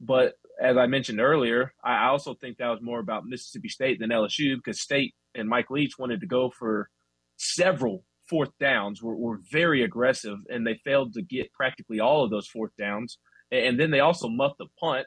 but 0.00 0.34
as 0.60 0.76
I 0.76 0.86
mentioned 0.86 1.20
earlier, 1.20 1.74
I 1.84 2.06
also 2.06 2.34
think 2.34 2.58
that 2.58 2.68
was 2.68 2.80
more 2.80 3.00
about 3.00 3.26
Mississippi 3.26 3.68
State 3.68 4.00
than 4.00 4.10
LSU 4.10 4.56
because 4.56 4.80
State 4.80 5.14
and 5.34 5.48
Mike 5.48 5.70
Leach 5.70 5.98
wanted 5.98 6.20
to 6.20 6.26
go 6.26 6.50
for 6.50 6.88
several 7.36 8.04
fourth 8.28 8.50
downs, 8.58 9.02
were, 9.02 9.14
were 9.14 9.40
very 9.50 9.82
aggressive, 9.82 10.38
and 10.48 10.66
they 10.66 10.80
failed 10.82 11.12
to 11.12 11.22
get 11.22 11.52
practically 11.52 12.00
all 12.00 12.24
of 12.24 12.30
those 12.30 12.48
fourth 12.48 12.72
downs. 12.78 13.18
And 13.50 13.78
then 13.78 13.90
they 13.90 14.00
also 14.00 14.28
muffed 14.28 14.58
the 14.58 14.66
punt 14.80 15.06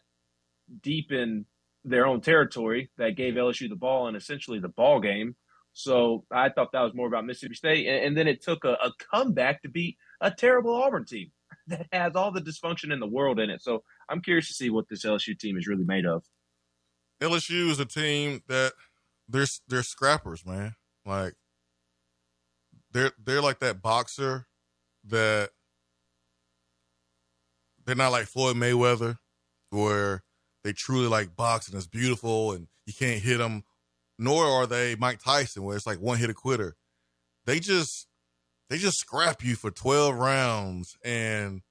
deep 0.81 1.11
in 1.11 1.45
their 1.83 2.05
own 2.05 2.21
territory 2.21 2.89
that 2.97 3.15
gave 3.15 3.35
LSU 3.35 3.69
the 3.69 3.75
ball 3.75 4.07
and 4.07 4.17
essentially 4.17 4.59
the 4.59 4.69
ball 4.69 4.99
game. 4.99 5.35
So 5.73 6.25
I 6.31 6.49
thought 6.49 6.71
that 6.73 6.81
was 6.81 6.93
more 6.93 7.07
about 7.07 7.25
Mississippi 7.25 7.55
State. 7.55 7.87
And, 7.87 8.05
and 8.05 8.17
then 8.17 8.27
it 8.27 8.43
took 8.43 8.65
a, 8.65 8.73
a 8.73 8.91
comeback 9.11 9.61
to 9.61 9.69
beat 9.69 9.97
a 10.19 10.31
terrible 10.31 10.75
Auburn 10.75 11.05
team 11.05 11.31
that 11.67 11.87
has 11.91 12.15
all 12.15 12.31
the 12.31 12.41
dysfunction 12.41 12.91
in 12.91 12.99
the 12.99 13.07
world 13.07 13.39
in 13.39 13.49
it. 13.49 13.61
So 13.61 13.83
I'm 14.09 14.21
curious 14.21 14.47
to 14.47 14.53
see 14.53 14.69
what 14.69 14.89
this 14.89 15.05
LSU 15.05 15.37
team 15.37 15.57
is 15.57 15.67
really 15.67 15.85
made 15.85 16.05
of. 16.05 16.23
LSU 17.21 17.69
is 17.69 17.79
a 17.79 17.85
team 17.85 18.41
that 18.47 18.73
they're 19.27 19.45
they're 19.67 19.83
scrappers, 19.83 20.45
man. 20.45 20.75
Like 21.05 21.33
they're 22.91 23.11
they're 23.23 23.41
like 23.41 23.59
that 23.59 23.81
boxer 23.81 24.47
that 25.05 25.49
they're 27.85 27.95
not 27.95 28.11
like 28.11 28.25
Floyd 28.25 28.55
Mayweather, 28.55 29.17
where 29.69 30.23
they 30.63 30.73
truly 30.73 31.07
like 31.07 31.35
boxing 31.35 31.77
It's 31.77 31.87
beautiful 31.87 32.51
and 32.51 32.67
you 32.85 32.93
can't 32.93 33.21
hit 33.21 33.37
them. 33.37 33.63
Nor 34.17 34.43
are 34.43 34.67
they 34.67 34.95
Mike 34.95 35.23
Tyson, 35.23 35.63
where 35.63 35.77
it's 35.77 35.87
like 35.87 36.01
one 36.01 36.17
hit 36.17 36.29
a 36.29 36.33
quitter. 36.33 36.75
They 37.45 37.59
just 37.59 38.07
they 38.69 38.77
just 38.77 38.99
scrap 38.99 39.43
you 39.43 39.55
for 39.55 39.71
12 39.71 40.15
rounds 40.15 40.97
and 41.03 41.61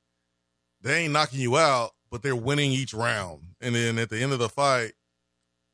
they 0.80 1.05
ain't 1.05 1.12
knocking 1.12 1.41
you 1.41 1.57
out, 1.57 1.91
but 2.11 2.22
they're 2.22 2.34
winning 2.34 2.72
each 2.72 2.95
round. 2.95 3.55
And 3.61 3.74
then 3.74 3.99
at 3.99 4.11
the 4.11 4.20
end 4.22 4.32
of 4.32 4.39
the 4.39 4.49
fight, 4.49 4.93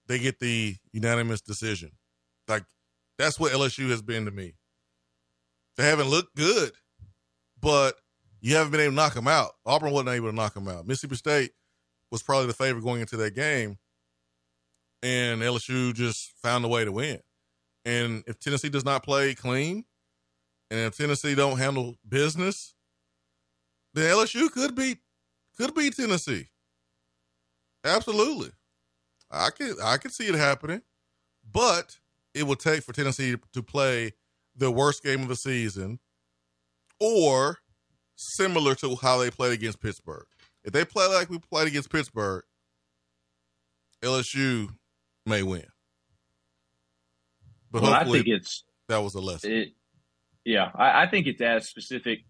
they 0.06 0.18
get 0.18 0.40
the 0.40 0.76
unanimous 0.92 1.40
decision. 1.40 1.92
Like 2.48 2.64
that's 3.18 3.38
what 3.38 3.52
LSU 3.52 3.90
has 3.90 4.02
been 4.02 4.24
to 4.24 4.30
me. 4.30 4.54
They 5.76 5.84
haven't 5.84 6.08
looked 6.08 6.36
good, 6.36 6.72
but 7.60 7.96
you 8.40 8.56
haven't 8.56 8.72
been 8.72 8.80
able 8.80 8.92
to 8.92 8.96
knock 8.96 9.14
them 9.14 9.28
out. 9.28 9.52
Auburn 9.64 9.92
wasn't 9.92 10.10
able 10.10 10.30
to 10.30 10.36
knock 10.36 10.54
them 10.54 10.68
out. 10.68 10.86
Mississippi 10.86 11.16
State 11.16 11.50
was 12.14 12.22
probably 12.22 12.46
the 12.46 12.52
favorite 12.52 12.84
going 12.84 13.00
into 13.00 13.16
that 13.16 13.34
game, 13.34 13.76
and 15.02 15.42
LSU 15.42 15.92
just 15.92 16.32
found 16.40 16.64
a 16.64 16.68
way 16.68 16.84
to 16.84 16.92
win. 16.92 17.18
And 17.84 18.22
if 18.28 18.38
Tennessee 18.38 18.68
does 18.68 18.84
not 18.84 19.02
play 19.02 19.34
clean, 19.34 19.84
and 20.70 20.78
if 20.78 20.96
Tennessee 20.96 21.34
don't 21.34 21.58
handle 21.58 21.96
business, 22.08 22.76
then 23.94 24.14
LSU 24.14 24.48
could 24.48 24.76
beat 24.76 24.98
could 25.56 25.74
beat 25.74 25.96
Tennessee. 25.96 26.50
Absolutely. 27.84 28.52
I 29.28 29.50
could 29.50 29.80
I 29.82 29.96
could 29.96 30.12
see 30.12 30.28
it 30.28 30.36
happening. 30.36 30.82
But 31.52 31.98
it 32.32 32.44
will 32.44 32.54
take 32.54 32.84
for 32.84 32.92
Tennessee 32.92 33.34
to 33.52 33.62
play 33.62 34.12
the 34.54 34.70
worst 34.70 35.02
game 35.02 35.22
of 35.22 35.28
the 35.28 35.36
season 35.36 35.98
or 37.00 37.58
similar 38.14 38.76
to 38.76 38.94
how 38.94 39.18
they 39.18 39.32
played 39.32 39.52
against 39.54 39.80
Pittsburgh. 39.80 40.26
If 40.64 40.72
they 40.72 40.84
play 40.84 41.06
like 41.06 41.28
we 41.28 41.38
played 41.38 41.68
against 41.68 41.90
Pittsburgh, 41.90 42.42
LSU 44.02 44.68
may 45.26 45.42
win. 45.42 45.66
But 47.70 47.82
well, 47.82 47.92
I 47.92 48.04
think 48.04 48.26
it's 48.28 48.64
that 48.88 48.98
was 48.98 49.14
a 49.14 49.20
lesson. 49.20 49.52
It, 49.52 49.68
yeah, 50.44 50.70
I, 50.74 51.02
I, 51.02 51.10
think 51.10 51.26
it's 51.26 51.40
as 51.40 51.68
specific 51.68 52.20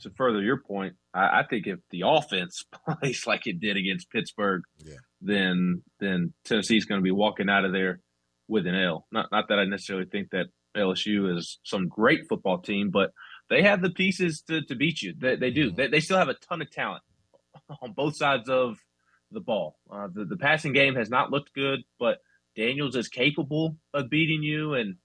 to 0.00 0.10
further 0.10 0.40
your 0.42 0.58
point. 0.58 0.94
I, 1.12 1.40
I, 1.40 1.44
think 1.48 1.66
if 1.66 1.80
the 1.90 2.02
offense 2.06 2.64
plays 3.00 3.26
like 3.26 3.46
it 3.46 3.58
did 3.58 3.76
against 3.76 4.10
Pittsburgh, 4.10 4.62
yeah. 4.78 4.96
then 5.20 5.82
then 5.98 6.32
Tennessee's 6.44 6.84
going 6.84 7.00
to 7.00 7.04
be 7.04 7.10
walking 7.10 7.48
out 7.48 7.64
of 7.64 7.72
there 7.72 8.00
with 8.48 8.66
an 8.66 8.74
L. 8.74 9.06
Not 9.10 9.26
not 9.32 9.48
that 9.48 9.58
I 9.58 9.64
necessarily 9.64 10.06
think 10.06 10.30
that 10.30 10.46
LSU 10.76 11.36
is 11.36 11.58
some 11.64 11.88
great 11.88 12.28
football 12.28 12.58
team, 12.58 12.90
but 12.90 13.10
they 13.50 13.62
have 13.62 13.82
the 13.82 13.90
pieces 13.90 14.42
to, 14.48 14.62
to 14.62 14.74
beat 14.74 15.02
you. 15.02 15.14
They, 15.18 15.36
they 15.36 15.50
do. 15.50 15.68
Mm-hmm. 15.68 15.76
They, 15.76 15.88
they 15.88 16.00
still 16.00 16.18
have 16.18 16.28
a 16.28 16.34
ton 16.34 16.62
of 16.62 16.70
talent 16.70 17.02
on 17.82 17.92
both 17.92 18.16
sides 18.16 18.48
of 18.48 18.78
the 19.30 19.40
ball. 19.40 19.76
Uh, 19.90 20.08
the, 20.12 20.24
the 20.24 20.36
passing 20.36 20.72
game 20.72 20.94
has 20.94 21.10
not 21.10 21.30
looked 21.30 21.52
good, 21.54 21.80
but 21.98 22.18
Daniels 22.56 22.96
is 22.96 23.08
capable 23.08 23.76
of 23.92 24.10
beating 24.10 24.42
you, 24.42 24.74
and 24.74 24.96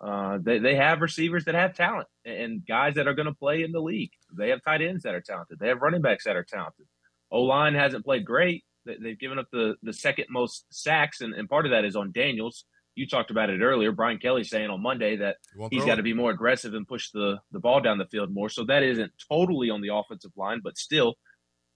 uh, 0.00 0.38
they, 0.40 0.58
they 0.58 0.76
have 0.76 1.00
receivers 1.00 1.44
that 1.44 1.54
have 1.54 1.74
talent 1.74 2.08
and 2.24 2.66
guys 2.66 2.94
that 2.94 3.06
are 3.06 3.14
going 3.14 3.26
to 3.26 3.34
play 3.34 3.62
in 3.62 3.72
the 3.72 3.80
league. 3.80 4.12
They 4.36 4.50
have 4.50 4.62
tight 4.62 4.82
ends 4.82 5.04
that 5.04 5.14
are 5.14 5.20
talented. 5.20 5.58
They 5.58 5.68
have 5.68 5.82
running 5.82 6.02
backs 6.02 6.24
that 6.24 6.36
are 6.36 6.44
talented. 6.44 6.86
O 7.30 7.42
line 7.42 7.74
hasn't 7.74 8.04
played 8.04 8.24
great. 8.24 8.64
They've 8.84 9.18
given 9.18 9.38
up 9.38 9.46
the, 9.52 9.76
the 9.82 9.92
second 9.92 10.26
most 10.28 10.64
sacks, 10.70 11.20
and, 11.20 11.34
and 11.34 11.48
part 11.48 11.66
of 11.66 11.72
that 11.72 11.84
is 11.84 11.94
on 11.94 12.10
Daniels. 12.12 12.64
You 12.94 13.06
talked 13.06 13.30
about 13.30 13.48
it 13.48 13.62
earlier. 13.62 13.90
Brian 13.90 14.18
Kelly 14.18 14.44
saying 14.44 14.68
on 14.68 14.82
Monday 14.82 15.16
that 15.16 15.36
he's 15.70 15.84
got 15.86 15.94
to 15.94 16.02
be 16.02 16.12
more 16.12 16.30
aggressive 16.30 16.74
and 16.74 16.86
push 16.86 17.10
the, 17.10 17.38
the 17.50 17.60
ball 17.60 17.80
down 17.80 17.98
the 17.98 18.06
field 18.06 18.34
more. 18.34 18.48
So 18.50 18.64
that 18.64 18.82
isn't 18.82 19.12
totally 19.30 19.70
on 19.70 19.80
the 19.80 19.94
offensive 19.94 20.32
line, 20.36 20.60
but 20.62 20.76
still, 20.76 21.14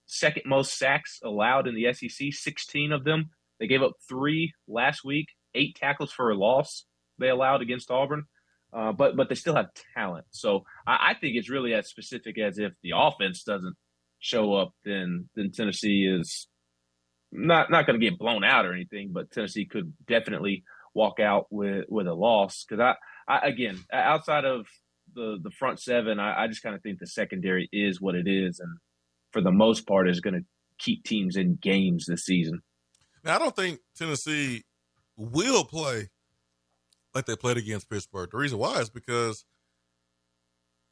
second 0.07 0.43
most 0.45 0.77
sacks 0.77 1.19
allowed 1.23 1.67
in 1.67 1.75
the 1.75 1.93
SEC, 1.93 2.27
16 2.31 2.91
of 2.91 3.03
them. 3.03 3.29
They 3.59 3.67
gave 3.67 3.83
up 3.83 3.93
three 4.07 4.53
last 4.67 5.03
week, 5.03 5.27
eight 5.53 5.75
tackles 5.75 6.11
for 6.11 6.31
a 6.31 6.35
loss 6.35 6.85
they 7.19 7.29
allowed 7.29 7.61
against 7.61 7.91
Auburn. 7.91 8.25
Uh, 8.73 8.91
but 8.91 9.15
but 9.15 9.29
they 9.29 9.35
still 9.35 9.55
have 9.55 9.67
talent. 9.95 10.25
So 10.31 10.63
I, 10.85 11.11
I, 11.11 11.13
think 11.13 11.37
it's 11.37 11.49
really 11.49 11.73
as 11.73 11.87
specific 11.87 12.37
as 12.37 12.59
if 12.59 12.73
the 12.83 12.91
offense 12.95 13.43
doesn't 13.43 13.75
show 14.19 14.53
up, 14.55 14.73
then 14.83 15.29
then 15.35 15.51
Tennessee 15.51 16.05
is 16.05 16.47
not 17.31 17.71
not 17.71 17.87
going 17.87 17.99
to 17.99 18.05
get 18.05 18.19
blown 18.19 18.43
out 18.43 18.65
or 18.65 18.73
anything, 18.73 19.11
but 19.13 19.31
Tennessee 19.31 19.65
could 19.65 19.93
definitely 20.05 20.65
walk 20.93 21.21
out 21.21 21.47
with 21.49 21.85
with 21.87 22.07
a 22.07 22.13
loss 22.13 22.65
because 22.67 22.81
I, 22.81 23.33
I 23.33 23.47
again 23.47 23.79
outside 23.91 24.43
of 24.43 24.67
the 25.15 25.37
the 25.41 25.51
front 25.51 25.79
seven, 25.79 26.19
I, 26.19 26.43
I 26.43 26.47
just 26.47 26.61
kind 26.61 26.75
of 26.75 26.83
think 26.83 26.99
the 26.99 27.07
secondary 27.07 27.69
is 27.71 28.01
what 28.01 28.15
it 28.15 28.27
is, 28.27 28.59
and 28.59 28.77
for 29.31 29.41
the 29.41 29.51
most 29.51 29.87
part, 29.87 30.09
is 30.09 30.19
going 30.19 30.35
to 30.35 30.45
keep 30.77 31.03
teams 31.03 31.35
in 31.35 31.57
games 31.61 32.05
this 32.05 32.25
season. 32.25 32.61
Now, 33.23 33.35
I 33.35 33.39
don't 33.39 33.55
think 33.55 33.79
Tennessee 33.95 34.63
will 35.15 35.63
play 35.63 36.09
like 37.13 37.25
they 37.25 37.35
played 37.35 37.57
against 37.57 37.89
Pittsburgh. 37.89 38.29
The 38.31 38.37
reason 38.37 38.59
why 38.59 38.79
is 38.79 38.89
because 38.89 39.43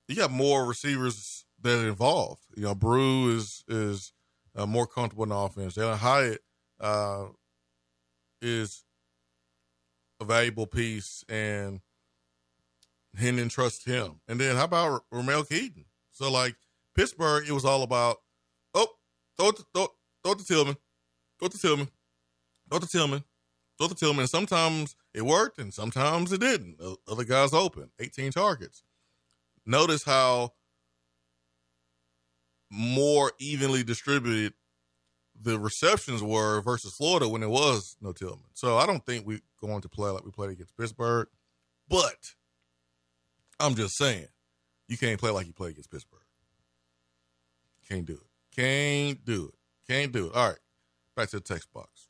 you 0.08 0.16
got 0.16 0.32
more 0.32 0.66
receivers 0.66 1.46
that 1.62 1.84
are 1.84 1.88
involved. 1.88 2.42
You 2.56 2.64
know, 2.64 2.76
Bru 2.76 3.36
is 3.36 3.64
is 3.68 4.12
uh, 4.56 4.66
more 4.66 4.88
comfortable 4.88 5.24
in 5.24 5.30
the 5.30 5.36
offense. 5.36 5.76
Jalen 5.76 5.98
Hyatt 5.98 6.42
uh, 6.80 7.26
is 8.42 8.84
a 10.20 10.26
valuable 10.26 10.68
piece, 10.68 11.24
and 11.30 11.82
Hendon 13.16 13.50
trusts 13.50 13.86
him. 13.86 14.22
And 14.28 14.40
then 14.40 14.56
how 14.56 14.66
about 14.66 15.06
Ramel 15.12 15.44
Keyton? 15.44 15.86
So 16.12 16.32
like 16.32 16.56
Pittsburgh, 16.96 17.48
it 17.48 17.52
was 17.52 17.66
all 17.66 17.84
about 17.84 18.18
throw 19.38 19.50
it 19.50 19.58
to, 19.58 19.66
throw, 19.74 19.88
throw 20.24 20.32
it 20.34 20.40
to 20.40 20.46
Tillman, 20.46 20.78
throw 21.40 21.48
it 21.48 21.52
to 21.52 21.60
Tillman, 21.60 21.88
throw 22.70 22.78
it 22.78 22.82
to 22.82 22.88
Tillman, 22.88 23.24
throw 23.78 23.88
it 23.88 23.90
to 23.90 23.96
Tillman. 23.96 24.22
And 24.22 24.30
sometimes 24.30 24.96
it 25.14 25.24
worked, 25.24 25.60
and 25.60 25.74
sometimes 25.74 26.32
it 26.32 26.42
didn't. 26.42 26.80
Other 27.08 27.24
guys 27.24 27.54
open, 27.54 27.92
18 28.00 28.32
targets. 28.32 28.84
Notice 29.66 30.04
how 30.04 30.54
more 32.70 33.32
evenly 33.40 33.84
distributed 33.84 34.54
the 35.40 35.60
receptions 35.60 36.24
were 36.24 36.62
versus 36.62 36.94
Florida 36.94 37.28
when 37.28 37.44
it 37.44 37.50
was 37.50 37.98
no 38.02 38.14
Tillman. 38.14 38.46
So 38.54 38.78
I 38.78 38.86
don't 38.86 39.06
think 39.06 39.28
we're 39.28 39.42
going 39.60 39.82
to 39.82 39.90
play 39.90 40.10
like 40.10 40.24
we 40.24 40.32
played 40.32 40.52
against 40.52 40.78
Pittsburgh. 40.78 41.28
But 41.90 42.34
I'm 43.60 43.76
just 43.76 43.98
saying, 43.98 44.28
you 44.88 44.98
can't 44.98 45.20
play 45.20 45.32
like 45.32 45.48
you 45.48 45.54
play 45.54 45.70
against 45.70 45.92
Pittsburgh. 45.92 46.22
Can't 47.90 48.06
do 48.06 48.14
it. 48.14 48.25
Can't 48.56 49.24
do 49.26 49.52
it. 49.52 49.92
Can't 49.92 50.12
do 50.12 50.28
it. 50.28 50.36
All 50.36 50.50
right. 50.50 50.60
Back 51.16 51.30
to 51.30 51.38
the 51.38 51.42
text 51.42 51.72
box. 51.74 52.08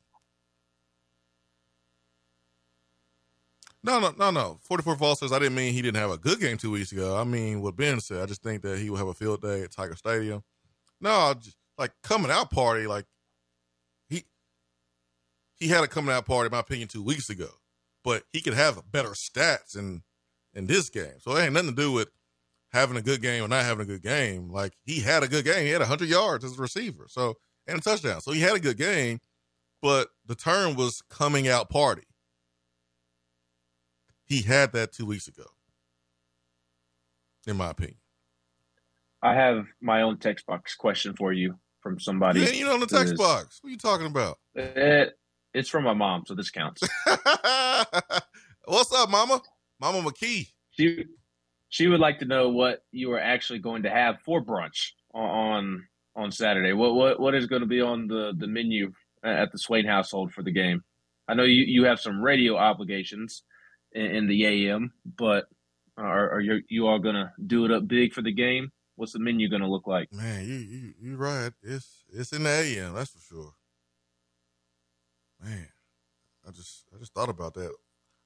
No, 3.82 4.00
no, 4.00 4.12
no, 4.18 4.30
no. 4.32 4.58
44 4.62 4.96
Fall 4.96 5.14
says, 5.14 5.32
I 5.32 5.38
didn't 5.38 5.54
mean 5.54 5.72
he 5.72 5.80
didn't 5.80 6.00
have 6.00 6.10
a 6.10 6.18
good 6.18 6.40
game 6.40 6.56
two 6.56 6.72
weeks 6.72 6.90
ago. 6.90 7.16
I 7.16 7.22
mean 7.22 7.62
what 7.62 7.76
Ben 7.76 8.00
said. 8.00 8.20
I 8.20 8.26
just 8.26 8.42
think 8.42 8.62
that 8.62 8.78
he 8.78 8.90
will 8.90 8.96
have 8.96 9.06
a 9.06 9.14
field 9.14 9.42
day 9.42 9.62
at 9.62 9.70
Tiger 9.70 9.94
Stadium. 9.94 10.42
No, 11.00 11.34
just, 11.38 11.56
like 11.78 11.92
coming 12.02 12.30
out 12.30 12.50
party, 12.50 12.86
like 12.86 13.04
he 14.08 14.24
he 15.56 15.68
had 15.68 15.84
a 15.84 15.88
coming 15.88 16.12
out 16.12 16.26
party, 16.26 16.46
in 16.46 16.52
my 16.52 16.60
opinion, 16.60 16.88
two 16.88 17.02
weeks 17.02 17.30
ago. 17.30 17.48
But 18.02 18.24
he 18.32 18.40
could 18.40 18.54
have 18.54 18.82
better 18.90 19.10
stats 19.10 19.76
in 19.76 20.02
in 20.54 20.66
this 20.66 20.90
game. 20.90 21.20
So 21.20 21.36
it 21.36 21.44
ain't 21.44 21.52
nothing 21.52 21.70
to 21.70 21.76
do 21.76 21.92
with 21.92 22.08
having 22.72 22.96
a 22.96 23.02
good 23.02 23.22
game 23.22 23.44
or 23.44 23.48
not 23.48 23.64
having 23.64 23.82
a 23.82 23.86
good 23.86 24.02
game. 24.02 24.50
Like 24.50 24.72
he 24.84 25.00
had 25.00 25.22
a 25.22 25.28
good 25.28 25.44
game. 25.44 25.64
He 25.64 25.70
had 25.70 25.80
100 25.80 26.08
yards 26.08 26.44
as 26.44 26.58
a 26.58 26.62
receiver. 26.62 27.06
So 27.08 27.36
and 27.66 27.78
a 27.78 27.82
touchdown. 27.82 28.20
So 28.20 28.32
he 28.32 28.40
had 28.40 28.56
a 28.56 28.60
good 28.60 28.76
game, 28.76 29.20
but 29.82 30.08
the 30.26 30.34
term 30.34 30.74
was 30.76 31.02
coming 31.10 31.48
out 31.48 31.70
party. 31.70 32.04
He 34.24 34.42
had 34.42 34.72
that 34.72 34.92
two 34.92 35.06
weeks 35.06 35.28
ago, 35.28 35.44
in 37.46 37.56
my 37.56 37.70
opinion. 37.70 37.98
I 39.22 39.34
have 39.34 39.66
my 39.80 40.02
own 40.02 40.18
text 40.18 40.46
box 40.46 40.74
question 40.74 41.14
for 41.14 41.32
you 41.32 41.58
from 41.80 42.00
somebody. 42.00 42.40
Yeah, 42.40 42.50
you 42.50 42.64
know, 42.64 42.78
the 42.78 42.86
text 42.86 43.16
box. 43.16 43.60
What 43.62 43.68
are 43.68 43.70
you 43.70 43.78
talking 43.78 44.06
about? 44.06 44.38
It, 44.54 45.16
it's 45.54 45.68
from 45.68 45.84
my 45.84 45.94
mom, 45.94 46.24
so 46.26 46.34
this 46.34 46.50
counts. 46.50 46.82
What's 48.64 48.92
up, 48.92 49.08
Mama? 49.08 49.40
Mama 49.80 50.02
McKee. 50.02 50.48
She 50.70 51.04
she 51.68 51.86
would 51.88 52.00
like 52.00 52.18
to 52.20 52.24
know 52.24 52.48
what 52.48 52.84
you 52.92 53.12
are 53.12 53.20
actually 53.20 53.58
going 53.58 53.82
to 53.82 53.90
have 53.90 54.20
for 54.24 54.42
brunch 54.42 54.92
on 55.14 55.86
on 56.14 56.32
Saturday. 56.32 56.72
What 56.72 56.94
what 56.94 57.20
what 57.20 57.34
is 57.34 57.46
going 57.46 57.62
to 57.62 57.66
be 57.66 57.80
on 57.80 58.06
the 58.06 58.32
the 58.36 58.46
menu 58.46 58.92
at 59.22 59.52
the 59.52 59.58
Swain 59.58 59.86
household 59.86 60.32
for 60.32 60.42
the 60.42 60.52
game? 60.52 60.82
I 61.28 61.34
know 61.34 61.44
you 61.44 61.62
you 61.62 61.84
have 61.84 62.00
some 62.00 62.22
radio 62.22 62.56
obligations 62.56 63.42
in, 63.92 64.06
in 64.06 64.26
the 64.28 64.44
AM, 64.44 64.92
but 65.04 65.46
are, 65.96 66.30
are 66.30 66.40
you 66.40 66.62
you 66.68 66.86
all 66.86 66.98
going 66.98 67.14
to 67.14 67.32
do 67.46 67.64
it 67.64 67.70
up 67.70 67.88
big 67.88 68.12
for 68.12 68.22
the 68.22 68.32
game? 68.32 68.70
What's 68.96 69.12
the 69.12 69.18
menu 69.18 69.48
going 69.48 69.62
to 69.62 69.68
look 69.68 69.86
like? 69.86 70.12
Man, 70.12 70.46
you 70.46 70.54
you 70.54 70.94
you 71.00 71.16
right. 71.16 71.52
It's 71.62 72.04
it's 72.12 72.32
in 72.32 72.44
the 72.44 72.50
AM, 72.50 72.94
that's 72.94 73.10
for 73.10 73.20
sure. 73.20 73.52
Man, 75.42 75.68
I 76.46 76.50
just 76.50 76.84
I 76.94 76.98
just 76.98 77.12
thought 77.12 77.28
about 77.28 77.54
that 77.54 77.72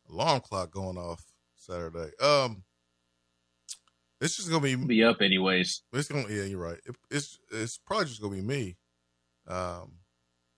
alarm 0.09 0.41
clock 0.41 0.71
going 0.71 0.97
off 0.97 1.25
Saturday. 1.57 2.11
Um, 2.21 2.65
it's 4.21 4.37
just 4.37 4.51
gonna 4.51 4.63
be 4.63 4.75
be 4.75 5.05
up 5.05 5.23
anyways. 5.23 5.83
It's 5.93 6.09
gonna 6.09 6.29
yeah, 6.29 6.45
you're 6.45 6.59
right. 6.59 6.79
It, 6.85 6.97
it's 7.11 7.39
it's 7.51 7.79
probably 7.79 8.07
just 8.07 8.21
gonna 8.21 8.37
be 8.37 8.43
me, 8.43 8.77
um, 9.49 9.93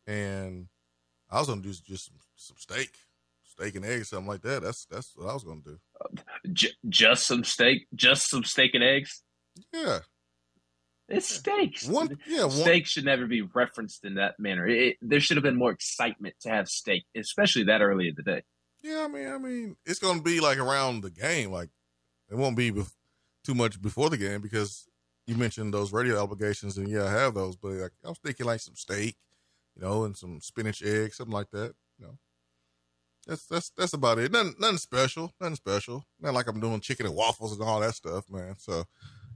and 0.06 0.66
I 1.30 1.38
was 1.38 1.48
gonna 1.48 1.62
do 1.62 1.72
just 1.72 2.06
some, 2.06 2.16
some 2.36 2.56
steak, 2.58 2.92
steak 3.44 3.76
and 3.76 3.84
eggs, 3.84 4.08
something 4.08 4.28
like 4.28 4.42
that. 4.42 4.62
That's 4.62 4.86
that's 4.86 5.12
what 5.16 5.28
I 5.30 5.34
was 5.34 5.44
gonna 5.44 5.60
do. 5.64 5.78
J- 6.52 6.74
just 6.88 7.26
some 7.26 7.44
steak, 7.44 7.86
just 7.94 8.28
some 8.28 8.44
steak 8.44 8.74
and 8.74 8.82
eggs. 8.82 9.22
Yeah, 9.72 10.00
it's 11.08 11.34
steaks. 11.34 11.86
One, 11.86 12.18
yeah, 12.26 12.44
one. 12.44 12.50
steak 12.50 12.86
should 12.86 13.04
never 13.04 13.26
be 13.26 13.42
referenced 13.42 14.04
in 14.04 14.14
that 14.14 14.40
manner. 14.40 14.66
It, 14.66 14.96
there 15.02 15.20
should 15.20 15.36
have 15.36 15.44
been 15.44 15.58
more 15.58 15.70
excitement 15.70 16.34
to 16.40 16.48
have 16.48 16.68
steak, 16.68 17.04
especially 17.16 17.64
that 17.64 17.82
early 17.82 18.08
in 18.08 18.14
the 18.16 18.22
day. 18.22 18.42
Yeah, 18.82 19.04
I 19.04 19.08
mean, 19.08 19.28
I 19.28 19.38
mean, 19.38 19.76
it's 19.86 19.98
gonna 19.98 20.22
be 20.22 20.40
like 20.40 20.58
around 20.58 21.02
the 21.02 21.10
game. 21.10 21.52
Like 21.52 21.70
it 22.30 22.36
won't 22.36 22.56
be 22.56 22.72
bef- 22.72 22.92
too 23.44 23.54
much 23.54 23.80
before 23.80 24.10
the 24.10 24.16
game 24.16 24.40
because 24.40 24.86
you 25.26 25.36
mentioned 25.36 25.72
those 25.72 25.92
radio 25.92 26.22
obligations, 26.22 26.78
and 26.78 26.88
yeah, 26.88 27.04
I 27.04 27.10
have 27.10 27.34
those. 27.34 27.56
But 27.56 27.72
like, 27.72 27.92
I 28.04 28.08
was 28.08 28.18
thinking 28.18 28.46
like 28.46 28.60
some 28.60 28.76
steak, 28.76 29.16
you 29.76 29.82
know, 29.82 30.04
and 30.04 30.16
some 30.16 30.40
spinach 30.40 30.82
eggs, 30.82 31.16
something 31.16 31.34
like 31.34 31.50
that. 31.52 31.74
You 31.98 32.06
know, 32.06 32.18
that's 33.26 33.46
that's 33.46 33.70
that's 33.70 33.92
about 33.92 34.18
it. 34.18 34.32
Nothing 34.32 34.54
nothing 34.58 34.78
special. 34.78 35.32
Nothing 35.40 35.56
special. 35.56 36.04
Not 36.20 36.34
like 36.34 36.48
I'm 36.48 36.60
doing 36.60 36.80
chicken 36.80 37.06
and 37.06 37.14
waffles 37.14 37.52
and 37.52 37.62
all 37.62 37.80
that 37.80 37.94
stuff, 37.94 38.28
man. 38.30 38.54
So, 38.58 38.84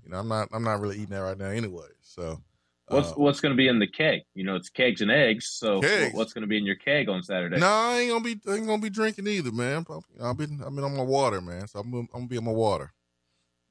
you 0.02 0.10
know, 0.10 0.18
I'm 0.18 0.28
not 0.28 0.48
I'm 0.52 0.64
not 0.64 0.80
really 0.80 0.96
eating 0.96 1.14
that 1.14 1.20
right 1.20 1.38
now 1.38 1.50
anyway. 1.50 1.88
So. 2.00 2.40
What's 2.88 3.10
uh, 3.10 3.14
what's 3.16 3.40
going 3.40 3.50
to 3.50 3.56
be 3.56 3.66
in 3.66 3.80
the 3.80 3.88
keg? 3.88 4.20
You 4.36 4.44
know, 4.44 4.54
it's 4.54 4.68
kegs 4.68 5.00
and 5.00 5.10
eggs. 5.10 5.48
So 5.48 5.80
Kegs. 5.80 6.14
what's 6.14 6.32
going 6.32 6.42
to 6.42 6.46
be 6.46 6.56
in 6.56 6.64
your 6.64 6.76
keg 6.76 7.08
on 7.08 7.20
Saturday? 7.20 7.58
No, 7.58 7.66
I 7.66 7.98
ain't 7.98 8.12
gonna 8.12 8.22
be 8.22 8.40
I 8.48 8.54
ain't 8.54 8.66
gonna 8.68 8.80
be 8.80 8.90
drinking 8.90 9.26
either, 9.26 9.50
man. 9.50 9.84
I've 10.22 10.36
been 10.36 10.62
I've 10.64 10.72
been 10.72 10.84
on 10.84 10.96
my 10.96 11.02
water, 11.02 11.40
man. 11.40 11.66
So 11.66 11.80
I'm 11.80 11.92
I'm 11.92 12.06
gonna 12.12 12.28
be 12.28 12.38
on 12.38 12.44
my 12.44 12.52
water. 12.52 12.92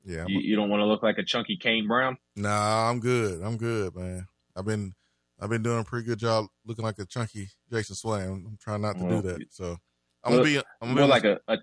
Yeah, 0.06 0.26
You, 0.28 0.40
you 0.40 0.56
don't 0.56 0.70
want 0.70 0.82
to 0.82 0.86
look 0.86 1.02
like 1.02 1.18
a 1.18 1.24
chunky 1.24 1.58
Kane 1.58 1.88
Brown. 1.88 2.18
Nah, 2.36 2.90
I'm 2.90 3.00
good. 3.00 3.42
I'm 3.42 3.58
good, 3.58 3.96
man. 3.96 4.28
I've 4.56 4.66
been 4.66 4.94
I've 5.42 5.50
been 5.50 5.64
doing 5.64 5.80
a 5.80 5.84
pretty 5.84 6.06
good 6.06 6.20
job 6.20 6.46
looking 6.66 6.86
like 6.86 7.00
a 7.00 7.06
chunky 7.06 7.50
Jason 7.72 7.96
Swain. 7.96 8.24
I'm, 8.24 8.46
I'm 8.48 8.58
trying 8.62 8.82
not 8.82 8.98
to 8.98 9.04
Well, 9.04 9.22
do 9.22 9.28
that. 9.30 9.42
So 9.52 9.78
I'm 10.24 10.32
gonna 10.34 10.44
be 10.44 10.58
I'm 10.82 10.90
gonna 10.90 11.02
be 11.02 11.08
like 11.08 11.26
a, 11.26 11.40
a 11.48 11.58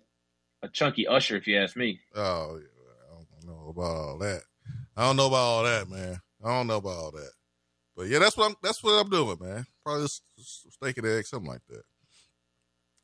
a 0.64 0.68
chunky 0.68 1.06
Usher, 1.06 1.36
if 1.36 1.46
you 1.46 1.56
ask 1.58 1.76
me. 1.76 2.00
Oh, 2.14 2.58
yeah, 2.60 2.66
I 3.10 3.14
don't 3.14 3.46
know 3.46 3.68
about 3.70 3.96
all 3.96 4.18
that. 4.18 4.42
I 4.96 5.06
don't 5.06 5.16
know 5.16 5.26
about 5.26 5.36
all 5.36 5.62
that, 5.64 5.88
man. 5.88 6.20
I 6.44 6.48
don't 6.48 6.66
know 6.66 6.76
about 6.76 6.90
all 6.90 7.10
that. 7.12 7.30
But 7.96 8.08
yeah, 8.08 8.18
that's 8.18 8.36
what 8.36 8.50
I'm 8.50 8.56
that's 8.62 8.82
what 8.82 8.92
I'm 8.92 9.10
doing, 9.10 9.38
man. 9.40 9.66
Probably 9.84 10.04
just 10.04 10.22
steak 10.72 10.98
and 10.98 11.06
egg, 11.06 11.26
something 11.26 11.50
like 11.50 11.64
that. 11.68 11.82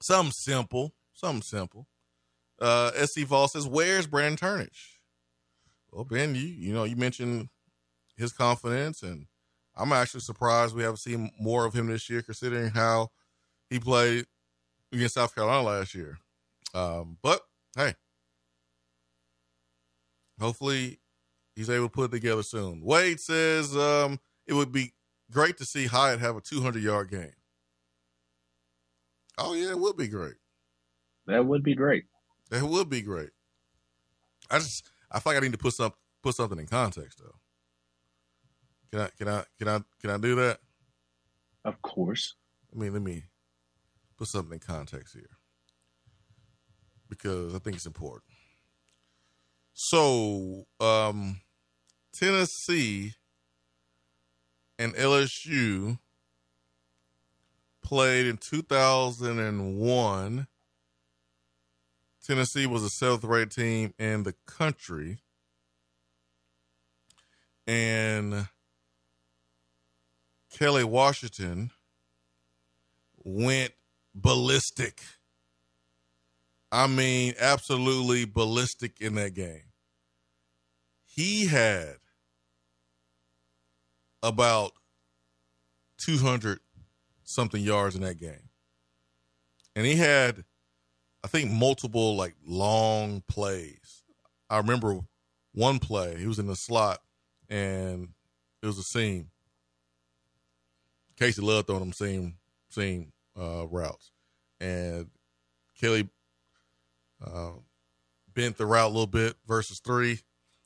Something 0.03 0.33
simple. 0.33 0.95
Something 1.15 1.43
simple. 1.43 1.87
Uh 2.61 2.91
SC 3.07 3.21
Vol 3.21 3.49
says, 3.49 3.67
Where's 3.67 4.07
Brandon 4.07 4.37
Turnage? 4.37 4.98
Well, 5.91 6.05
Ben, 6.05 6.35
you 6.35 6.43
you 6.43 6.73
know, 6.73 6.85
you 6.85 6.97
mentioned 6.97 7.49
his 8.17 8.33
confidence, 8.33 9.03
and 9.03 9.27
I'm 9.77 9.93
actually 9.93 10.21
surprised 10.21 10.75
we 10.75 10.83
haven't 10.83 10.99
seen 10.99 11.31
more 11.39 11.65
of 11.65 11.75
him 11.75 11.87
this 11.87 12.09
year, 12.11 12.23
considering 12.23 12.71
how 12.71 13.09
he 13.71 13.79
played 13.79 14.27
against 14.93 15.15
South 15.15 15.35
Carolina 15.35 15.63
last 15.63 15.95
year. 15.95 16.19
Um, 16.75 17.17
but 17.23 17.41
hey, 17.77 17.95
hopefully 20.41 21.01
he's 21.57 21.71
able 21.71 21.87
to 21.87 21.93
put 21.93 22.11
it 22.11 22.17
together 22.17 22.43
soon. 22.43 22.83
Wade 22.83 23.21
says 23.21 23.77
um, 23.77 24.21
it 24.47 24.55
would 24.55 24.73
be 24.73 24.93
great 25.31 25.57
to 25.59 25.65
see 25.65 25.87
Hyatt 25.87 26.21
have 26.21 26.37
a 26.37 26.41
200 26.41 26.83
yard 26.83 27.11
game. 27.11 27.33
Oh 29.39 29.55
yeah, 29.55 29.71
it 29.71 29.79
would 29.79 29.97
be 29.97 30.09
great. 30.09 30.35
That 31.27 31.47
would 31.47 31.63
be 31.63 31.75
great. 31.75 32.05
That 32.51 32.65
would 32.65 32.89
be 32.89 33.03
great. 33.03 33.31
I 34.51 34.59
just 34.59 34.89
I 35.11 35.21
feel 35.21 35.33
like 35.33 35.43
I 35.43 35.45
need 35.45 35.53
to 35.53 35.59
put 35.59 35.75
some 35.75 35.93
put 36.23 36.35
something 36.35 36.59
in 36.59 36.67
context 36.67 37.21
though. 37.21 37.35
Can 38.91 39.01
I 39.01 39.09
can 39.17 39.29
I 39.29 39.45
can 39.59 39.69
I 39.69 39.81
can 40.01 40.11
I 40.11 40.19
do 40.19 40.35
that? 40.37 40.59
Of 41.65 41.81
course. 41.83 42.35
I 42.73 42.79
mean, 42.79 42.93
let 42.93 43.03
me 43.03 43.25
put 44.17 44.29
something 44.29 44.55
in 44.55 44.59
context 44.59 45.15
here 45.15 45.31
because 47.09 47.55
I 47.55 47.59
think 47.59 47.77
it's 47.77 47.87
important. 47.87 48.33
So, 49.73 50.67
um, 50.81 51.41
Tennessee 52.13 53.15
and 54.79 54.95
LSU 54.95 55.99
played 57.83 58.27
in 58.27 58.39
2001. 58.39 60.47
Tennessee 62.29 62.67
was 62.67 62.83
the 62.83 62.91
seventh 62.91 63.25
rated 63.25 63.53
team 63.53 63.95
in 63.99 64.23
the 64.23 64.35
country. 64.47 65.21
And 67.67 68.49
Kelly 70.53 70.85
Washington 70.85 71.71
went 73.25 73.73
ballistic. 74.15 75.01
I 76.71 76.87
mean, 76.87 77.33
absolutely 77.41 78.27
ballistic 78.27 79.01
in 79.01 79.15
that 79.15 79.33
game. 79.33 79.73
He 81.07 81.47
had 81.47 81.97
about 84.23 84.73
200 85.97 86.61
something 87.25 87.63
yards 87.63 87.97
in 87.97 88.03
that 88.03 88.19
game. 88.19 88.51
And 89.75 89.87
he 89.87 89.97
had, 89.97 90.45
I 91.29 91.31
think, 91.31 91.51
multiple 91.51 92.17
like 92.17 92.35
long 92.47 93.23
plays. 93.29 94.03
I 94.49 94.57
remember 94.57 95.01
one 95.53 95.79
play, 95.79 96.17
he 96.19 96.27
was 96.27 96.39
in 96.39 96.47
the 96.47 96.57
slot 96.57 97.03
and 97.51 98.09
it 98.63 98.67
was 98.67 98.79
a 98.79 98.83
seam. 98.83 99.29
Casey 101.19 101.43
loved 101.43 101.67
throwing 101.67 101.81
them 101.81 101.93
seam, 101.93 102.37
seam 102.71 103.13
uh, 103.39 103.67
routes. 103.67 104.11
And 104.59 105.11
Kelly 105.79 106.09
uh, 107.23 107.51
bent 108.33 108.57
the 108.57 108.65
route 108.65 108.87
a 108.87 108.95
little 108.95 109.07
bit 109.07 109.37
versus 109.47 109.81
three, 109.81 110.21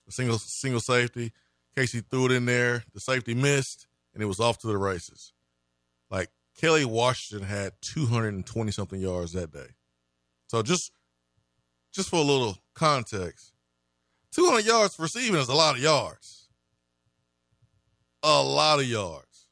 a 0.06 0.12
single 0.12 0.38
single 0.38 0.80
safety. 0.80 1.32
Casey 1.74 2.02
threw 2.02 2.26
it 2.26 2.32
in 2.32 2.44
there. 2.44 2.84
The 2.94 3.00
safety 3.00 3.34
missed, 3.34 3.88
and 4.14 4.22
it 4.22 4.26
was 4.26 4.38
off 4.38 4.58
to 4.58 4.68
the 4.68 4.78
races. 4.78 5.32
Like 6.08 6.28
Kelly 6.56 6.84
Washington 6.84 7.48
had 7.48 7.72
220 7.80 8.70
something 8.70 9.00
yards 9.00 9.32
that 9.32 9.52
day. 9.52 9.74
So 10.52 10.60
just 10.60 10.92
just 11.94 12.10
for 12.10 12.16
a 12.16 12.22
little 12.22 12.58
context, 12.74 13.54
200 14.32 14.66
yards 14.66 14.98
receiving 14.98 15.40
is 15.40 15.48
a 15.48 15.54
lot 15.54 15.76
of 15.76 15.82
yards. 15.82 16.50
A 18.22 18.42
lot 18.42 18.78
of 18.78 18.84
yards. 18.84 19.46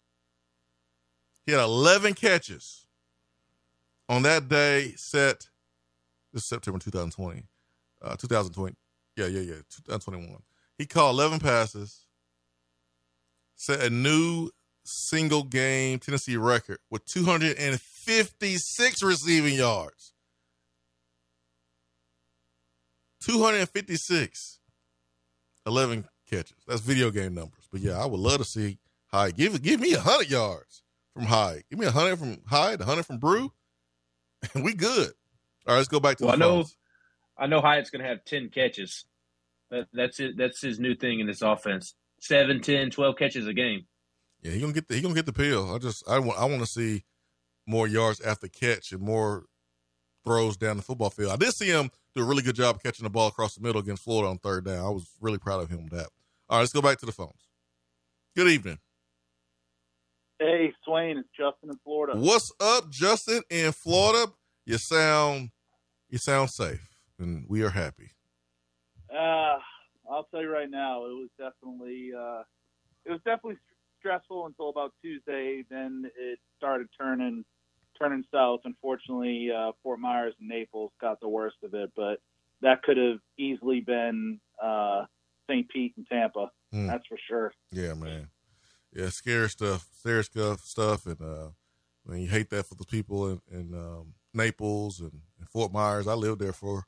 He 1.46 1.52
had 1.52 1.62
11 1.62 2.12
catches 2.12 2.84
on 4.10 4.24
that 4.24 4.50
day. 4.50 4.92
Set 4.96 5.48
this 6.34 6.42
is 6.42 6.48
September 6.50 6.78
2020, 6.78 7.44
uh, 8.02 8.16
2020. 8.16 8.76
Yeah, 9.16 9.24
yeah, 9.24 9.40
yeah, 9.40 9.54
2021. 9.86 10.36
He 10.76 10.84
caught 10.84 11.12
11 11.12 11.38
passes, 11.38 12.04
set 13.56 13.82
a 13.82 13.88
new 13.88 14.50
single 14.84 15.44
game 15.44 15.98
Tennessee 15.98 16.36
record 16.36 16.76
with 16.90 17.06
256 17.06 19.02
receiving 19.02 19.54
yards. 19.54 20.12
256. 23.20 24.60
11 25.66 26.04
catches. 26.28 26.56
That's 26.66 26.80
video 26.80 27.10
game 27.10 27.34
numbers. 27.34 27.68
But 27.70 27.80
yeah, 27.80 27.98
I 27.98 28.06
would 28.06 28.20
love 28.20 28.38
to 28.38 28.44
see 28.44 28.78
Hyatt. 29.08 29.36
Give 29.36 29.60
give 29.62 29.80
me 29.80 29.94
100 29.94 30.30
yards 30.30 30.82
from 31.14 31.24
Hyatt. 31.24 31.64
Give 31.70 31.78
me 31.78 31.86
100 31.86 32.18
from 32.18 32.38
Hyatt, 32.46 32.80
100 32.80 33.04
from 33.04 33.18
Bru, 33.18 33.52
and 34.54 34.64
we 34.64 34.74
good. 34.74 35.12
All 35.66 35.74
right, 35.74 35.76
let's 35.76 35.88
go 35.88 36.00
back 36.00 36.16
to 36.18 36.26
well, 36.26 36.36
the 36.36 36.44
I 36.44 36.48
know. 36.48 36.64
I 37.38 37.46
know 37.46 37.60
Hyatt's 37.60 37.90
going 37.90 38.02
to 38.02 38.08
have 38.08 38.24
10 38.24 38.50
catches. 38.50 39.06
That, 39.70 39.86
that's 39.92 40.20
it. 40.20 40.36
That's 40.36 40.60
his 40.60 40.78
new 40.78 40.94
thing 40.94 41.20
in 41.20 41.26
this 41.26 41.42
offense. 41.42 41.94
7, 42.20 42.60
10, 42.60 42.90
12 42.90 43.16
catches 43.16 43.46
a 43.46 43.54
game. 43.54 43.86
Yeah, 44.42 44.52
he 44.52 44.60
gonna 44.60 44.72
get 44.72 44.88
the 44.88 44.94
he 44.94 45.02
gonna 45.02 45.14
get 45.14 45.26
the 45.26 45.34
pill. 45.34 45.74
I 45.74 45.78
just 45.78 46.08
I 46.08 46.18
want 46.18 46.38
I 46.38 46.46
want 46.46 46.60
to 46.60 46.66
see 46.66 47.04
more 47.66 47.86
yards 47.86 48.20
after 48.20 48.48
catch 48.48 48.90
and 48.92 49.02
more 49.02 49.44
throws 50.24 50.56
down 50.56 50.76
the 50.76 50.82
football 50.82 51.10
field. 51.10 51.32
I 51.32 51.36
did 51.36 51.52
see 51.52 51.68
him 51.68 51.90
do 52.14 52.22
a 52.22 52.26
really 52.26 52.42
good 52.42 52.54
job 52.54 52.82
catching 52.82 53.04
the 53.04 53.10
ball 53.10 53.28
across 53.28 53.54
the 53.54 53.62
middle 53.62 53.80
against 53.80 54.02
Florida 54.02 54.28
on 54.28 54.38
third 54.38 54.64
down. 54.64 54.84
I 54.84 54.90
was 54.90 55.10
really 55.20 55.38
proud 55.38 55.62
of 55.62 55.70
him 55.70 55.84
with 55.84 55.92
that. 55.92 56.08
All 56.48 56.58
right, 56.58 56.60
let's 56.60 56.72
go 56.72 56.82
back 56.82 56.98
to 56.98 57.06
the 57.06 57.12
phones. 57.12 57.48
Good 58.36 58.48
evening. 58.48 58.78
Hey, 60.38 60.72
Swain, 60.84 61.18
it's 61.18 61.28
Justin 61.36 61.70
in 61.70 61.78
Florida. 61.84 62.18
What's 62.18 62.50
up, 62.60 62.90
Justin 62.90 63.42
in 63.50 63.72
Florida? 63.72 64.32
You 64.64 64.78
sound 64.78 65.50
you 66.08 66.18
sound 66.18 66.50
safe, 66.50 66.96
and 67.18 67.44
we 67.48 67.62
are 67.62 67.70
happy. 67.70 68.12
Uh, 69.12 69.58
I'll 70.10 70.26
tell 70.30 70.42
you 70.42 70.50
right 70.50 70.70
now, 70.70 71.04
it 71.04 71.10
was 71.10 71.28
definitely 71.38 72.10
uh, 72.16 72.42
it 73.04 73.10
was 73.10 73.20
definitely 73.24 73.58
stressful 73.98 74.46
until 74.46 74.70
about 74.70 74.92
Tuesday. 75.02 75.64
Then 75.70 76.10
it 76.18 76.38
started 76.56 76.88
turning 76.98 77.44
turning 78.00 78.24
south. 78.32 78.60
Unfortunately, 78.64 79.50
uh, 79.56 79.72
Fort 79.82 80.00
Myers 80.00 80.34
and 80.40 80.48
Naples 80.48 80.92
got 81.00 81.20
the 81.20 81.28
worst 81.28 81.56
of 81.62 81.74
it, 81.74 81.90
but 81.96 82.20
that 82.62 82.82
could 82.82 82.96
have 82.96 83.18
easily 83.38 83.80
been 83.80 84.40
uh, 84.62 85.04
St. 85.48 85.68
Pete 85.68 85.94
and 85.96 86.06
Tampa. 86.06 86.50
Hmm. 86.72 86.86
That's 86.86 87.06
for 87.06 87.18
sure. 87.28 87.52
Yeah, 87.72 87.94
man. 87.94 88.28
Yeah, 88.92 89.08
scary 89.10 89.48
stuff, 89.48 89.86
scary 89.92 90.24
stuff, 90.24 90.60
stuff, 90.60 91.06
and 91.06 91.20
uh, 91.20 91.48
I 92.06 92.12
mean, 92.12 92.22
you 92.22 92.28
hate 92.28 92.50
that 92.50 92.66
for 92.66 92.74
the 92.74 92.84
people 92.84 93.30
in, 93.30 93.40
in 93.50 93.74
um, 93.74 94.14
Naples 94.34 95.00
and, 95.00 95.12
and 95.38 95.48
Fort 95.48 95.72
Myers. 95.72 96.08
I 96.08 96.14
lived 96.14 96.40
there 96.40 96.52
for 96.52 96.86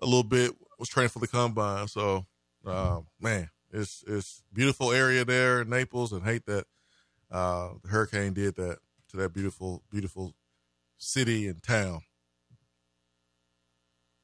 a 0.00 0.06
little 0.06 0.24
bit. 0.24 0.52
Was 0.78 0.88
training 0.88 1.10
for 1.10 1.20
the 1.20 1.28
combine, 1.28 1.86
so 1.86 2.26
uh, 2.66 3.00
man, 3.20 3.50
it's 3.70 4.02
it's 4.06 4.42
beautiful 4.52 4.90
area 4.90 5.24
there 5.24 5.62
in 5.62 5.70
Naples, 5.70 6.12
and 6.12 6.24
hate 6.24 6.44
that 6.46 6.66
uh, 7.30 7.70
the 7.82 7.88
hurricane 7.88 8.32
did 8.32 8.56
that 8.56 8.78
to 9.12 9.18
that 9.18 9.32
beautiful, 9.32 9.82
beautiful 9.90 10.34
city 10.98 11.46
and 11.46 11.62
town. 11.62 12.00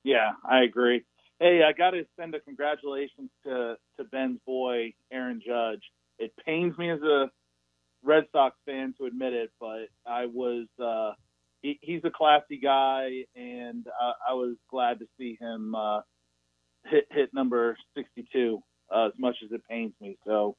Yeah, 0.02 0.32
I 0.48 0.62
agree. 0.62 1.04
Hey, 1.38 1.60
I 1.62 1.72
got 1.72 1.90
to 1.90 2.04
send 2.18 2.34
a 2.34 2.40
congratulations 2.40 3.30
to 3.44 3.76
to 3.98 4.04
Ben's 4.04 4.40
boy, 4.46 4.94
Aaron 5.12 5.40
Judge. 5.44 5.82
It 6.18 6.32
pains 6.44 6.76
me 6.78 6.90
as 6.90 7.00
a 7.02 7.30
Red 8.02 8.24
Sox 8.32 8.56
fan 8.64 8.94
to 8.98 9.06
admit 9.06 9.34
it, 9.34 9.50
but 9.60 9.88
I 10.06 10.26
was 10.26 10.66
uh, 10.82 11.12
he, 11.62 11.78
he's 11.82 12.02
a 12.04 12.10
classy 12.10 12.58
guy, 12.58 13.24
and 13.36 13.86
uh, 13.86 14.12
I 14.28 14.34
was 14.34 14.56
glad 14.70 15.00
to 15.00 15.06
see 15.18 15.36
him 15.40 15.74
uh, 15.74 16.00
hit 16.86 17.06
hit 17.10 17.34
number 17.34 17.76
62. 17.96 18.60
Uh, 18.90 19.08
as 19.08 19.12
much 19.18 19.36
as 19.44 19.52
it 19.52 19.60
pains 19.68 19.92
me, 20.00 20.16
so 20.24 20.56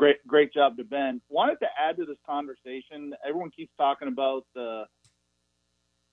great 0.00 0.26
great 0.26 0.52
job 0.52 0.78
to 0.78 0.84
Ben. 0.84 1.20
Wanted 1.28 1.58
to 1.60 1.66
add 1.78 1.96
to 1.98 2.06
this 2.06 2.18
conversation. 2.26 3.14
Everyone 3.26 3.50
keeps 3.50 3.72
talking 3.76 4.08
about 4.08 4.46
the 4.54 4.84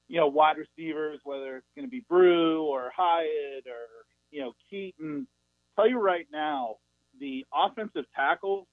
you 0.07 0.19
know, 0.19 0.27
wide 0.27 0.57
receivers, 0.57 1.19
whether 1.23 1.57
it's 1.57 1.67
going 1.75 1.85
to 1.85 1.91
be 1.91 2.03
Bru 2.07 2.63
or 2.63 2.91
Hyatt 2.95 3.65
or, 3.67 4.05
you 4.31 4.41
know, 4.41 4.53
Keyton. 4.69 5.27
Tell 5.75 5.89
you 5.89 5.99
right 5.99 6.27
now, 6.31 6.75
the 7.19 7.45
offensive 7.53 8.05
tackles 8.15 8.67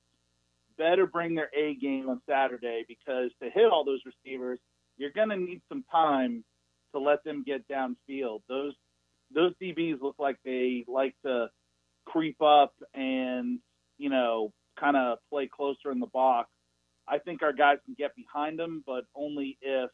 better 0.79 1.07
bring 1.07 1.35
their 1.35 1.51
A 1.57 1.75
game 1.75 2.09
on 2.09 2.21
Saturday 2.29 2.85
because 2.89 3.31
to 3.43 3.51
hit 3.51 3.67
all 3.71 3.85
those 3.85 4.01
receivers, 4.07 4.59
you're 4.97 5.11
going 5.11 5.29
to 5.31 5.37
need 5.37 5.61
some 5.69 5.85
time 5.91 6.45
to 6.93 7.01
let 7.01 7.25
them 7.25 7.43
get 7.45 7.67
downfield. 7.69 8.43
Those 8.49 8.75
those 9.35 9.53
DBs 9.61 10.01
look 10.01 10.17
like 10.19 10.37
they 10.45 10.85
like 10.87 11.17
to 11.25 11.49
creep 12.05 12.41
up 12.41 12.73
and, 12.95 13.59
you 13.99 14.09
know, 14.09 14.53
kind 14.79 14.97
of 14.97 15.19
play 15.31 15.49
closer 15.49 15.91
in 15.91 16.01
the 16.01 16.07
box. 16.07 16.49
I 17.07 17.19
think 17.19 17.43
our 17.43 17.53
guys 17.53 17.79
can 17.85 17.95
get 17.99 18.15
behind 18.17 18.59
them, 18.59 18.83
but 18.87 19.05
only 19.15 19.59
if 19.61 19.91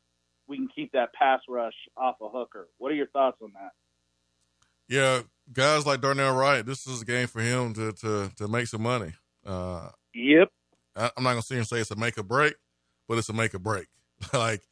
we 0.46 0.56
can 0.56 0.68
keep 0.74 0.92
that 0.92 1.12
pass 1.12 1.40
rush 1.48 1.74
off 1.96 2.16
a 2.20 2.28
Hooker. 2.28 2.68
What 2.78 2.92
are 2.92 2.94
your 2.94 3.08
thoughts 3.08 3.38
on 3.42 3.52
that? 3.54 3.70
Yeah, 4.88 5.20
guys 5.52 5.86
like 5.86 6.00
Darnell 6.00 6.34
Wright, 6.34 6.66
this 6.66 6.86
is 6.86 7.02
a 7.02 7.04
game 7.04 7.28
for 7.28 7.40
him 7.40 7.74
to 7.74 7.92
to 7.92 8.30
to 8.36 8.48
make 8.48 8.66
some 8.66 8.82
money. 8.82 9.12
Uh, 9.46 9.90
yep. 10.14 10.48
I, 10.96 11.10
I'm 11.16 11.22
not 11.22 11.30
gonna 11.30 11.42
sit 11.42 11.54
here 11.54 11.60
and 11.60 11.68
say 11.68 11.78
it's 11.78 11.92
a 11.92 11.96
make 11.96 12.18
or 12.18 12.24
break, 12.24 12.54
but 13.08 13.18
it's 13.18 13.28
a 13.28 13.32
make 13.32 13.54
or 13.54 13.60
break. 13.60 13.86
like 14.32 14.62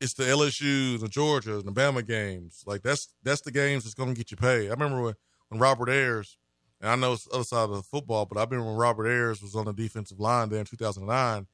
it's 0.00 0.14
the 0.14 0.24
LSU's, 0.24 1.00
the 1.00 1.08
Georgia's 1.08 1.64
and 1.64 1.74
the 1.74 1.80
Bama 1.80 2.06
games. 2.06 2.62
Like 2.66 2.82
that's 2.82 3.14
that's 3.22 3.40
the 3.40 3.50
games 3.50 3.84
that's 3.84 3.94
gonna 3.94 4.14
get 4.14 4.30
you 4.30 4.36
paid. 4.36 4.68
I 4.68 4.72
remember 4.72 5.00
when, 5.00 5.14
when 5.48 5.60
Robert 5.60 5.88
Ayers, 5.88 6.36
and 6.84 6.92
I 6.92 6.96
know 6.96 7.14
it's 7.14 7.24
the 7.24 7.34
other 7.34 7.44
side 7.44 7.70
of 7.70 7.76
the 7.76 7.82
football, 7.82 8.26
but 8.26 8.36
I've 8.36 8.50
been 8.50 8.62
when 8.62 8.76
Robert 8.76 9.06
Ayers 9.06 9.40
was 9.40 9.56
on 9.56 9.64
the 9.64 9.72
defensive 9.72 10.20
line 10.20 10.50
there 10.50 10.60
in 10.60 10.66
2009 10.66 11.46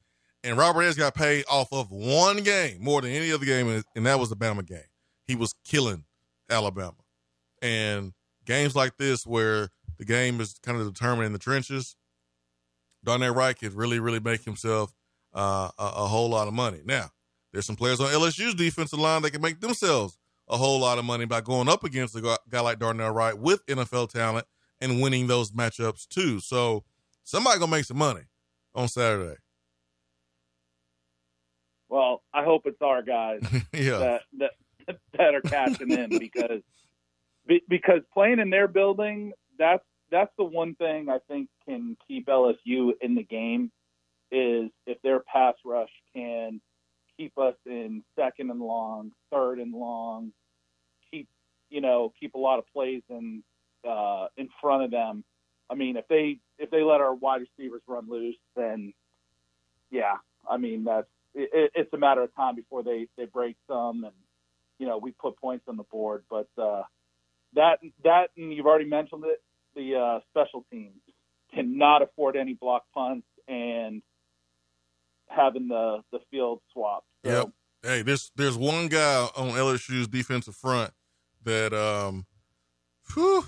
and 0.43 0.57
Robert 0.57 0.81
Ayers 0.81 0.97
got 0.97 1.15
paid 1.15 1.45
off 1.49 1.71
of 1.71 1.89
one 1.89 2.43
game 2.43 2.83
more 2.83 3.01
than 3.01 3.11
any 3.11 3.31
other 3.31 3.45
game, 3.45 3.83
and 3.95 4.05
that 4.05 4.19
was 4.19 4.29
the 4.29 4.35
Bama 4.35 4.65
game. 4.65 4.79
He 5.25 5.35
was 5.35 5.53
killing 5.63 6.03
Alabama. 6.49 6.97
And 7.61 8.11
games 8.45 8.75
like 8.75 8.97
this, 8.97 9.25
where 9.25 9.69
the 9.99 10.05
game 10.05 10.41
is 10.41 10.59
kind 10.63 10.81
of 10.81 10.91
determined 10.91 11.27
in 11.27 11.33
the 11.33 11.39
trenches, 11.39 11.95
Darnell 13.03 13.33
Wright 13.33 13.57
could 13.57 13.73
really, 13.73 13.99
really 13.99 14.19
make 14.19 14.43
himself 14.43 14.93
uh, 15.33 15.69
a, 15.79 15.83
a, 15.83 16.07
whole 16.07 16.29
lot 16.29 16.49
of 16.49 16.53
money. 16.53 16.81
Now, 16.83 17.09
there's 17.53 17.65
some 17.65 17.77
players 17.77 18.01
on 18.01 18.07
LSU's 18.07 18.55
defensive 18.55 18.99
line 18.99 19.21
that 19.21 19.31
can 19.31 19.41
make 19.41 19.61
themselves 19.61 20.17
a 20.49 20.57
whole 20.57 20.79
lot 20.79 20.97
of 20.97 21.05
money 21.05 21.25
by 21.25 21.39
going 21.39 21.69
up 21.69 21.83
against 21.83 22.15
a 22.15 22.37
guy 22.49 22.59
like 22.59 22.79
Darnell 22.79 23.11
Wright 23.11 23.37
with 23.37 23.65
NFL 23.67 24.09
talent 24.11 24.45
and 24.81 25.01
winning 25.01 25.27
those 25.27 25.51
matchups 25.51 26.07
too. 26.07 26.39
So 26.39 26.83
somebody 27.23 27.59
gonna 27.59 27.71
make 27.71 27.85
some 27.85 27.97
money 27.97 28.23
on 28.75 28.87
Saturday. 28.87 29.37
Well, 31.89 32.23
I 32.33 32.43
hope 32.43 32.63
it's 32.65 32.81
our 32.81 33.01
guys 33.01 33.41
yeah. 33.73 33.97
that 33.97 34.21
that 34.39 34.51
that 35.17 35.35
are 35.35 35.41
cashing 35.41 35.91
in 35.91 36.17
because 36.17 36.61
be- 37.45 37.63
because 37.69 38.01
playing 38.13 38.39
in 38.39 38.49
their 38.49 38.67
building 38.67 39.33
that's 39.57 39.83
that's 40.09 40.31
the 40.37 40.43
one 40.43 40.75
thing 40.75 41.07
I 41.09 41.19
think 41.27 41.49
can 41.65 41.95
keep 42.07 42.27
LSU 42.27 42.91
in 42.99 43.15
the 43.15 43.23
game 43.23 43.71
is 44.31 44.69
if 44.85 45.01
their 45.03 45.19
pass 45.19 45.55
rush 45.65 45.91
can 46.13 46.61
keep 47.17 47.37
us 47.37 47.55
in 47.65 48.03
second 48.15 48.49
and 48.49 48.59
long, 48.61 49.11
third 49.31 49.59
and 49.59 49.73
long, 49.73 50.31
keep 51.11 51.27
you 51.69 51.81
know 51.81 52.13
keep 52.19 52.33
a 52.33 52.39
lot 52.39 52.59
of 52.59 52.65
plays 52.73 53.03
in 53.09 53.43
uh, 53.87 54.27
in 54.37 54.49
front 54.61 54.83
of 54.83 54.91
them. 54.91 55.23
I 55.69 55.75
mean, 55.75 55.97
if 55.97 56.07
they 56.07 56.39
if 56.57 56.69
they 56.69 56.83
let 56.83 57.01
our 57.01 57.13
wide 57.13 57.41
receivers 57.41 57.81
run 57.87 58.09
loose, 58.09 58.35
then 58.55 58.93
yeah, 59.89 60.15
I 60.49 60.57
mean 60.57 60.83
that's 60.83 61.07
it, 61.33 61.71
it's 61.75 61.93
a 61.93 61.97
matter 61.97 62.21
of 62.21 62.35
time 62.35 62.55
before 62.55 62.83
they 62.83 63.07
they 63.17 63.25
break 63.25 63.55
some 63.67 64.03
and 64.03 64.13
you 64.79 64.87
know 64.87 64.97
we 64.97 65.11
put 65.11 65.37
points 65.37 65.65
on 65.67 65.77
the 65.77 65.83
board. 65.83 66.23
But 66.29 66.49
uh, 66.57 66.83
that 67.55 67.79
that 68.03 68.29
and 68.37 68.53
you've 68.53 68.65
already 68.65 68.89
mentioned 68.89 69.23
it, 69.25 69.41
the 69.75 69.95
uh, 69.95 70.19
special 70.29 70.65
teams 70.71 70.99
cannot 71.53 72.01
afford 72.01 72.35
any 72.35 72.53
block 72.53 72.83
punts 72.93 73.27
and 73.47 74.01
having 75.27 75.67
the 75.67 76.01
the 76.11 76.19
field 76.29 76.61
swapped. 76.73 77.07
So, 77.23 77.31
Yep. 77.31 77.49
Hey, 77.83 78.01
there's 78.03 78.31
there's 78.35 78.57
one 78.57 78.87
guy 78.87 79.27
on 79.35 79.49
LSU's 79.51 80.07
defensive 80.07 80.55
front 80.55 80.91
that 81.43 81.73
um 81.73 82.25
whew, 83.13 83.43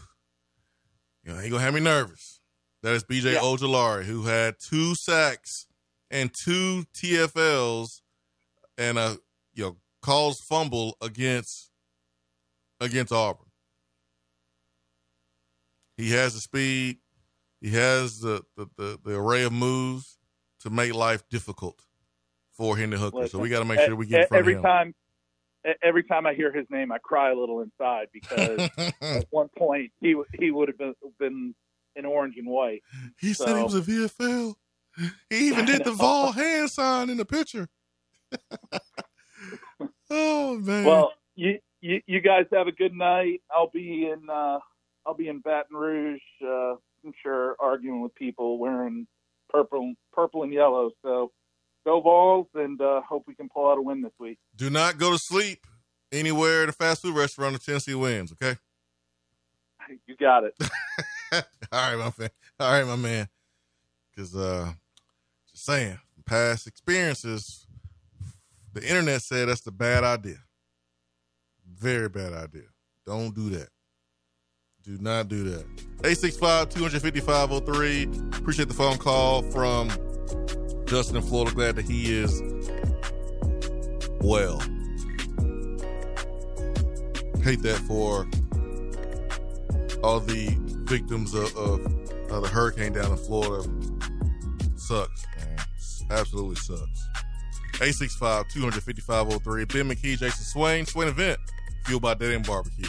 you 1.23 1.33
know, 1.33 1.39
he 1.39 1.49
gonna 1.49 1.61
have 1.63 1.73
me 1.73 1.79
nervous. 1.79 2.41
That 2.81 2.93
is 2.93 3.03
BJ 3.03 3.33
Yeah. 3.33 3.39
Ojulari, 3.39 4.03
who 4.03 4.23
had 4.23 4.55
two 4.59 4.93
sacks 4.95 5.67
and 6.11 6.33
two 6.33 6.85
TFLs 6.93 8.01
and 8.77 8.97
a 8.97 9.17
you 9.53 9.63
know 9.63 9.77
caused 10.01 10.43
fumble 10.43 10.97
against 11.01 11.71
against 12.79 13.13
Auburn. 13.13 13.47
He 15.95 16.11
has 16.11 16.33
the 16.33 16.41
speed, 16.41 16.97
he 17.61 17.69
has 17.71 18.19
the 18.19 18.43
the, 18.57 18.67
the, 18.77 18.99
the 19.03 19.15
array 19.17 19.43
of 19.43 19.53
moves 19.53 20.17
to 20.61 20.69
make 20.69 20.93
life 20.93 21.27
difficult 21.29 21.81
for 22.51 22.77
Hendon 22.77 22.99
Hooker. 22.99 23.27
so 23.27 23.39
we 23.39 23.49
got 23.49 23.59
to 23.59 23.65
make 23.65 23.79
sure 23.79 23.95
we 23.95 24.05
get 24.05 24.21
in 24.21 24.27
front 24.27 24.39
every 24.39 24.53
of 24.53 24.59
him. 24.59 24.63
time. 24.63 24.95
Every 25.81 26.03
time 26.03 26.25
I 26.25 26.33
hear 26.33 26.51
his 26.51 26.65
name, 26.69 26.91
I 26.91 26.97
cry 26.97 27.31
a 27.31 27.35
little 27.35 27.61
inside 27.61 28.07
because 28.11 28.69
at 29.01 29.25
one 29.29 29.49
point 29.57 29.91
he 30.01 30.15
he 30.37 30.51
would 30.51 30.67
have 30.67 30.77
been 30.77 30.93
been 31.19 31.55
in 31.95 32.05
orange 32.05 32.35
and 32.37 32.47
white. 32.47 32.81
He 33.19 33.33
So- 33.33 33.45
said 33.45 33.57
he 33.57 33.63
was 33.63 33.75
a 33.75 33.81
VFL. 33.81 34.55
He 35.29 35.47
even 35.47 35.65
did 35.65 35.83
the 35.83 35.91
Vol 35.93 36.31
hand 36.33 36.69
sign 36.69 37.09
in 37.09 37.17
the 37.17 37.25
picture. 37.25 37.67
oh 40.09 40.59
man. 40.59 40.85
Well, 40.85 41.13
you, 41.35 41.59
you 41.81 42.01
you 42.05 42.21
guys 42.21 42.45
have 42.51 42.67
a 42.67 42.71
good 42.71 42.93
night. 42.93 43.41
I'll 43.51 43.69
be 43.71 44.07
in 44.09 44.29
uh, 44.29 44.59
I'll 45.05 45.15
be 45.15 45.27
in 45.27 45.39
Baton 45.39 45.75
Rouge. 45.75 46.21
Uh, 46.43 46.73
I'm 47.05 47.13
sure 47.21 47.55
arguing 47.59 48.01
with 48.01 48.13
people 48.15 48.57
wearing 48.57 49.07
purple 49.49 49.93
purple 50.11 50.43
and 50.43 50.53
yellow. 50.53 50.91
So 51.03 51.31
go 51.85 52.01
Vols, 52.01 52.47
and 52.55 52.79
uh, 52.81 53.01
hope 53.01 53.23
we 53.27 53.35
can 53.35 53.49
pull 53.49 53.69
out 53.69 53.77
a 53.77 53.81
win 53.81 54.01
this 54.01 54.13
week. 54.19 54.37
do 54.55 54.69
not 54.69 54.97
go 54.97 55.11
to 55.11 55.17
sleep 55.17 55.65
anywhere 56.11 56.63
at 56.63 56.69
a 56.69 56.71
fast 56.71 57.01
food 57.01 57.15
restaurant 57.15 57.55
if 57.55 57.65
Tennessee 57.65 57.95
wins, 57.95 58.31
okay? 58.33 58.57
You 60.07 60.15
got 60.15 60.45
it. 60.45 60.55
All 61.33 61.41
right, 61.91 61.97
my 61.97 62.09
fan. 62.09 62.29
All 62.57 62.71
right, 62.71 62.87
my 62.87 62.95
man. 62.95 63.27
Because 64.09 64.33
uh, 64.33 64.71
just 65.51 65.65
saying, 65.65 65.99
past 66.25 66.67
experiences, 66.67 67.67
the 68.71 68.81
internet 68.81 69.21
said 69.21 69.49
that's 69.49 69.59
the 69.59 69.73
bad 69.73 70.05
idea. 70.05 70.37
Very 71.67 72.07
bad 72.07 72.31
idea. 72.31 72.69
Don't 73.05 73.35
do 73.35 73.49
that. 73.49 73.67
Do 74.83 74.97
not 74.99 75.27
do 75.27 75.43
that. 75.49 75.65
865 76.05 76.69
255 76.69 77.65
03. 77.65 78.03
Appreciate 78.37 78.69
the 78.69 78.73
phone 78.73 78.97
call 78.97 79.41
from 79.41 79.89
Justin 80.93 81.15
in 81.15 81.23
Florida. 81.23 81.51
Glad 81.55 81.75
that 81.77 81.85
he 81.85 82.15
is 82.15 82.39
well. 84.21 84.59
Hate 87.41 87.63
that 87.63 87.81
for 87.87 88.27
all 90.03 90.19
the 90.19 90.55
victims 90.83 91.33
of, 91.33 91.57
of, 91.57 91.79
of 92.29 92.43
the 92.43 92.47
hurricane 92.47 92.93
down 92.93 93.09
in 93.11 93.17
Florida. 93.17 93.67
Sucks, 94.75 95.25
man. 95.35 95.57
Absolutely 96.11 96.57
sucks. 96.57 97.07
865 97.81 98.49
255 98.49 99.41
03. 99.41 99.65
Ben 99.65 99.89
McKee, 99.89 100.15
Jason 100.19 100.45
Swain. 100.45 100.85
Swain 100.85 101.07
event. 101.07 101.39
Fueled 101.85 102.03
by 102.03 102.13
Dead 102.13 102.33
End 102.33 102.45
Barbecue. 102.45 102.85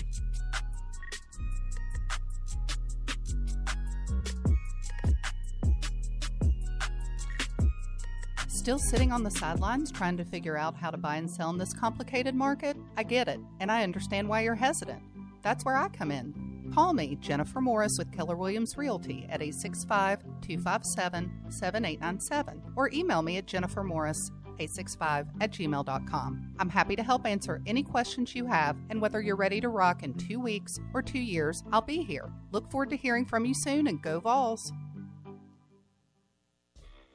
Still 8.64 8.78
sitting 8.78 9.12
on 9.12 9.22
the 9.22 9.30
sidelines 9.30 9.92
trying 9.92 10.16
to 10.16 10.24
figure 10.24 10.56
out 10.56 10.74
how 10.74 10.90
to 10.90 10.96
buy 10.96 11.16
and 11.16 11.30
sell 11.30 11.50
in 11.50 11.58
this 11.58 11.74
complicated 11.74 12.34
market? 12.34 12.78
I 12.96 13.02
get 13.02 13.28
it, 13.28 13.38
and 13.60 13.70
I 13.70 13.82
understand 13.82 14.26
why 14.26 14.40
you're 14.40 14.54
hesitant. 14.54 15.02
That's 15.42 15.66
where 15.66 15.76
I 15.76 15.88
come 15.88 16.10
in. 16.10 16.70
Call 16.72 16.94
me, 16.94 17.18
Jennifer 17.20 17.60
Morris 17.60 17.96
with 17.98 18.10
Keller 18.10 18.36
Williams 18.36 18.78
Realty 18.78 19.26
at 19.28 19.42
865 19.42 20.22
257 20.40 21.30
7897 21.50 22.62
or 22.74 22.88
email 22.90 23.20
me 23.20 23.36
at 23.36 23.44
jennifermorris 23.44 24.30
865 24.58 25.26
at 25.42 25.50
gmail.com. 25.50 26.54
I'm 26.58 26.70
happy 26.70 26.96
to 26.96 27.02
help 27.02 27.26
answer 27.26 27.60
any 27.66 27.82
questions 27.82 28.34
you 28.34 28.46
have, 28.46 28.78
and 28.88 28.98
whether 28.98 29.20
you're 29.20 29.36
ready 29.36 29.60
to 29.60 29.68
rock 29.68 30.02
in 30.02 30.14
two 30.14 30.40
weeks 30.40 30.80
or 30.94 31.02
two 31.02 31.18
years, 31.18 31.62
I'll 31.70 31.82
be 31.82 32.02
here. 32.02 32.32
Look 32.50 32.70
forward 32.70 32.88
to 32.90 32.96
hearing 32.96 33.26
from 33.26 33.44
you 33.44 33.52
soon 33.54 33.88
and 33.88 34.00
go 34.00 34.20
Vols. 34.20 34.72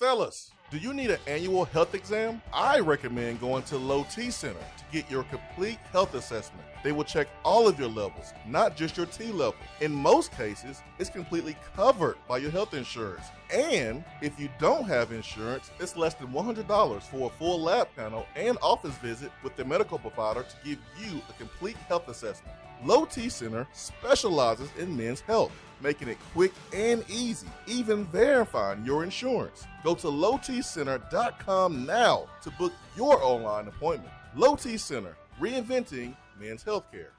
Fellas, 0.00 0.52
do 0.70 0.78
you 0.78 0.94
need 0.94 1.10
an 1.10 1.18
annual 1.26 1.66
health 1.66 1.94
exam? 1.94 2.40
I 2.54 2.78
recommend 2.78 3.38
going 3.38 3.64
to 3.64 3.76
Low 3.76 4.04
T 4.04 4.30
Center 4.30 4.54
to 4.54 4.84
get 4.90 5.10
your 5.10 5.24
complete 5.24 5.76
health 5.92 6.14
assessment. 6.14 6.64
They 6.82 6.90
will 6.90 7.04
check 7.04 7.28
all 7.44 7.68
of 7.68 7.78
your 7.78 7.90
levels, 7.90 8.32
not 8.46 8.78
just 8.78 8.96
your 8.96 9.04
T 9.04 9.30
level. 9.30 9.56
In 9.82 9.92
most 9.92 10.32
cases, 10.32 10.80
it's 10.98 11.10
completely 11.10 11.54
covered 11.76 12.16
by 12.26 12.38
your 12.38 12.50
health 12.50 12.72
insurance. 12.72 13.26
And 13.52 14.02
if 14.22 14.40
you 14.40 14.48
don't 14.58 14.88
have 14.88 15.12
insurance, 15.12 15.70
it's 15.78 15.98
less 15.98 16.14
than 16.14 16.28
$100 16.28 17.02
for 17.02 17.26
a 17.26 17.34
full 17.34 17.60
lab 17.60 17.88
panel 17.94 18.24
and 18.36 18.56
office 18.62 18.96
visit 19.02 19.30
with 19.44 19.54
the 19.56 19.66
medical 19.66 19.98
provider 19.98 20.44
to 20.44 20.56
give 20.64 20.78
you 20.98 21.20
a 21.28 21.34
complete 21.34 21.76
health 21.88 22.08
assessment. 22.08 22.56
Low 22.82 23.04
T 23.04 23.28
Center 23.28 23.68
specializes 23.74 24.70
in 24.78 24.96
men's 24.96 25.20
health, 25.20 25.52
making 25.82 26.08
it 26.08 26.18
quick 26.32 26.52
and 26.74 27.04
easy, 27.08 27.48
even 27.66 28.04
verifying 28.06 28.84
your 28.84 29.04
insurance. 29.04 29.66
Go 29.84 29.94
to 29.96 30.08
lowtcenter.com 30.08 31.86
now 31.86 32.26
to 32.42 32.50
book 32.52 32.72
your 32.96 33.22
online 33.22 33.68
appointment. 33.68 34.12
Low 34.36 34.56
T 34.56 34.76
Center, 34.76 35.16
reinventing 35.40 36.14
men's 36.38 36.64
healthcare. 36.64 37.10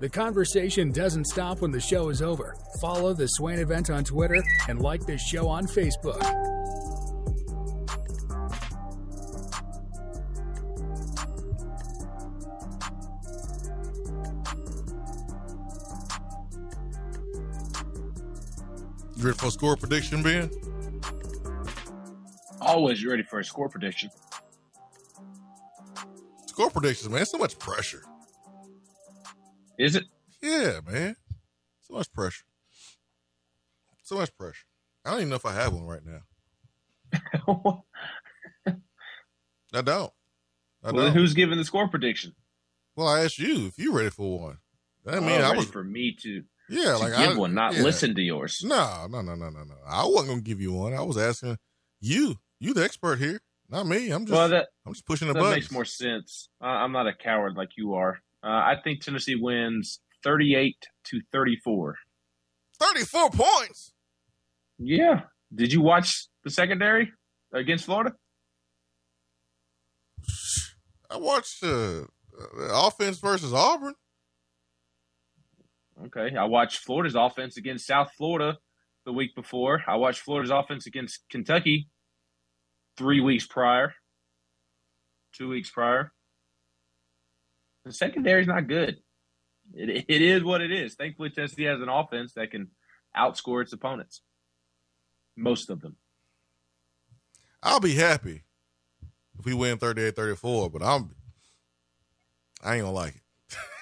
The 0.00 0.08
conversation 0.08 0.90
doesn't 0.90 1.26
stop 1.26 1.60
when 1.60 1.70
the 1.70 1.80
show 1.80 2.08
is 2.08 2.20
over. 2.20 2.56
Follow 2.80 3.14
the 3.14 3.26
Swain 3.26 3.60
event 3.60 3.90
on 3.90 4.04
Twitter 4.04 4.42
and 4.68 4.80
like 4.80 5.06
the 5.06 5.16
show 5.16 5.48
on 5.48 5.66
Facebook. 5.66 6.53
You 19.24 19.30
ready 19.30 19.38
for 19.38 19.46
a 19.46 19.50
score 19.52 19.74
prediction, 19.74 20.22
Ben? 20.22 20.50
Always 22.60 23.02
ready 23.06 23.22
for 23.22 23.38
a 23.38 23.44
score 23.44 23.70
prediction. 23.70 24.10
Score 26.44 26.68
predictions, 26.68 27.08
man. 27.08 27.24
So 27.24 27.38
much 27.38 27.58
pressure. 27.58 28.02
Is 29.78 29.96
it? 29.96 30.04
Yeah, 30.42 30.80
man. 30.86 31.16
So 31.80 31.94
much 31.94 32.12
pressure. 32.12 32.44
So 34.02 34.16
much 34.16 34.36
pressure. 34.36 34.66
I 35.06 35.12
don't 35.12 35.20
even 35.20 35.30
know 35.30 35.36
if 35.36 35.46
I 35.46 35.54
have 35.54 35.72
one 35.72 35.86
right 35.86 36.04
now. 36.04 36.20
I 39.72 39.80
don't. 39.80 40.12
I 40.82 40.92
well, 40.92 41.06
don't. 41.06 41.12
who's 41.14 41.32
giving 41.32 41.56
the 41.56 41.64
score 41.64 41.88
prediction? 41.88 42.34
Well, 42.94 43.08
I 43.08 43.24
asked 43.24 43.38
you 43.38 43.68
if 43.68 43.78
you're 43.78 43.94
ready 43.94 44.10
for 44.10 44.38
one. 44.38 44.58
I 45.06 45.20
mean, 45.20 45.40
oh, 45.40 45.44
I 45.44 45.56
was 45.56 45.64
for 45.64 45.82
me 45.82 46.14
to 46.20 46.44
yeah, 46.68 46.94
like 46.94 47.16
give 47.16 47.36
I, 47.36 47.36
one, 47.36 47.54
not 47.54 47.74
yeah. 47.74 47.82
listen 47.82 48.14
to 48.14 48.22
yours. 48.22 48.62
No, 48.64 49.06
no, 49.10 49.20
no, 49.20 49.34
no, 49.34 49.50
no, 49.50 49.64
no. 49.64 49.74
I 49.86 50.04
wasn't 50.06 50.28
gonna 50.28 50.40
give 50.42 50.60
you 50.60 50.72
one. 50.72 50.94
I 50.94 51.02
was 51.02 51.18
asking 51.18 51.58
you. 52.00 52.36
You 52.60 52.72
the 52.72 52.84
expert 52.84 53.18
here, 53.18 53.40
not 53.68 53.86
me. 53.86 54.10
I'm 54.10 54.24
just. 54.24 54.34
well, 54.36 54.48
that 54.48 54.68
I'm 54.86 54.94
just 54.94 55.06
pushing 55.06 55.28
the 55.28 55.34
that 55.34 55.40
buttons. 55.40 55.56
makes 55.56 55.70
more 55.70 55.84
sense. 55.84 56.48
Uh, 56.62 56.66
I'm 56.66 56.92
not 56.92 57.06
a 57.06 57.12
coward 57.12 57.56
like 57.56 57.70
you 57.76 57.94
are. 57.94 58.20
Uh, 58.42 58.48
I 58.48 58.76
think 58.82 59.00
Tennessee 59.00 59.34
wins 59.34 60.00
38 60.22 60.76
to 61.04 61.20
34. 61.32 61.96
Thirty-four 62.80 63.30
points. 63.30 63.92
Yeah. 64.78 65.22
Did 65.54 65.72
you 65.72 65.80
watch 65.80 66.28
the 66.42 66.50
secondary 66.50 67.12
against 67.52 67.84
Florida? 67.84 68.14
I 71.10 71.16
watched 71.16 71.62
uh, 71.62 72.00
uh, 72.02 72.04
offense 72.86 73.18
versus 73.18 73.52
Auburn. 73.52 73.94
Okay. 76.06 76.36
I 76.36 76.44
watched 76.44 76.78
Florida's 76.78 77.14
offense 77.14 77.56
against 77.56 77.86
South 77.86 78.10
Florida 78.16 78.58
the 79.04 79.12
week 79.12 79.34
before. 79.34 79.82
I 79.86 79.96
watched 79.96 80.20
Florida's 80.20 80.50
offense 80.50 80.86
against 80.86 81.20
Kentucky 81.30 81.88
three 82.96 83.20
weeks 83.20 83.46
prior, 83.46 83.94
two 85.32 85.48
weeks 85.48 85.70
prior. 85.70 86.12
The 87.84 87.92
secondary's 87.92 88.46
not 88.46 88.66
good. 88.66 88.98
It, 89.74 90.06
it 90.08 90.22
is 90.22 90.42
what 90.42 90.60
it 90.60 90.72
is. 90.72 90.94
Thankfully, 90.94 91.30
Tennessee 91.30 91.64
has 91.64 91.80
an 91.80 91.88
offense 91.88 92.32
that 92.34 92.50
can 92.50 92.70
outscore 93.16 93.62
its 93.62 93.72
opponents. 93.72 94.22
Most 95.36 95.70
of 95.70 95.80
them. 95.80 95.96
I'll 97.62 97.80
be 97.80 97.94
happy 97.94 98.44
if 99.38 99.44
we 99.44 99.54
win 99.54 99.78
38-34, 99.78 100.72
but 100.72 100.82
I'm 100.82 101.14
I 102.62 102.76
ain't 102.76 102.84
gonna 102.84 102.94
like 102.94 103.22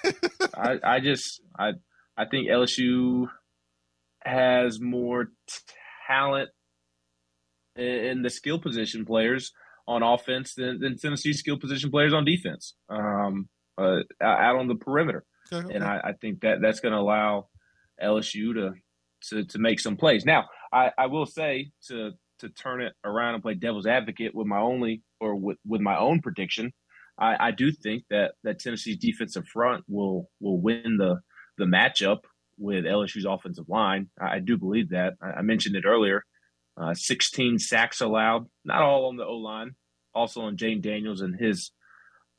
it. 0.03 0.51
I, 0.55 0.79
I 0.83 0.99
just 0.99 1.41
I 1.57 1.73
I 2.17 2.25
think 2.25 2.47
LSU 2.47 3.27
has 4.23 4.79
more 4.79 5.31
talent 6.07 6.49
in, 7.75 8.21
the 8.21 8.29
skill 8.29 8.59
position 8.59 9.05
players 9.05 9.51
on 9.87 10.03
offense 10.03 10.53
than, 10.53 10.79
than 10.79 10.97
Tennessee 10.97 11.33
skill 11.33 11.57
position 11.57 11.89
players 11.89 12.13
on 12.13 12.25
defense. 12.25 12.75
Um, 12.89 13.49
uh, 13.77 14.01
out 14.21 14.57
on 14.57 14.67
the 14.67 14.75
perimeter, 14.75 15.25
Okay, 15.51 15.65
okay. 15.65 15.75
and 15.75 15.83
I, 15.83 15.99
I 16.03 16.13
think 16.13 16.41
that 16.41 16.61
that's 16.61 16.79
going 16.79 16.93
to 16.93 16.99
allow 16.99 17.47
LSU 18.01 18.53
to, 18.53 18.73
to 19.29 19.45
to 19.45 19.59
make 19.59 19.79
some 19.79 19.97
plays. 19.97 20.25
Now, 20.25 20.45
I, 20.71 20.91
I 20.97 21.07
will 21.07 21.25
say 21.25 21.71
to 21.87 22.11
to 22.39 22.49
turn 22.49 22.81
it 22.81 22.93
around 23.03 23.35
and 23.35 23.43
play 23.43 23.55
devil's 23.55 23.87
advocate 23.87 24.35
with 24.35 24.47
my 24.47 24.59
only 24.59 25.01
or 25.19 25.35
with, 25.35 25.57
with 25.65 25.81
my 25.81 25.97
own 25.97 26.21
prediction. 26.21 26.71
I, 27.17 27.47
I 27.47 27.51
do 27.51 27.71
think 27.71 28.03
that 28.09 28.33
that 28.43 28.59
Tennessee's 28.59 28.97
defensive 28.97 29.47
front 29.47 29.83
will 29.87 30.29
will 30.39 30.59
win 30.59 30.97
the 30.97 31.19
the 31.57 31.65
matchup 31.65 32.19
with 32.57 32.85
LSU's 32.85 33.25
offensive 33.25 33.69
line. 33.69 34.09
I, 34.19 34.35
I 34.35 34.39
do 34.39 34.57
believe 34.57 34.89
that. 34.89 35.13
I, 35.21 35.39
I 35.39 35.41
mentioned 35.41 35.75
it 35.75 35.85
earlier. 35.85 36.23
Uh, 36.75 36.93
16 36.93 37.59
sacks 37.59 38.01
allowed, 38.01 38.47
not 38.65 38.81
all 38.81 39.07
on 39.07 39.17
the 39.17 39.25
O 39.25 39.35
line, 39.35 39.75
also 40.13 40.41
on 40.41 40.57
Jayden 40.57 40.81
Daniels 40.81 41.21
and 41.21 41.39
his 41.39 41.71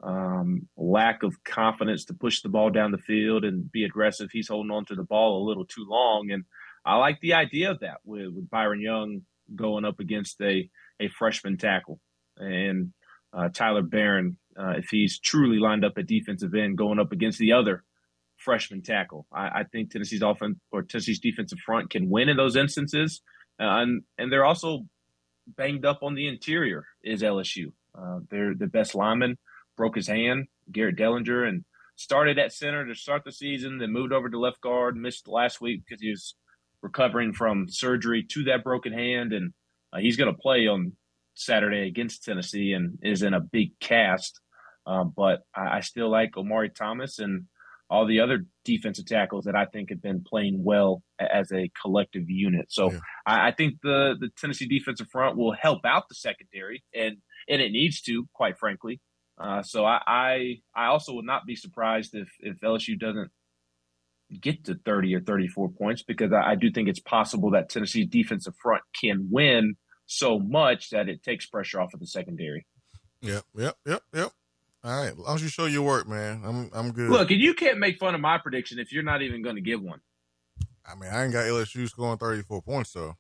um, 0.03 0.69
lack 0.77 1.23
of 1.23 1.43
confidence 1.45 2.05
to 2.07 2.15
push 2.15 2.43
the 2.43 2.49
ball 2.49 2.71
down 2.71 2.91
the 2.91 2.99
field 2.99 3.45
and 3.45 3.71
be 3.71 3.85
aggressive. 3.85 4.31
He's 4.33 4.49
holding 4.49 4.73
on 4.73 4.85
to 4.87 4.97
the 4.97 5.05
ball 5.05 5.43
a 5.43 5.47
little 5.47 5.65
too 5.65 5.87
long, 5.89 6.31
and 6.33 6.45
I 6.85 6.97
like 6.97 7.21
the 7.21 7.35
idea 7.35 7.71
of 7.71 7.81
that 7.81 7.99
with, 8.05 8.33
with 8.35 8.51
Byron 8.51 8.81
Young 8.81 9.23
going 9.55 9.85
up 9.85 10.01
against 10.01 10.41
a 10.41 10.69
a 11.01 11.09
freshman 11.09 11.57
tackle 11.57 12.01
and 12.39 12.93
uh, 13.33 13.49
Tyler 13.49 13.83
Baron, 13.83 14.39
uh, 14.59 14.75
if 14.77 14.87
he's 14.91 15.19
truly 15.19 15.59
lined 15.59 15.85
up 15.85 15.95
at 15.99 16.07
defensive 16.07 16.55
end, 16.55 16.79
going 16.79 16.99
up 16.99 17.13
against 17.13 17.39
the 17.39 17.53
other 17.53 17.83
freshman 18.45 18.83
tackle. 18.83 19.27
I, 19.33 19.61
I 19.61 19.65
think 19.65 19.91
Tennessee's 19.91 20.23
offense 20.23 20.59
or 20.71 20.83
Tennessee's 20.83 21.21
defensive 21.21 21.59
front 21.61 21.91
can 21.91 22.11
win 22.11 22.29
in 22.29 22.37
those 22.37 22.57
instances, 22.57 23.23
uh, 23.61 23.65
and 23.65 24.03
and 24.19 24.33
they're 24.33 24.45
also 24.45 24.87
banged 25.47 25.85
up 25.85 26.03
on 26.03 26.15
the 26.15 26.29
interior. 26.29 26.85
Is 27.03 27.23
LSU? 27.23 27.73
Uh, 27.97 28.21
they're 28.31 28.55
the 28.55 28.67
best 28.67 28.95
lineman 28.95 29.39
broke 29.77 29.97
his 29.97 30.09
hand, 30.09 30.47
Garrett 30.71 30.97
Dellinger, 30.97 31.49
and 31.49 31.65
started 31.97 32.39
at 32.39 32.53
center 32.53 32.87
to 32.87 32.95
start 32.95 33.25
the 33.25 33.33
season, 33.33 33.79
then 33.79 33.93
moved 33.93 34.13
over 34.13 34.29
to 34.29 34.39
left 34.39 34.61
guard, 34.61 34.97
missed 34.97 35.29
last 35.29 35.61
week 35.61 35.83
because 35.87 36.01
he 36.01 36.11
was 36.11 36.35
recovering 36.83 37.33
from 37.33 37.69
surgery 37.69 38.23
to 38.23 38.45
that 38.45 38.65
broken 38.65 38.93
hand, 38.93 39.33
and 39.33 39.53
uh, 39.93 39.99
he's 39.99 40.17
going 40.17 40.33
to 40.33 40.41
play 40.41 40.67
on 40.67 40.93
Saturday 41.35 41.87
against 41.87 42.25
Tennessee 42.25 42.73
and 42.73 42.99
is 43.03 43.23
in 43.23 43.35
a 43.35 43.41
big 43.41 43.79
cast. 43.81 44.41
Uh, 44.87 45.05
but 45.05 45.41
I, 45.55 45.79
I 45.79 45.81
still 45.81 46.11
like 46.11 46.37
Omari 46.37 46.71
Thomas 46.71 47.19
and 47.19 47.47
all 47.91 48.07
the 48.07 48.21
other 48.21 48.47
defensive 48.65 49.07
tackles 49.07 49.45
that 49.45 49.55
I 49.55 49.67
think 49.67 49.91
have 49.91 50.03
been 50.03 50.25
playing 50.25 50.65
well 50.65 51.03
as 51.19 51.53
a 51.53 51.71
collective 51.81 52.29
unit. 52.29 52.67
So 52.71 52.93
Yeah. 52.93 52.99
I, 53.27 53.49
I 53.49 53.51
think 53.53 53.81
the 53.83 54.17
the 54.19 54.31
Tennessee 54.37 54.67
defensive 54.67 55.09
front 55.11 55.37
will 55.37 55.53
help 55.53 55.85
out 55.85 56.09
the 56.09 56.15
secondary, 56.15 56.83
and 56.95 57.17
and 57.49 57.61
it 57.61 57.73
needs 57.73 58.01
to, 58.03 58.27
quite 58.33 58.59
frankly. 58.59 59.01
Uh, 59.39 59.63
so 59.63 59.85
I, 59.85 60.01
I 60.07 60.55
I 60.75 60.87
also 60.87 61.15
would 61.15 61.25
not 61.25 61.47
be 61.47 61.57
surprised 61.57 62.15
if 62.15 62.29
if 62.41 62.61
LSU 62.61 62.99
doesn't 62.99 63.31
get 64.41 64.65
to 64.65 64.75
30 64.85 65.15
or 65.15 65.21
34 65.21 65.71
points 65.71 66.03
because 66.03 66.33
I, 66.33 66.53
I 66.53 66.55
do 66.55 66.71
think 66.71 66.89
it's 66.89 67.01
possible 67.01 67.51
that 67.51 67.69
Tennessee's 67.69 68.09
defensive 68.09 68.55
front 68.61 68.83
can 68.99 69.29
win 69.31 69.77
so 70.07 70.39
much 70.39 70.91
that 70.91 71.09
it 71.09 71.23
takes 71.23 71.47
pressure 71.47 71.81
off 71.81 71.95
of 71.95 72.01
the 72.01 72.07
secondary. 72.07 72.67
Yep, 73.21 73.45
yep, 73.57 73.77
yep, 73.87 74.03
yep. 74.13 74.33
All 74.85 75.03
right, 75.03 75.17
long 75.17 75.37
as 75.37 75.43
you 75.43 75.49
show 75.49 75.65
your 75.65 75.83
work, 75.83 76.07
man, 76.07 76.43
I'm 76.45 76.71
I'm 76.75 76.93
good. 76.93 77.09
Look, 77.09 77.31
and 77.31 77.41
you 77.41 77.55
can't 77.55 77.79
make 77.79 77.99
fun 77.99 78.15
of 78.15 78.21
my 78.21 78.37
prediction 78.37 78.79
if 78.79 78.93
you're 78.93 79.03
not 79.03 79.23
even 79.23 79.41
going 79.41 79.55
to 79.55 79.63
give 79.63 79.81
one. 79.81 80.01
I 80.87 80.95
mean, 80.95 81.11
I 81.11 81.25
ain't 81.25 81.33
got 81.33 81.45
LSU 81.45 81.89
scoring 81.89 82.19
34 82.19 82.61
points, 82.61 82.93
though. 82.93 83.17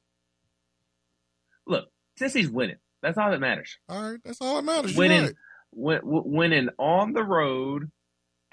Look, 1.66 1.88
Tennessee's 2.18 2.50
winning. 2.50 2.76
That's 3.00 3.16
all 3.16 3.30
that 3.30 3.40
matters. 3.40 3.78
All 3.88 4.10
right, 4.10 4.20
that's 4.22 4.42
all 4.42 4.56
that 4.56 4.64
matters. 4.64 4.94
Winning, 4.94 5.22
right. 5.22 5.34
win, 5.72 6.00
winning 6.04 6.68
on 6.78 7.14
the 7.14 7.24
road 7.24 7.90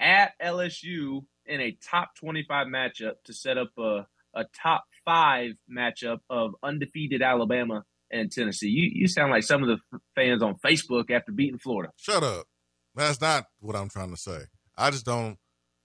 at 0.00 0.32
LSU 0.42 1.26
in 1.44 1.60
a 1.60 1.76
top 1.82 2.14
25 2.16 2.66
matchup 2.66 3.14
to 3.24 3.34
set 3.34 3.58
up 3.58 3.72
a, 3.78 4.06
a 4.34 4.44
top 4.54 4.84
five 5.04 5.52
matchup 5.70 6.20
of 6.30 6.54
undefeated 6.62 7.20
Alabama 7.20 7.84
and 8.10 8.32
Tennessee. 8.32 8.68
You 8.68 8.90
you 8.94 9.06
sound 9.06 9.30
like 9.30 9.42
some 9.42 9.62
of 9.62 9.68
the 9.68 9.98
fans 10.14 10.42
on 10.42 10.56
Facebook 10.64 11.10
after 11.10 11.30
beating 11.32 11.58
Florida. 11.58 11.92
Shut 11.98 12.22
up. 12.22 12.46
That's 12.94 13.20
not 13.20 13.46
what 13.60 13.76
I'm 13.76 13.88
trying 13.88 14.10
to 14.10 14.16
say. 14.16 14.40
I 14.76 14.90
just 14.90 15.06
don't 15.06 15.38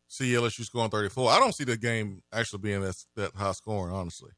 see 0.08 0.34
LSU 0.34 0.64
scoring 0.64 0.90
34. 0.90 1.32
I 1.32 1.40
don't 1.40 1.56
see 1.56 1.64
the 1.64 1.78
game 1.78 2.22
actually 2.34 2.60
being 2.60 2.82
that 2.82 2.96
that 3.16 3.36
high 3.36 3.52
scoring. 3.54 3.94
Honestly, 3.94 4.32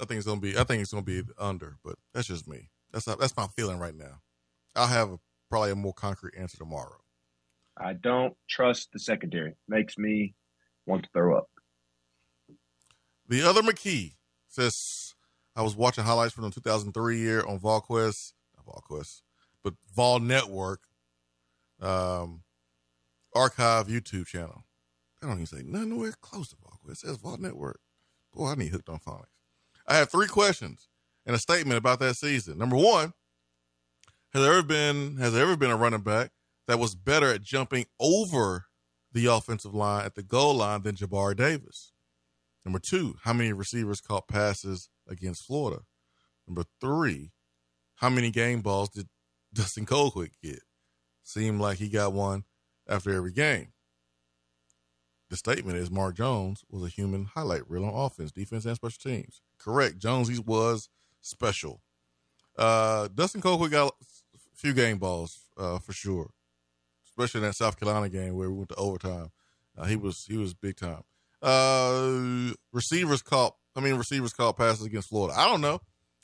I 0.00 0.04
think 0.04 0.18
it's 0.18 0.26
gonna 0.26 0.40
be. 0.40 0.56
I 0.56 0.64
think 0.64 0.82
it's 0.82 0.92
gonna 0.92 1.02
be 1.02 1.22
under. 1.38 1.76
But 1.84 1.96
that's 2.14 2.28
just 2.28 2.48
me. 2.48 2.70
That's 2.92 3.06
not, 3.06 3.18
that's 3.18 3.36
my 3.36 3.46
feeling 3.56 3.78
right 3.78 3.94
now. 3.94 4.20
I'll 4.74 4.86
have 4.86 5.10
a, 5.10 5.18
probably 5.50 5.72
a 5.72 5.76
more 5.76 5.92
concrete 5.92 6.34
answer 6.38 6.56
tomorrow. 6.56 6.96
I 7.76 7.92
don't 7.92 8.34
trust 8.48 8.88
the 8.92 8.98
secondary. 8.98 9.54
Makes 9.68 9.98
me 9.98 10.34
want 10.86 11.04
to 11.04 11.10
throw 11.12 11.36
up. 11.36 11.48
The 13.28 13.42
other 13.42 13.62
McKee 13.62 14.14
says, 14.48 15.14
I 15.54 15.62
was 15.62 15.76
watching 15.76 16.04
highlights 16.04 16.32
from 16.32 16.44
the 16.44 16.50
2003 16.50 17.18
year 17.18 17.44
on 17.46 17.60
VolQuest, 17.60 18.32
not 18.56 18.66
VolQuest, 18.66 19.20
but 19.62 19.74
Vol 19.94 20.20
Network 20.20 20.80
um, 21.80 22.42
archive 23.34 23.88
YouTube 23.88 24.26
channel. 24.26 24.64
I 25.22 25.26
don't 25.26 25.36
even 25.36 25.46
say 25.46 25.62
nowhere 25.64 26.12
close 26.20 26.48
to 26.50 26.56
VolQuest. 26.56 26.92
It 26.92 26.96
says 26.98 27.16
Vol 27.16 27.38
Network. 27.38 27.80
Boy, 28.32 28.50
I 28.50 28.54
need 28.54 28.68
hooked 28.68 28.88
on 28.88 28.98
phonics. 28.98 29.26
I 29.86 29.96
have 29.96 30.10
three 30.10 30.28
questions 30.28 30.88
and 31.26 31.34
a 31.34 31.38
statement 31.38 31.78
about 31.78 31.98
that 32.00 32.16
season. 32.16 32.58
Number 32.58 32.76
one, 32.76 33.12
has 34.32 34.42
there 34.42 34.52
ever 34.52 34.62
been 34.62 35.16
has 35.16 35.32
there 35.32 35.42
ever 35.42 35.56
been 35.56 35.70
a 35.70 35.76
running 35.76 36.02
back 36.02 36.30
that 36.66 36.78
was 36.78 36.94
better 36.94 37.32
at 37.32 37.42
jumping 37.42 37.86
over 37.98 38.66
the 39.12 39.26
offensive 39.26 39.74
line 39.74 40.04
at 40.04 40.14
the 40.14 40.22
goal 40.22 40.54
line 40.54 40.82
than 40.82 40.96
Jabari 40.96 41.36
Davis? 41.36 41.92
Number 42.64 42.78
two, 42.78 43.14
how 43.24 43.32
many 43.32 43.52
receivers 43.52 44.00
caught 44.00 44.28
passes 44.28 44.90
against 45.08 45.46
Florida? 45.46 45.82
Number 46.46 46.64
three, 46.80 47.32
how 47.96 48.10
many 48.10 48.30
game 48.30 48.60
balls 48.60 48.90
did 48.90 49.08
Dustin 49.52 49.86
Colquitt 49.86 50.32
get? 50.42 50.60
Seemed 51.28 51.60
like 51.60 51.76
he 51.76 51.90
got 51.90 52.14
one 52.14 52.44
after 52.88 53.12
every 53.12 53.32
game. 53.32 53.68
The 55.28 55.36
statement 55.36 55.76
is 55.76 55.90
Mark 55.90 56.16
Jones 56.16 56.64
was 56.70 56.82
a 56.82 56.88
human 56.88 57.26
highlight 57.26 57.68
reel 57.68 57.84
on 57.84 57.92
offense, 57.92 58.32
defense, 58.32 58.64
and 58.64 58.76
special 58.76 58.98
teams. 58.98 59.42
Correct. 59.58 59.98
Jones 59.98 60.28
he 60.28 60.38
was 60.38 60.88
special. 61.20 61.82
Uh, 62.56 63.08
Dustin 63.14 63.42
Colquitt 63.42 63.70
got 63.70 63.92
a 64.00 64.38
few 64.56 64.72
game 64.72 64.96
balls 64.96 65.40
uh, 65.58 65.78
for 65.78 65.92
sure, 65.92 66.30
especially 67.06 67.40
in 67.40 67.46
that 67.48 67.56
South 67.56 67.78
Carolina 67.78 68.08
game 68.08 68.34
where 68.34 68.48
we 68.48 68.56
went 68.56 68.70
to 68.70 68.76
overtime. 68.76 69.30
Uh, 69.76 69.84
he 69.84 69.96
was 69.96 70.24
he 70.24 70.38
was 70.38 70.54
big 70.54 70.76
time. 70.76 71.02
Uh, 71.42 72.54
receivers 72.72 73.20
caught. 73.20 73.54
I 73.76 73.80
mean, 73.80 73.96
receivers 73.96 74.32
caught 74.32 74.56
passes 74.56 74.86
against 74.86 75.10
Florida. 75.10 75.38
I 75.38 75.46
don't 75.46 75.60
know. 75.60 75.80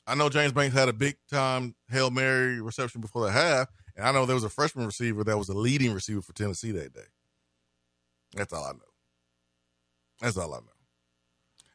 I 0.07 0.15
know 0.15 0.31
James 0.31 0.53
Banks 0.53 0.75
had 0.75 0.89
a 0.89 0.95
big 0.95 1.17
time 1.31 1.75
Hail 1.91 2.11
Mary 2.11 2.63
reception 2.63 3.03
before 3.03 3.27
the 3.27 3.33
half, 3.33 3.69
and 3.97 4.07
I 4.07 4.13
know 4.13 4.27
there 4.27 4.35
was 4.35 4.45
a 4.45 4.51
freshman 4.51 4.87
receiver 4.87 5.25
that 5.25 5.39
was 5.39 5.49
a 5.49 5.55
leading 5.55 5.93
receiver 5.93 6.23
for 6.23 6.33
Tennessee 6.33 6.73
that 6.73 6.95
day. 6.95 7.01
That's 8.35 8.53
all 8.53 8.65
I 8.65 8.73
know. 8.73 8.79
That's 10.21 10.37
all 10.37 10.53
I 10.53 10.59
know. 10.59 10.65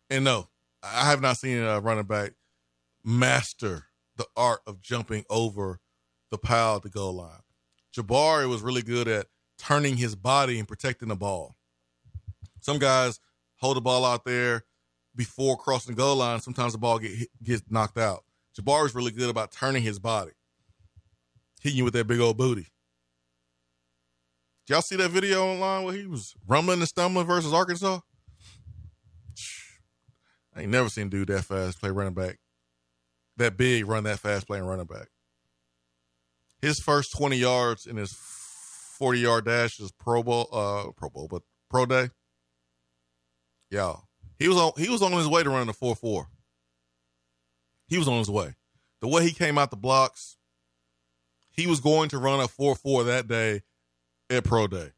And 0.10 0.26
no, 0.26 0.48
I 0.84 1.10
have 1.10 1.22
not 1.22 1.38
seen 1.38 1.60
a 1.60 1.80
running 1.80 2.06
back 2.06 2.34
master 3.04 3.86
the 4.18 4.28
art 4.36 4.60
of 4.68 4.82
jumping 4.82 5.24
over 5.30 5.80
the 6.30 6.38
pile 6.38 6.76
at 6.76 6.84
the 6.84 6.90
goal 6.90 7.14
line. 7.14 7.42
Jabari 7.96 8.48
was 8.50 8.62
really 8.62 8.82
good 8.82 9.08
at 9.08 9.28
turning 9.58 9.98
his 9.98 10.16
body 10.16 10.60
and 10.60 10.68
protecting 10.68 11.10
the 11.10 11.16
ball. 11.16 11.56
Some 12.60 12.80
guys 12.80 13.20
hold 13.58 13.78
the 13.78 13.82
ball 13.82 14.06
out 14.06 14.26
there 14.26 14.64
before 15.16 15.58
crossing 15.58 15.96
the 15.96 16.02
goal 16.02 16.18
line. 16.18 16.40
Sometimes 16.40 16.74
the 16.74 16.80
ball 16.80 17.00
get, 17.00 17.30
gets 17.42 17.64
knocked 17.70 17.98
out. 17.98 18.24
Jabari's 18.60 18.94
really 18.94 19.12
good 19.12 19.30
about 19.30 19.52
turning 19.52 19.84
his 19.84 20.00
body, 20.00 20.32
hitting 21.60 21.78
you 21.78 21.84
with 21.84 21.94
that 21.94 22.08
big 22.08 22.20
old 22.20 22.38
booty. 22.38 22.68
Did 24.66 24.74
y'all 24.74 24.82
see 24.82 24.96
that 24.98 25.12
video 25.12 25.46
online 25.46 25.84
where 25.84 25.96
he 25.96 26.06
was 26.06 26.36
rumbling 26.48 26.80
and 26.80 26.88
stumbling 26.88 27.26
versus 27.26 27.54
Arkansas? 27.54 28.00
I 30.56 30.62
ain't 30.62 30.72
never 30.72 30.90
seen 30.90 31.10
dude 31.10 31.30
that 31.30 31.46
fast 31.46 31.80
play 31.80 31.90
running 31.90 32.14
back, 32.14 32.40
that 33.38 33.58
big 33.58 33.88
run 33.88 34.04
that 34.06 34.20
fast 34.20 34.48
playing 34.48 34.66
running 34.66 34.86
back. 34.86 35.08
His 36.62 36.80
first 36.80 37.16
20 37.18 37.38
yards 37.38 37.86
in 37.86 37.96
his 37.96 38.14
40 38.14 39.20
yard 39.20 39.46
dash 39.46 39.80
is 39.80 39.92
Pro 39.94 40.22
Bowl, 40.22 40.50
uh, 40.52 40.92
Pro 40.96 41.10
Bowl, 41.10 41.28
but 41.30 41.42
Pro 41.70 41.86
Day. 41.86 42.10
Y'all, 43.72 44.04
he 44.38 44.48
was 44.48 44.58
on 44.58 44.72
he 44.78 44.90
was 44.90 45.02
on 45.02 45.12
his 45.12 45.28
way 45.28 45.44
to 45.44 45.50
running 45.50 45.70
a 45.70 45.74
four 45.74 45.96
four. 45.96 46.28
He 47.88 47.98
was 47.98 48.08
on 48.08 48.18
his 48.18 48.30
way. 48.30 48.56
The 49.02 49.08
way 49.08 49.24
he 49.24 49.32
came 49.32 49.58
out 49.58 49.72
the 49.72 49.78
blocks, 49.78 50.38
he 51.60 51.68
was 51.68 51.82
going 51.82 52.08
to 52.10 52.18
run 52.18 52.40
a 52.40 52.48
four 52.48 52.74
four 52.74 53.04
that 53.04 53.28
day 53.28 53.62
at 54.30 54.46
pro 54.46 54.68
day, 54.68 54.92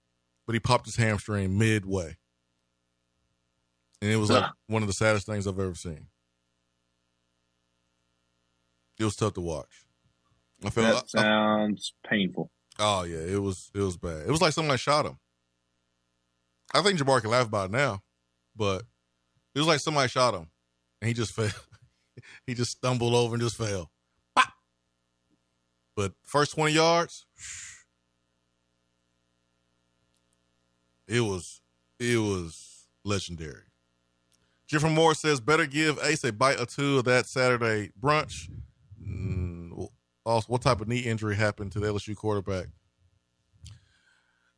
but 0.45 0.53
he 0.53 0.59
popped 0.59 0.85
his 0.85 0.95
hamstring 0.95 1.57
midway, 1.57 2.17
and 4.01 4.11
it 4.11 4.17
was 4.17 4.29
like 4.29 4.45
one 4.67 4.83
of 4.83 4.87
the 4.87 4.93
saddest 4.93 5.25
things 5.25 5.47
I've 5.47 5.59
ever 5.59 5.73
seen. 5.73 6.07
It 8.99 9.05
was 9.05 9.15
tough 9.15 9.33
to 9.33 9.41
watch. 9.41 9.85
I 10.63 10.69
felt 10.69 11.09
that 11.09 11.09
sounds 11.09 11.93
I, 12.05 12.09
painful. 12.09 12.51
Oh 12.77 13.03
yeah, 13.03 13.17
it 13.17 13.41
was 13.41 13.71
it 13.73 13.81
was 13.81 13.97
bad. 13.97 14.27
It 14.27 14.31
was 14.31 14.41
like 14.41 14.53
somebody 14.53 14.77
shot 14.77 15.07
him. 15.07 15.17
I 16.73 16.81
think 16.83 16.99
Jabari 16.99 17.21
can 17.21 17.31
laugh 17.31 17.47
about 17.47 17.69
it 17.69 17.73
now, 17.73 18.01
but 18.55 18.83
it 19.55 19.59
was 19.59 19.67
like 19.67 19.79
somebody 19.79 20.09
shot 20.09 20.35
him, 20.35 20.47
and 21.01 21.07
he 21.07 21.15
just 21.15 21.31
fell. 21.35 21.49
he 22.45 22.53
just 22.53 22.71
stumbled 22.71 23.15
over 23.15 23.33
and 23.33 23.41
just 23.41 23.57
fell. 23.57 23.89
But 25.95 26.13
first 26.23 26.53
twenty 26.53 26.73
yards, 26.73 27.25
it 31.07 31.21
was 31.21 31.61
it 31.99 32.17
was 32.17 32.87
legendary. 33.03 33.63
Jeffrey 34.67 34.89
Moore 34.89 35.13
says, 35.13 35.41
"Better 35.41 35.65
give 35.65 35.99
Ace 36.01 36.23
a 36.23 36.31
bite 36.31 36.59
or 36.59 36.65
two 36.65 36.99
of 36.99 37.05
that 37.05 37.25
Saturday 37.25 37.91
brunch." 37.99 38.49
Mm, 39.01 39.89
also, 40.25 40.47
what 40.47 40.61
type 40.61 40.81
of 40.81 40.87
knee 40.87 40.99
injury 40.99 41.35
happened 41.35 41.71
to 41.73 41.79
the 41.79 41.87
LSU 41.87 42.15
quarterback? 42.15 42.67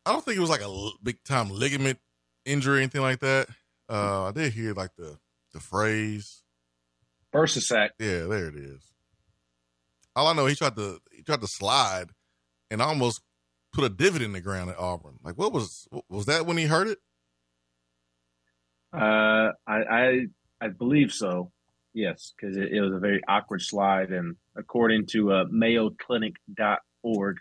I 0.06 0.12
don't 0.12 0.24
think 0.24 0.38
it 0.38 0.42
was 0.42 0.50
like 0.50 0.62
a 0.62 0.90
big 1.02 1.24
time 1.24 1.50
ligament 1.50 2.00
injury 2.46 2.78
or 2.78 2.82
anything 2.82 3.02
like 3.02 3.20
that. 3.20 3.48
Uh, 3.90 4.26
I 4.26 4.32
did 4.32 4.54
hear 4.54 4.74
like 4.74 4.96
the 4.96 5.18
the 5.54 5.60
phrase 5.60 6.44
bursa 7.34 7.62
sac. 7.62 7.92
Yeah, 8.00 8.24
there 8.24 8.48
it 8.48 8.56
is. 8.56 8.93
All 10.16 10.28
I 10.28 10.34
know, 10.34 10.46
he 10.46 10.56
tried 10.56 10.76
to 10.76 11.00
he 11.12 11.24
tried 11.24 11.42
to 11.42 11.48
slide 11.48 12.12
and 12.70 12.82
almost 12.82 13.22
put 13.74 13.84
a 13.84 13.90
divot 13.90 14.22
in 14.22 14.34
the 14.34 14.42
ground 14.42 14.70
at 14.70 14.78
Auburn. 14.78 15.18
Like, 15.24 15.38
what 15.38 15.52
was 15.54 15.88
was 16.10 16.26
that 16.28 16.46
when 16.46 16.58
he 16.58 16.66
hurt 16.66 16.88
it? 16.88 17.00
Uh, 18.94 19.52
I 19.68 19.78
I, 19.90 20.28
I 20.62 20.68
believe 20.68 21.12
so. 21.12 21.52
Yes, 21.94 22.34
because 22.36 22.58
it, 22.58 22.72
it, 22.72 22.82
was 22.82 22.94
a 22.94 23.00
very 23.00 23.22
awkward 23.28 23.62
slide, 23.62 24.12
and 24.12 24.36
according 24.56 25.06
to 25.12 25.32
uh, 25.32 25.46
MayoClinic.org, 25.46 27.38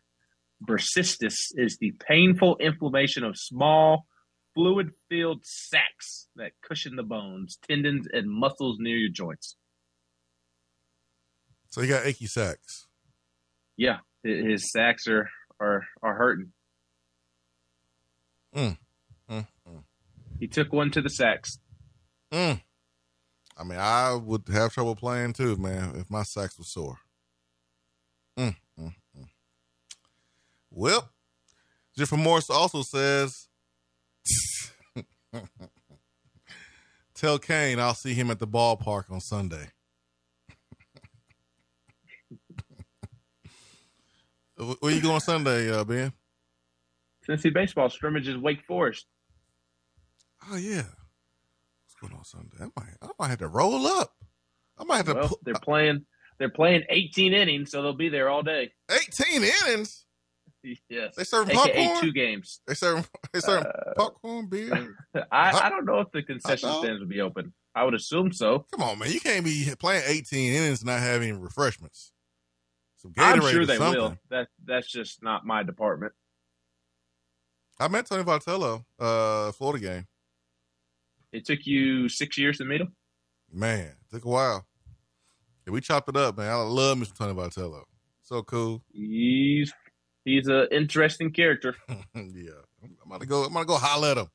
bursitis 0.68 1.36
is 1.54 1.78
the 1.78 1.92
painful 2.06 2.58
inflammation 2.58 3.24
of 3.24 3.38
small 3.38 4.06
fluid 4.54 4.90
filled 5.08 5.40
sacs 5.44 6.28
that 6.36 6.52
cushion 6.62 6.96
the 6.96 7.02
bones, 7.02 7.58
tendons, 7.66 8.06
and 8.12 8.30
muscles 8.30 8.76
near 8.78 8.96
your 8.96 9.10
joints. 9.10 9.56
So 11.72 11.80
he 11.80 11.88
got 11.88 12.04
achy 12.04 12.26
sacks. 12.26 12.86
Yeah, 13.78 14.00
his 14.22 14.70
sacks 14.70 15.08
are 15.08 15.30
are 15.58 15.82
are 16.02 16.14
hurting. 16.14 16.52
Mm. 18.54 18.76
Mm, 19.30 19.46
mm. 19.66 19.82
He 20.38 20.48
took 20.48 20.70
one 20.70 20.90
to 20.90 21.00
the 21.00 21.08
sacks. 21.08 21.58
Mm. 22.30 22.60
I 23.56 23.64
mean, 23.64 23.78
I 23.78 24.12
would 24.14 24.42
have 24.52 24.74
trouble 24.74 24.94
playing 24.94 25.32
too, 25.32 25.56
man, 25.56 25.94
if 25.96 26.10
my 26.10 26.24
sacks 26.24 26.58
were 26.58 26.64
sore. 26.64 26.98
Mm, 28.38 28.56
mm, 28.78 28.94
mm. 29.18 29.28
Well, 30.70 31.08
Jeffrey 31.96 32.18
Morris 32.18 32.50
also 32.50 32.82
says 32.82 33.48
Tell 37.14 37.38
Kane 37.38 37.80
I'll 37.80 37.94
see 37.94 38.12
him 38.12 38.30
at 38.30 38.40
the 38.40 38.46
ballpark 38.46 39.10
on 39.10 39.22
Sunday. 39.22 39.70
Where 44.80 44.92
you 44.92 45.00
going 45.00 45.20
Sunday, 45.20 45.70
uh, 45.70 45.84
Ben? 45.84 46.12
Tennessee 47.24 47.50
baseball 47.50 47.88
scrimmages 47.90 48.36
Wake 48.36 48.62
Forest. 48.66 49.06
Oh 50.50 50.56
yeah, 50.56 50.82
what's 50.82 51.94
going 52.00 52.14
on 52.14 52.24
Sunday? 52.24 52.56
I 52.60 52.64
might, 52.80 52.96
I 53.00 53.08
might 53.18 53.28
have 53.28 53.38
to 53.38 53.48
roll 53.48 53.86
up. 53.86 54.12
I 54.78 54.84
might 54.84 54.96
have 54.98 55.06
to. 55.06 55.14
Well, 55.14 55.28
pu- 55.28 55.36
they're 55.44 55.54
playing. 55.54 56.04
They're 56.38 56.48
playing 56.50 56.82
18 56.88 57.32
innings, 57.34 57.70
so 57.70 57.82
they'll 57.82 57.92
be 57.92 58.08
there 58.08 58.28
all 58.28 58.42
day. 58.42 58.72
18 58.90 59.42
innings. 59.44 60.04
Yes. 60.88 61.16
They 61.16 61.24
serve 61.24 61.48
popcorn. 61.48 62.00
Two 62.00 62.12
games. 62.12 62.60
They 62.68 62.74
serve. 62.74 63.10
They 63.32 63.40
serve 63.40 63.64
uh, 63.64 63.94
popcorn, 63.96 64.46
beer. 64.46 64.94
I, 65.32 65.58
I 65.66 65.68
don't 65.68 65.84
know 65.84 65.98
if 65.98 66.12
the 66.12 66.22
concession 66.22 66.70
stands 66.70 67.00
will 67.00 67.08
be 67.08 67.20
open. 67.20 67.52
I 67.74 67.82
would 67.82 67.94
assume 67.94 68.32
so. 68.32 68.64
Come 68.70 68.80
on, 68.82 69.00
man! 69.00 69.10
You 69.10 69.18
can't 69.18 69.44
be 69.44 69.68
playing 69.80 70.04
18 70.06 70.52
innings 70.52 70.82
and 70.82 70.86
not 70.86 71.00
having 71.00 71.40
refreshments. 71.40 72.12
I'm 73.18 73.40
sure 73.40 73.66
they 73.66 73.78
will. 73.78 74.16
That 74.30 74.48
that's 74.64 74.90
just 74.90 75.22
not 75.22 75.44
my 75.44 75.62
department. 75.62 76.12
I 77.78 77.88
met 77.88 78.07
Tony 78.07 78.22
Vitello, 78.22 78.84
uh, 78.98 79.50
Florida 79.53 79.84
game. 79.84 80.07
It 81.32 81.44
took 81.44 81.66
you 81.66 82.09
six 82.09 82.38
years 82.38 82.59
to 82.59 82.64
meet 82.64 82.80
him. 82.80 82.94
Man, 83.53 83.86
it 83.86 84.11
took 84.11 84.24
a 84.24 84.28
while. 84.28 84.66
Yeah, 85.66 85.72
we 85.72 85.80
chopped 85.80 86.09
it 86.09 86.16
up, 86.16 86.38
man. 86.38 86.50
I 86.50 86.55
love 86.57 86.98
Mr. 86.98 87.16
Tony 87.16 87.34
Vitello. 87.34 87.82
So 88.22 88.42
cool. 88.42 88.82
He's 88.92 89.72
he's 90.24 90.46
an 90.46 90.68
interesting 90.70 91.32
character. 91.32 91.74
yeah, 91.88 92.50
I'm 92.82 93.09
gonna 93.09 93.26
go. 93.26 93.44
I'm 93.44 93.53
gonna 93.53 93.66
go 93.66 93.76
holler 93.76 94.09
at 94.09 94.18
him. 94.18 94.28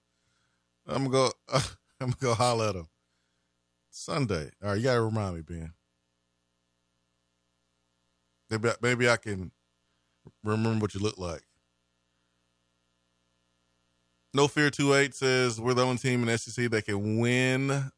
I'm 0.88 1.06
gonna 1.06 1.10
go. 1.10 1.32
Uh, 1.52 1.62
I'm 2.02 2.10
gonna 2.10 2.16
go 2.20 2.34
holler 2.34 2.70
at 2.70 2.76
him. 2.76 2.88
Sunday. 3.90 4.52
All 4.62 4.70
right, 4.70 4.78
you 4.78 4.84
gotta 4.84 5.02
remind 5.02 5.36
me, 5.36 5.42
Ben. 5.42 5.74
Maybe, 8.50 8.70
maybe 8.82 9.10
I 9.10 9.18
can 9.18 9.52
remember 10.44 10.84
what 10.84 10.94
you 10.94 11.02
look 11.02 11.18
like. 11.18 11.42
No 14.34 14.48
Fear 14.48 14.70
28 14.70 15.16
says 15.16 15.60
we're 15.60 15.74
the 15.74 15.84
only 15.84 15.98
team 15.98 16.28
in 16.28 16.38
SEC 16.38 16.70
that 16.70 16.86
can 16.86 17.20
win 17.20 17.92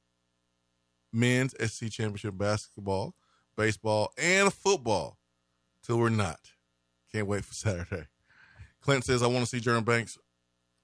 men's 1.11 1.53
SEC 1.59 1.91
championship 1.91 2.37
basketball, 2.37 3.15
baseball, 3.57 4.13
and 4.17 4.53
football 4.53 5.17
till 5.83 5.97
we're 5.97 6.09
not. 6.09 6.39
Can't 7.11 7.27
wait 7.27 7.43
for 7.43 7.53
Saturday. 7.53 8.07
Clint 8.81 9.03
says, 9.03 9.21
I 9.21 9.27
want 9.27 9.41
to 9.41 9.45
see 9.45 9.59
Jordan 9.59 9.83
Banks 9.83 10.17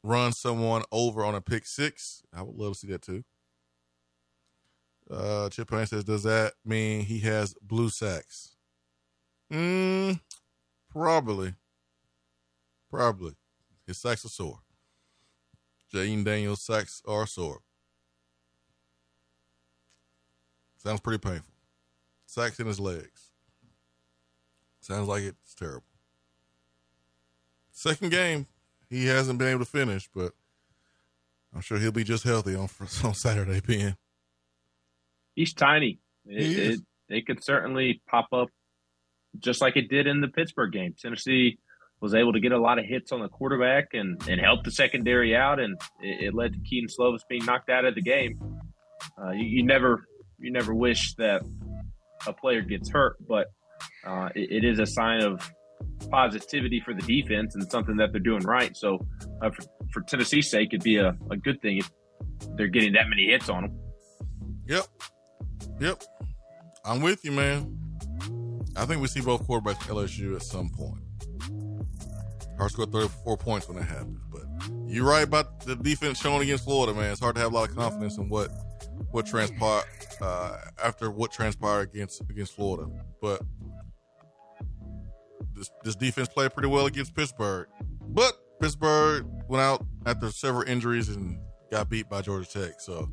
run 0.03 0.33
someone 0.33 0.83
over 0.91 1.23
on 1.23 1.35
a 1.35 1.41
pick 1.41 1.65
six. 1.65 2.21
I 2.33 2.41
would 2.41 2.55
love 2.55 2.73
to 2.73 2.79
see 2.79 2.87
that 2.87 3.01
too. 3.01 3.23
Uh, 5.09 5.49
Chip 5.49 5.69
Payne 5.69 5.85
says, 5.85 6.03
Does 6.03 6.23
that 6.23 6.53
mean 6.65 7.05
he 7.05 7.19
has 7.19 7.55
blue 7.61 7.89
sacks? 7.89 8.54
Mm, 9.51 10.19
probably. 10.89 11.53
Probably. 12.89 13.33
His 13.85 13.97
sacks 13.97 14.25
are 14.25 14.29
sore. 14.29 14.59
Jayden 15.93 16.25
Daniels' 16.25 16.61
sacks 16.61 17.01
are 17.07 17.27
sore. 17.27 17.59
Sounds 20.77 20.99
pretty 20.99 21.19
painful. 21.19 21.53
Sacks 22.25 22.59
in 22.59 22.67
his 22.67 22.79
legs. 22.79 23.31
Sounds 24.81 25.07
like 25.07 25.23
it's 25.23 25.55
terrible. 25.55 25.83
Second 27.71 28.11
game, 28.11 28.47
he 28.89 29.07
hasn't 29.07 29.39
been 29.39 29.47
able 29.49 29.59
to 29.59 29.65
finish, 29.65 30.07
but 30.13 30.33
I'm 31.53 31.61
sure 31.61 31.77
he'll 31.77 31.91
be 31.91 32.03
just 32.03 32.23
healthy 32.23 32.55
on 32.55 32.69
on 33.03 33.13
Saturday. 33.13 33.61
Ben, 33.61 33.97
he's 35.35 35.53
tiny. 35.53 35.99
It, 36.25 36.43
he 36.43 36.55
it, 36.55 36.79
it 37.09 37.27
could 37.27 37.43
certainly 37.43 38.01
pop 38.07 38.27
up 38.31 38.49
just 39.39 39.61
like 39.61 39.75
it 39.77 39.89
did 39.89 40.07
in 40.07 40.21
the 40.21 40.27
Pittsburgh 40.27 40.71
game. 40.71 40.95
Tennessee 40.99 41.57
was 42.01 42.13
able 42.13 42.33
to 42.33 42.39
get 42.39 42.51
a 42.51 42.59
lot 42.59 42.77
of 42.77 42.85
hits 42.85 43.11
on 43.11 43.21
the 43.21 43.29
quarterback 43.29 43.89
and, 43.93 44.21
and 44.27 44.39
help 44.39 44.63
the 44.63 44.71
secondary 44.71 45.35
out, 45.35 45.59
and 45.59 45.79
it, 46.01 46.27
it 46.27 46.33
led 46.33 46.53
to 46.53 46.59
Kedon 46.59 46.87
Slovis 46.87 47.21
being 47.29 47.45
knocked 47.45 47.69
out 47.69 47.85
of 47.85 47.95
the 47.95 48.01
game. 48.01 48.39
Uh, 49.21 49.31
you, 49.31 49.45
you, 49.45 49.63
never 49.63 50.05
you 50.39 50.51
never 50.51 50.73
wish 50.73 51.13
that 51.15 51.41
a 52.27 52.33
player 52.33 52.61
gets 52.61 52.89
hurt, 52.89 53.17
but 53.27 53.47
uh, 54.05 54.29
it, 54.35 54.63
it 54.63 54.65
is 54.65 54.79
a 54.79 54.85
sign 54.85 55.21
of 55.21 55.49
positivity 56.09 56.81
for 56.83 56.93
the 56.93 57.01
defense 57.01 57.55
and 57.55 57.69
something 57.71 57.97
that 57.97 58.11
they're 58.11 58.21
doing 58.21 58.43
right. 58.43 58.75
So 58.75 58.99
uh, 59.41 59.49
for, 59.49 59.63
for, 59.91 60.01
Tennessee's 60.01 60.49
sake, 60.49 60.69
it'd 60.73 60.83
be 60.83 60.97
a, 60.97 61.15
a 61.31 61.37
good 61.37 61.61
thing 61.61 61.77
if 61.77 61.89
they're 62.55 62.67
getting 62.67 62.93
that 62.93 63.07
many 63.09 63.27
hits 63.27 63.49
on 63.49 63.63
them. 63.63 63.79
Yep. 64.67 64.85
Yep. 65.79 66.03
I'm 66.83 67.01
with 67.01 67.23
you, 67.23 67.31
man. 67.31 67.84
I 68.75 68.85
think 68.85 69.01
we 69.01 69.07
see 69.07 69.21
both 69.21 69.47
quarterbacks 69.47 69.83
LSU 69.87 70.35
at 70.35 70.43
some 70.43 70.69
point. 70.69 71.01
Hard 72.57 72.71
score 72.71 72.85
34 72.85 73.37
points 73.37 73.67
when 73.67 73.77
it 73.77 73.83
happens. 73.83 74.21
But 74.31 74.43
you're 74.87 75.05
right 75.05 75.23
about 75.23 75.61
the 75.61 75.75
defense 75.75 76.19
showing 76.19 76.41
against 76.41 76.63
Florida, 76.63 76.93
man. 76.93 77.11
It's 77.11 77.19
hard 77.19 77.35
to 77.35 77.41
have 77.41 77.51
a 77.51 77.55
lot 77.55 77.69
of 77.69 77.75
confidence 77.75 78.17
in 78.17 78.29
what 78.29 78.49
what 79.11 79.25
transpired 79.25 79.83
uh, 80.21 80.57
after 80.83 81.11
what 81.11 81.31
transpired 81.31 81.89
against 81.93 82.21
against 82.29 82.53
Florida. 82.55 82.89
But 83.21 83.41
this 85.53 85.69
this 85.83 85.95
defense 85.95 86.29
played 86.29 86.53
pretty 86.53 86.69
well 86.69 86.85
against 86.85 87.13
Pittsburgh. 87.15 87.67
But 88.07 88.33
Pittsburgh 88.61 89.25
went 89.49 89.61
out 89.61 89.85
after 90.05 90.31
several 90.31 90.67
injuries 90.67 91.09
and 91.09 91.37
got 91.71 91.89
beat 91.89 92.09
by 92.09 92.21
Georgia 92.21 92.47
Tech. 92.49 92.79
So 92.79 93.09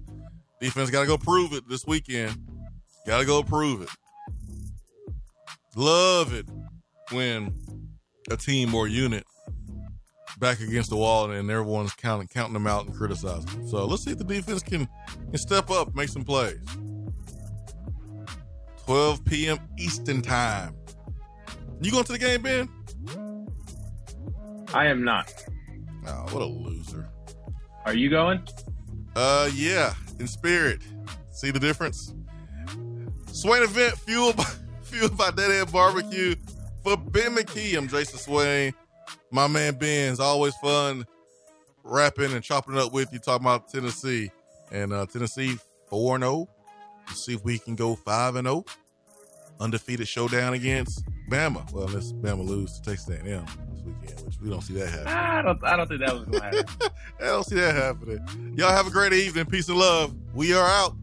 defense 0.61 0.91
got 0.91 1.01
to 1.01 1.07
go 1.07 1.19
prove 1.19 1.53
it 1.53 1.69
this 1.69 1.85
weekend. 1.87 2.37
Got 3.07 3.19
to 3.21 3.27
go 3.27 3.43
prove 3.43 3.83
it. 3.83 3.89
Love 5.75 6.35
it 6.35 6.47
when 7.11 7.55
a 8.31 8.37
team 8.37 8.75
or 8.75 8.87
unit 8.87 9.25
back 10.39 10.61
against 10.61 10.91
the 10.91 10.97
wall 10.97 11.31
and 11.31 11.51
everyone's 11.51 11.95
counting 11.95 12.29
counting 12.29 12.53
them 12.53 12.67
out 12.67 12.87
and 12.87 12.95
criticizing 12.95 13.47
them. 13.47 13.69
So 13.69 13.85
let's 13.87 14.05
see 14.05 14.11
if 14.11 14.19
the 14.19 14.25
defense 14.25 14.63
can, 14.63 14.89
can 15.31 15.39
step 15.39 15.71
up, 15.71 15.95
make 15.95 16.09
some 16.09 16.25
plays. 16.25 16.59
12 18.85 19.25
p.m. 19.25 19.59
Eastern 19.79 20.21
time. 20.21 20.75
You 21.81 21.91
going 21.91 22.05
to 22.05 22.13
the 22.13 22.19
game, 22.19 22.43
Ben? 22.43 22.69
I 24.75 24.87
am 24.87 25.05
not. 25.05 25.33
Oh, 26.07 26.27
what 26.31 26.43
a 26.43 26.47
loser. 26.47 27.09
Are 27.87 27.95
you 27.95 28.11
going? 28.11 28.47
Uh, 29.15 29.51
yeah, 29.55 29.95
in 30.19 30.27
spirit. 30.27 30.81
See 31.31 31.51
the 31.51 31.61
difference? 31.61 32.15
Swain 33.27 33.63
event 33.63 33.97
fueled 33.99 34.37
by 34.37 34.47
by 35.17 35.31
Dead 35.31 35.51
End 35.51 35.73
Barbecue. 35.73 36.35
For 36.85 36.97
Ben 36.97 37.35
McKee, 37.35 37.77
I'm 37.77 37.89
Jason 37.89 38.19
Swain. 38.19 38.75
My 39.31 39.47
man 39.47 39.75
Ben's 39.75 40.21
always 40.21 40.55
fun 40.57 41.07
rapping 41.83 42.33
and 42.33 42.43
chopping 42.43 42.77
up 42.77 42.93
with 42.93 43.13
you, 43.13 43.19
talking 43.19 43.47
about 43.47 43.69
Tennessee. 43.69 44.31
And 44.71 44.93
uh, 44.93 45.07
Tennessee 45.07 45.57
4 45.89 46.19
0. 46.19 46.49
Let's 47.07 47.25
see 47.25 47.35
if 47.35 47.45
we 47.45 47.59
can 47.59 47.75
go 47.75 47.95
5 47.95 48.35
0. 48.35 48.65
Undefeated 49.61 50.09
showdown 50.09 50.55
against 50.55 51.05
Bama. 51.31 51.71
Well, 51.73 51.87
unless 51.87 52.13
Bama 52.13 52.47
lose 52.47 52.79
to 52.79 52.91
Texas 52.91 53.09
A&M 53.09 53.47
this 53.71 53.83
weekend, 53.85 54.21
which 54.27 54.39
we 54.43 54.51
don't 54.51 54.63
see 54.63 54.75
that 54.75 54.89
happen. 54.89 55.07
I 55.07 55.43
don't, 55.43 55.65
I 55.65 55.77
don't 55.77 55.89
think 55.89 56.01
that 56.01 56.15
was 56.15 56.25
going 56.25 56.41
to 56.41 56.59
happen. 56.59 56.89
I 57.21 57.25
don't 57.27 57.45
see 57.45 57.55
that 57.57 57.75
happening. 57.75 58.55
Y'all 58.57 58.71
have 58.71 58.87
a 58.87 58.91
great 58.91 59.13
evening. 59.13 59.47
Peace 59.47 59.69
and 59.69 59.79
love. 59.79 60.15
We 60.35 60.53
are 60.53 60.67
out. 60.67 60.97